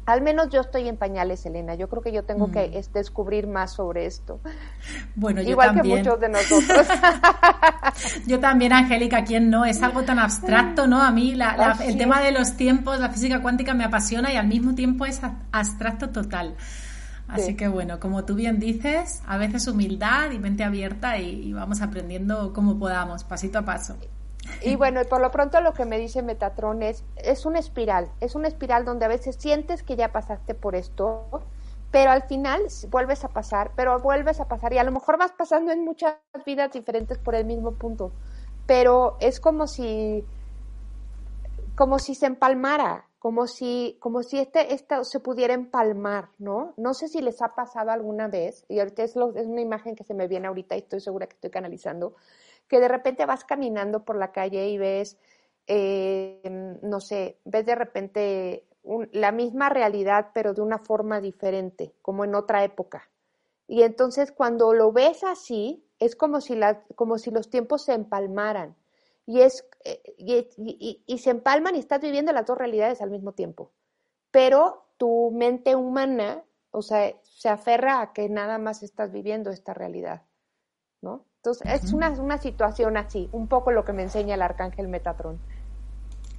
Al 0.10 0.24
menos 0.24 0.50
yo 0.50 0.62
estoy 0.62 0.88
en 0.88 0.98
pañales, 0.98 1.46
Elena. 1.46 1.76
Yo 1.76 1.88
creo 1.88 2.02
que 2.02 2.12
yo 2.12 2.24
tengo 2.24 2.52
que 2.52 2.68
mm. 2.68 2.94
descubrir 2.94 3.46
más 3.46 3.74
sobre 3.74 4.08
esto. 4.08 4.40
Bueno, 5.14 5.44
yo 5.44 5.52
Igual 5.52 5.80
que 5.80 5.88
muchos 5.88 6.20
de 6.20 6.30
nosotros. 6.30 6.88
yo 8.26 8.40
también, 8.40 8.74
Angélica, 8.74 9.24
¿quién 9.24 9.52
no? 9.52 9.66
Es 9.66 9.84
algo 9.84 10.02
tan 10.02 10.18
abstracto, 10.18 10.88
¿no? 10.88 11.00
A 11.00 11.12
mí 11.12 11.38
el 11.86 11.98
tema 11.98 12.22
de 12.22 12.32
los 12.32 12.58
tiempos, 12.58 13.00
la 13.00 13.10
física 13.10 13.40
cuántica 13.44 13.76
me 13.76 13.84
apasiona 13.84 14.34
y 14.34 14.36
al 14.36 14.48
mismo 14.48 14.74
tiempo 14.74 15.06
es 15.06 15.22
abstracto 15.52 16.10
total. 16.10 16.56
Así 17.28 17.56
que 17.56 17.68
bueno, 17.68 18.00
como 18.00 18.26
tú 18.26 18.34
bien 18.34 18.58
dices, 18.58 19.22
a 19.28 19.38
veces 19.38 19.68
humildad 19.68 20.32
y 20.32 20.40
mente 20.40 20.64
abierta 20.64 21.20
y 21.20 21.54
vamos 21.54 21.84
aprendiendo 21.84 22.52
como 22.52 22.80
podamos, 22.80 23.24
pasito 23.24 23.60
a 23.60 23.62
paso. 23.62 23.96
Y 24.62 24.76
bueno, 24.76 25.02
por 25.10 25.22
lo 25.22 25.32
pronto 25.32 25.62
lo 25.62 25.74
que 25.74 25.86
me 25.86 25.98
dice 25.98 26.22
Metatron 26.22 26.84
es, 26.84 27.06
es 27.16 27.46
una 27.46 27.60
espiral, 27.60 28.12
es 28.20 28.36
una 28.36 28.48
espiral 28.48 28.84
donde 28.84 29.06
a 29.06 29.08
veces 29.08 29.38
sientes 29.38 29.84
que 29.84 29.96
ya 29.96 30.12
pasaste 30.12 30.54
por 30.54 30.76
esto, 30.76 31.44
pero 31.92 32.12
al 32.12 32.24
final 32.24 32.64
vuelves 32.90 33.24
a 33.24 33.30
pasar, 33.30 33.72
pero 33.76 34.00
vuelves 34.00 34.40
a 34.40 34.48
pasar 34.48 34.74
y 34.74 34.78
a 34.78 34.84
lo 34.84 34.92
mejor 34.92 35.18
vas 35.18 35.32
pasando 35.32 35.72
en 35.72 35.84
muchas 35.84 36.16
vidas 36.46 36.72
diferentes 36.72 37.18
por 37.18 37.36
el 37.36 37.46
mismo 37.46 37.74
punto, 37.74 38.12
pero 38.66 39.18
es 39.20 39.40
como 39.40 39.66
si 39.66 40.26
como 41.76 41.98
si 41.98 42.14
se 42.14 42.26
empalmara, 42.26 43.06
como 43.18 43.48
si 43.48 43.98
como 44.02 44.24
si 44.24 44.40
este 44.40 44.68
se 45.04 45.20
pudiera 45.22 45.54
empalmar, 45.54 46.30
¿no? 46.38 46.74
No 46.76 46.94
sé 46.94 47.08
si 47.08 47.22
les 47.22 47.42
ha 47.42 47.56
pasado 47.56 47.92
alguna 47.92 48.28
vez 48.28 48.66
y 48.68 48.80
ahorita 48.80 49.04
es, 49.04 49.12
es 49.12 49.48
una 49.48 49.62
imagen 49.62 49.96
que 49.96 50.04
se 50.04 50.14
me 50.14 50.28
viene 50.28 50.48
ahorita 50.48 50.76
y 50.76 50.80
estoy 50.80 51.00
segura 51.00 51.28
que 51.28 51.36
estoy 51.36 51.50
canalizando 51.50 52.14
que 52.70 52.80
de 52.80 52.88
repente 52.88 53.26
vas 53.26 53.44
caminando 53.44 54.06
por 54.06 54.16
la 54.16 54.32
calle 54.32 54.70
y 54.70 54.78
ves, 54.78 55.18
eh, 55.68 56.78
no 56.82 57.02
sé, 57.02 57.40
ves 57.44 57.66
de 57.66 57.76
repente 57.76 58.66
la 59.12 59.32
misma 59.32 59.70
realidad, 59.70 60.30
pero 60.34 60.54
de 60.54 60.62
una 60.62 60.80
forma 60.80 61.20
diferente, 61.20 61.94
como 62.02 62.24
en 62.24 62.36
otra 62.36 62.64
época. 62.64 63.10
Y 63.68 63.84
entonces 63.84 64.32
cuando 64.32 64.74
lo 64.74 64.92
ves 64.92 65.24
así, 65.24 65.86
es 66.00 66.16
como 66.16 66.40
si, 66.40 66.58
como 66.96 67.18
si 67.18 67.32
los 67.32 67.50
tiempos 67.50 67.84
se 67.84 67.94
empalmaran. 67.94 68.76
Y, 69.26 69.42
es, 69.42 69.68
eh, 69.84 70.02
y 71.06 71.18
se 71.20 71.30
empalman 71.30 71.76
y 71.76 71.80
estás 71.80 72.02
viviendo 72.02 72.32
las 72.32 72.48
dos 72.48 72.58
realidades 72.58 73.02
al 73.02 73.12
mismo 73.12 73.34
tiempo. 73.34 73.72
Pero 74.32 74.86
tu 74.98 75.32
mente 75.32 75.76
humana, 75.76 76.44
o 76.72 76.82
sea, 76.82 77.16
se 77.24 77.50
aferra 77.50 78.02
a 78.02 78.14
que 78.14 78.28
nada 78.28 78.58
más 78.58 78.82
estás 78.82 79.12
viviendo 79.12 79.52
esta 79.52 79.74
realidad, 79.74 80.24
¿no? 81.02 81.29
Entonces, 81.40 81.84
es 81.84 81.94
una, 81.94 82.10
una 82.10 82.38
situación 82.38 82.98
así, 82.98 83.30
un 83.32 83.48
poco 83.48 83.72
lo 83.72 83.86
que 83.86 83.94
me 83.94 84.04
enseña 84.04 84.36
el 84.36 84.42
arcángel 84.42 84.90
Metatron. 84.90 85.40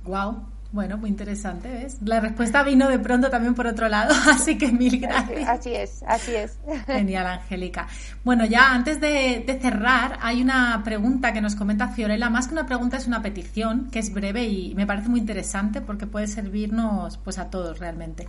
Wow, 0.04 0.44
bueno, 0.72 0.98
muy 0.98 1.08
interesante, 1.08 1.68
¿ves? 1.68 2.02
La 2.04 2.20
respuesta 2.20 2.62
vino 2.62 2.86
de 2.86 2.98
pronto 2.98 3.30
también 3.30 3.54
por 3.54 3.66
otro 3.66 3.88
lado, 3.88 4.14
así 4.30 4.58
que 4.58 4.70
mil 4.70 5.00
gracias. 5.00 5.48
Así 5.48 5.74
es, 5.74 6.02
así 6.06 6.34
es. 6.34 6.58
Genial, 6.86 7.26
Angélica. 7.26 7.88
Bueno, 8.24 8.44
ya 8.44 8.74
antes 8.74 9.00
de, 9.00 9.42
de, 9.46 9.58
cerrar, 9.58 10.18
hay 10.20 10.42
una 10.42 10.82
pregunta 10.84 11.32
que 11.32 11.40
nos 11.40 11.56
comenta 11.56 11.88
Fiorella. 11.88 12.28
Más 12.28 12.46
que 12.46 12.52
una 12.52 12.66
pregunta, 12.66 12.98
es 12.98 13.06
una 13.06 13.22
petición, 13.22 13.88
que 13.90 14.00
es 14.00 14.12
breve 14.12 14.44
y 14.44 14.74
me 14.74 14.86
parece 14.86 15.08
muy 15.08 15.20
interesante 15.20 15.80
porque 15.80 16.06
puede 16.06 16.26
servirnos 16.26 17.16
pues 17.16 17.38
a 17.38 17.48
todos 17.48 17.78
realmente. 17.78 18.28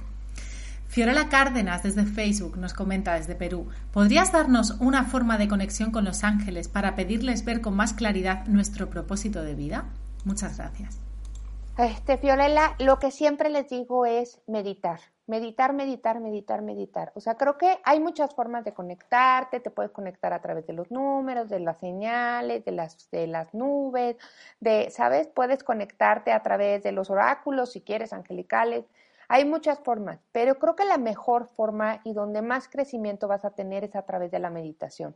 Fiorella 0.91 1.29
Cárdenas 1.29 1.83
desde 1.83 2.03
Facebook 2.03 2.57
nos 2.57 2.73
comenta 2.73 3.13
desde 3.13 3.33
Perú, 3.33 3.69
¿podrías 3.93 4.33
darnos 4.33 4.71
una 4.81 5.05
forma 5.05 5.37
de 5.37 5.47
conexión 5.47 5.89
con 5.91 6.03
los 6.03 6.25
ángeles 6.25 6.67
para 6.67 6.97
pedirles 6.97 7.45
ver 7.45 7.61
con 7.61 7.77
más 7.77 7.93
claridad 7.93 8.45
nuestro 8.47 8.89
propósito 8.89 9.41
de 9.41 9.55
vida? 9.55 9.85
Muchas 10.25 10.57
gracias. 10.57 10.99
Este, 11.77 12.17
Fiorella, 12.17 12.75
lo 12.79 12.99
que 12.99 13.09
siempre 13.09 13.49
les 13.49 13.69
digo 13.69 14.05
es 14.05 14.41
meditar, 14.47 14.99
meditar, 15.27 15.71
meditar, 15.71 16.19
meditar, 16.19 16.61
meditar. 16.61 17.13
O 17.15 17.21
sea, 17.21 17.35
creo 17.35 17.57
que 17.57 17.79
hay 17.85 18.01
muchas 18.01 18.35
formas 18.35 18.65
de 18.65 18.73
conectarte, 18.73 19.61
te 19.61 19.71
puedes 19.71 19.91
conectar 19.93 20.33
a 20.33 20.41
través 20.41 20.67
de 20.67 20.73
los 20.73 20.91
números, 20.91 21.47
de 21.47 21.61
las 21.61 21.77
señales, 21.77 22.65
de 22.65 22.71
las, 22.73 23.09
de 23.11 23.27
las 23.27 23.53
nubes, 23.53 24.17
de, 24.59 24.89
¿sabes? 24.91 25.27
Puedes 25.27 25.63
conectarte 25.63 26.33
a 26.33 26.43
través 26.43 26.83
de 26.83 26.91
los 26.91 27.09
oráculos, 27.09 27.71
si 27.71 27.79
quieres, 27.79 28.11
angelicales 28.11 28.83
Hay 29.34 29.45
muchas 29.45 29.79
formas, 29.79 30.19
pero 30.34 30.59
creo 30.59 30.75
que 30.75 30.84
la 30.84 30.97
mejor 30.97 31.47
forma 31.47 32.01
y 32.03 32.11
donde 32.11 32.41
más 32.41 32.67
crecimiento 32.67 33.29
vas 33.29 33.45
a 33.45 33.51
tener 33.51 33.86
es 33.86 33.95
a 33.95 34.01
través 34.01 34.29
de 34.29 34.39
la 34.39 34.49
meditación. 34.49 35.15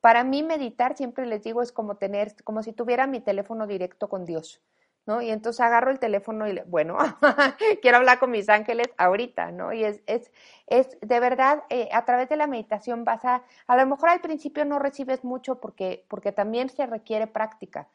Para 0.00 0.24
mí 0.24 0.42
meditar, 0.42 0.96
siempre 0.96 1.26
les 1.26 1.44
digo, 1.44 1.62
es 1.62 1.70
como 1.70 1.96
tener, 1.96 2.34
como 2.42 2.64
si 2.64 2.72
tuviera 2.72 3.06
mi 3.06 3.20
teléfono 3.20 3.68
directo 3.68 4.08
con 4.08 4.24
Dios. 4.24 4.60
¿no? 5.06 5.22
Y 5.22 5.30
entonces 5.30 5.60
agarro 5.60 5.92
el 5.92 6.00
teléfono 6.00 6.48
y, 6.48 6.54
le, 6.54 6.64
bueno, 6.64 6.98
quiero 7.82 7.98
hablar 7.98 8.18
con 8.18 8.32
mis 8.32 8.48
ángeles 8.48 8.88
ahorita, 8.96 9.52
¿no? 9.52 9.72
Y 9.72 9.84
es, 9.84 10.00
es, 10.06 10.32
es 10.66 10.98
de 11.00 11.20
verdad, 11.20 11.62
eh, 11.70 11.88
a 11.92 12.04
través 12.04 12.28
de 12.28 12.36
la 12.36 12.48
meditación 12.48 13.04
vas 13.04 13.24
a, 13.24 13.44
a 13.68 13.76
lo 13.76 13.86
mejor 13.86 14.08
al 14.08 14.20
principio 14.20 14.64
no 14.64 14.80
recibes 14.80 15.22
mucho 15.22 15.60
porque, 15.60 16.04
porque 16.08 16.32
también 16.32 16.68
se 16.68 16.84
requiere 16.86 17.28
práctica, 17.28 17.88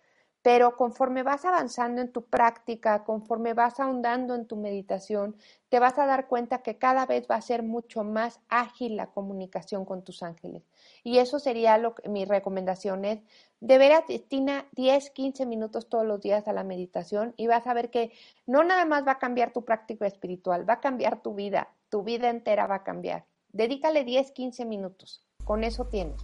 pero 0.47 0.77
conforme 0.77 1.23
vas 1.23 1.43
avanzando 1.43 1.99
en 1.99 2.09
tu 2.09 2.21
práctica, 2.21 3.03
conforme 3.03 3.53
vas 3.53 3.81
ahondando 3.81 4.33
en 4.33 4.45
tu 4.45 4.55
meditación, 4.55 5.35
te 5.67 5.77
vas 5.77 5.99
a 5.99 6.05
dar 6.05 6.27
cuenta 6.27 6.59
que 6.59 6.77
cada 6.77 7.05
vez 7.05 7.27
va 7.29 7.35
a 7.35 7.41
ser 7.41 7.63
mucho 7.63 8.05
más 8.05 8.39
ágil 8.47 8.95
la 8.95 9.07
comunicación 9.07 9.83
con 9.83 10.05
tus 10.05 10.23
ángeles. 10.23 10.63
Y 11.03 11.17
eso 11.17 11.39
sería 11.39 11.77
lo 11.77 11.95
que 11.95 12.07
mi 12.07 12.23
recomendación 12.23 13.03
es, 13.03 13.19
de 13.59 13.77
veras 13.77 14.07
destina 14.07 14.63
10, 14.71 15.09
15 15.09 15.45
minutos 15.45 15.89
todos 15.89 16.05
los 16.05 16.21
días 16.21 16.47
a 16.47 16.53
la 16.53 16.63
meditación 16.63 17.33
y 17.35 17.47
vas 17.47 17.67
a 17.67 17.73
ver 17.73 17.89
que 17.89 18.13
no 18.45 18.63
nada 18.63 18.85
más 18.85 19.05
va 19.05 19.11
a 19.11 19.19
cambiar 19.19 19.51
tu 19.51 19.65
práctica 19.65 20.07
espiritual, 20.07 20.63
va 20.69 20.75
a 20.75 20.79
cambiar 20.79 21.21
tu 21.21 21.33
vida, 21.33 21.67
tu 21.89 22.03
vida 22.03 22.29
entera 22.29 22.67
va 22.67 22.75
a 22.75 22.83
cambiar. 22.85 23.25
Dedícale 23.51 24.05
10, 24.05 24.31
15 24.31 24.63
minutos, 24.63 25.21
con 25.43 25.65
eso 25.65 25.87
tienes. 25.87 26.21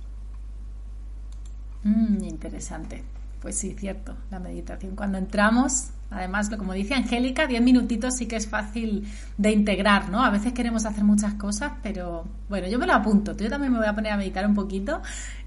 Mm, 1.84 2.24
interesante. 2.24 3.03
Pues 3.43 3.57
sí, 3.57 3.75
cierto, 3.77 4.15
la 4.31 4.39
meditación. 4.39 4.95
Cuando 4.95 5.17
entramos, 5.17 5.89
además, 6.09 6.49
como 6.57 6.71
dice 6.71 6.93
Angélica, 6.93 7.45
10 7.45 7.61
minutitos 7.61 8.15
sí 8.15 8.25
que 8.25 8.37
es 8.37 8.47
fácil 8.47 9.05
de 9.37 9.51
integrar, 9.51 10.07
¿no? 10.07 10.23
A 10.23 10.29
veces 10.29 10.53
queremos 10.53 10.85
hacer 10.85 11.03
muchas 11.03 11.33
cosas, 11.33 11.73
pero 11.83 12.23
bueno, 12.47 12.69
yo 12.69 12.79
me 12.79 12.87
lo 12.87 12.93
apunto. 12.93 13.35
Yo 13.35 13.49
también 13.49 13.73
me 13.73 13.79
voy 13.79 13.87
a 13.87 13.93
poner 13.93 14.13
a 14.13 14.17
meditar 14.17 14.47
un 14.47 14.55
poquito 14.55 15.01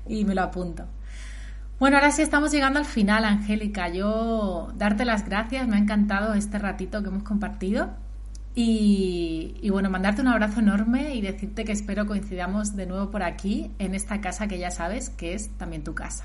y 0.06 0.26
me 0.26 0.34
lo 0.34 0.42
apunto. 0.42 0.84
Bueno, 1.78 1.96
ahora 1.96 2.10
sí 2.10 2.20
estamos 2.20 2.52
llegando 2.52 2.78
al 2.78 2.84
final, 2.84 3.24
Angélica. 3.24 3.88
Yo 3.88 4.74
darte 4.76 5.06
las 5.06 5.24
gracias, 5.24 5.66
me 5.66 5.76
ha 5.76 5.78
encantado 5.78 6.34
este 6.34 6.58
ratito 6.58 7.02
que 7.02 7.08
hemos 7.08 7.22
compartido. 7.22 7.94
Y, 8.58 9.68
bueno, 9.70 9.90
mandarte 9.90 10.22
un 10.22 10.28
abrazo 10.28 10.60
enorme 10.60 11.14
y 11.14 11.20
decirte 11.20 11.66
que 11.66 11.72
espero 11.72 12.06
coincidamos 12.06 12.74
de 12.74 12.86
nuevo 12.86 13.10
por 13.10 13.22
aquí, 13.22 13.70
en 13.78 13.94
esta 13.94 14.22
casa 14.22 14.48
que 14.48 14.58
ya 14.58 14.70
sabes 14.70 15.10
que 15.10 15.34
es 15.34 15.50
también 15.58 15.84
tu 15.84 15.94
casa. 15.94 16.24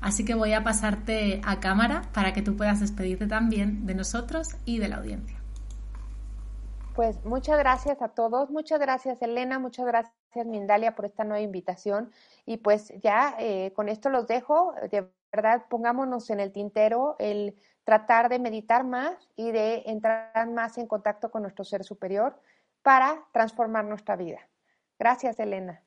Así 0.00 0.24
que 0.24 0.34
voy 0.34 0.54
a 0.54 0.64
pasarte 0.64 1.40
a 1.44 1.60
cámara 1.60 2.02
para 2.12 2.32
que 2.32 2.42
tú 2.42 2.56
puedas 2.56 2.80
despedirte 2.80 3.28
también 3.28 3.86
de 3.86 3.94
nosotros 3.94 4.56
y 4.64 4.80
de 4.80 4.88
la 4.88 4.96
audiencia. 4.96 5.38
Pues 6.96 7.24
muchas 7.24 7.56
gracias 7.60 8.02
a 8.02 8.08
todos, 8.08 8.50
muchas 8.50 8.80
gracias 8.80 9.22
Elena, 9.22 9.60
muchas 9.60 9.86
gracias 9.86 10.12
Mindalia 10.46 10.96
por 10.96 11.04
esta 11.04 11.22
nueva 11.22 11.40
invitación 11.40 12.10
y 12.44 12.56
pues 12.56 12.92
ya 13.00 13.36
eh, 13.38 13.72
con 13.76 13.88
esto 13.88 14.10
los 14.10 14.26
dejo, 14.26 14.74
de 14.90 15.08
verdad 15.30 15.62
pongámonos 15.70 16.28
en 16.30 16.40
el 16.40 16.50
tintero 16.50 17.14
el 17.20 17.54
tratar 17.88 18.28
de 18.28 18.38
meditar 18.38 18.84
más 18.84 19.30
y 19.34 19.50
de 19.50 19.82
entrar 19.86 20.46
más 20.50 20.76
en 20.76 20.86
contacto 20.86 21.30
con 21.30 21.40
nuestro 21.40 21.64
ser 21.64 21.84
superior 21.84 22.38
para 22.82 23.24
transformar 23.32 23.86
nuestra 23.86 24.14
vida. 24.14 24.40
Gracias 24.98 25.40
Elena. 25.40 25.82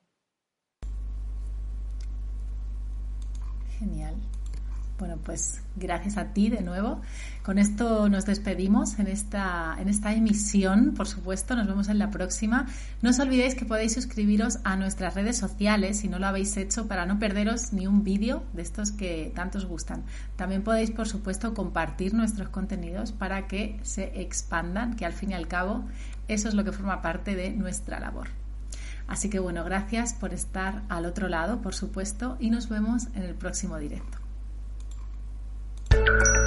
Genial. 3.78 4.16
Bueno, 5.02 5.18
pues 5.20 5.60
gracias 5.74 6.16
a 6.16 6.26
ti 6.26 6.48
de 6.48 6.60
nuevo. 6.60 7.00
Con 7.42 7.58
esto 7.58 8.08
nos 8.08 8.24
despedimos 8.24 9.00
en 9.00 9.08
esta, 9.08 9.76
emisión, 10.14 10.94
por 10.94 11.08
supuesto. 11.08 11.56
Nos 11.56 11.66
vemos 11.66 11.88
en 11.88 11.98
la 11.98 12.12
próxima. 12.12 12.68
No 13.02 13.10
os 13.10 13.18
olvidéis 13.18 13.56
que 13.56 13.64
podéis 13.64 13.94
suscribiros 13.94 14.60
a 14.62 14.76
nuestras 14.76 15.16
redes 15.16 15.36
sociales 15.36 15.98
si 15.98 16.08
no 16.08 16.20
lo 16.20 16.28
habéis 16.28 16.56
hecho 16.56 16.86
para 16.86 17.04
no 17.04 17.18
perderos 17.18 17.72
ni 17.72 17.88
un 17.88 18.04
vídeo 18.04 18.44
de 18.52 18.62
estos 18.62 18.92
que 18.92 19.32
tanto 19.34 19.58
os 19.58 19.66
gustan. 19.66 20.04
También 20.36 20.62
podéis, 20.62 20.92
por 20.92 21.08
supuesto, 21.08 21.52
compartir 21.52 22.14
nuestros 22.14 22.50
contenidos 22.50 23.10
para 23.10 23.48
que 23.48 23.80
se 23.82 24.20
expandan, 24.20 24.94
que 24.94 25.04
al 25.04 25.14
fin 25.14 25.32
y 25.32 25.34
al 25.34 25.48
cabo 25.48 25.82
eso 26.28 26.46
es 26.46 26.54
lo 26.54 26.62
que 26.62 26.70
forma 26.70 27.02
parte 27.02 27.34
de 27.34 27.50
nuestra 27.50 27.98
labor. 27.98 28.28
Así 29.08 29.28
que 29.28 29.40
bueno, 29.40 29.64
gracias 29.64 30.14
por 30.14 30.32
estar 30.32 30.84
al 30.88 31.06
otro 31.06 31.28
lado, 31.28 31.60
por 31.60 31.74
supuesto, 31.74 32.36
y 32.38 32.50
nos 32.50 32.68
vemos 32.68 33.08
en 33.16 33.24
el 33.24 33.34
próximo 33.34 33.78
directo. 33.78 34.21
Thank 36.12 36.36
you. 36.36 36.41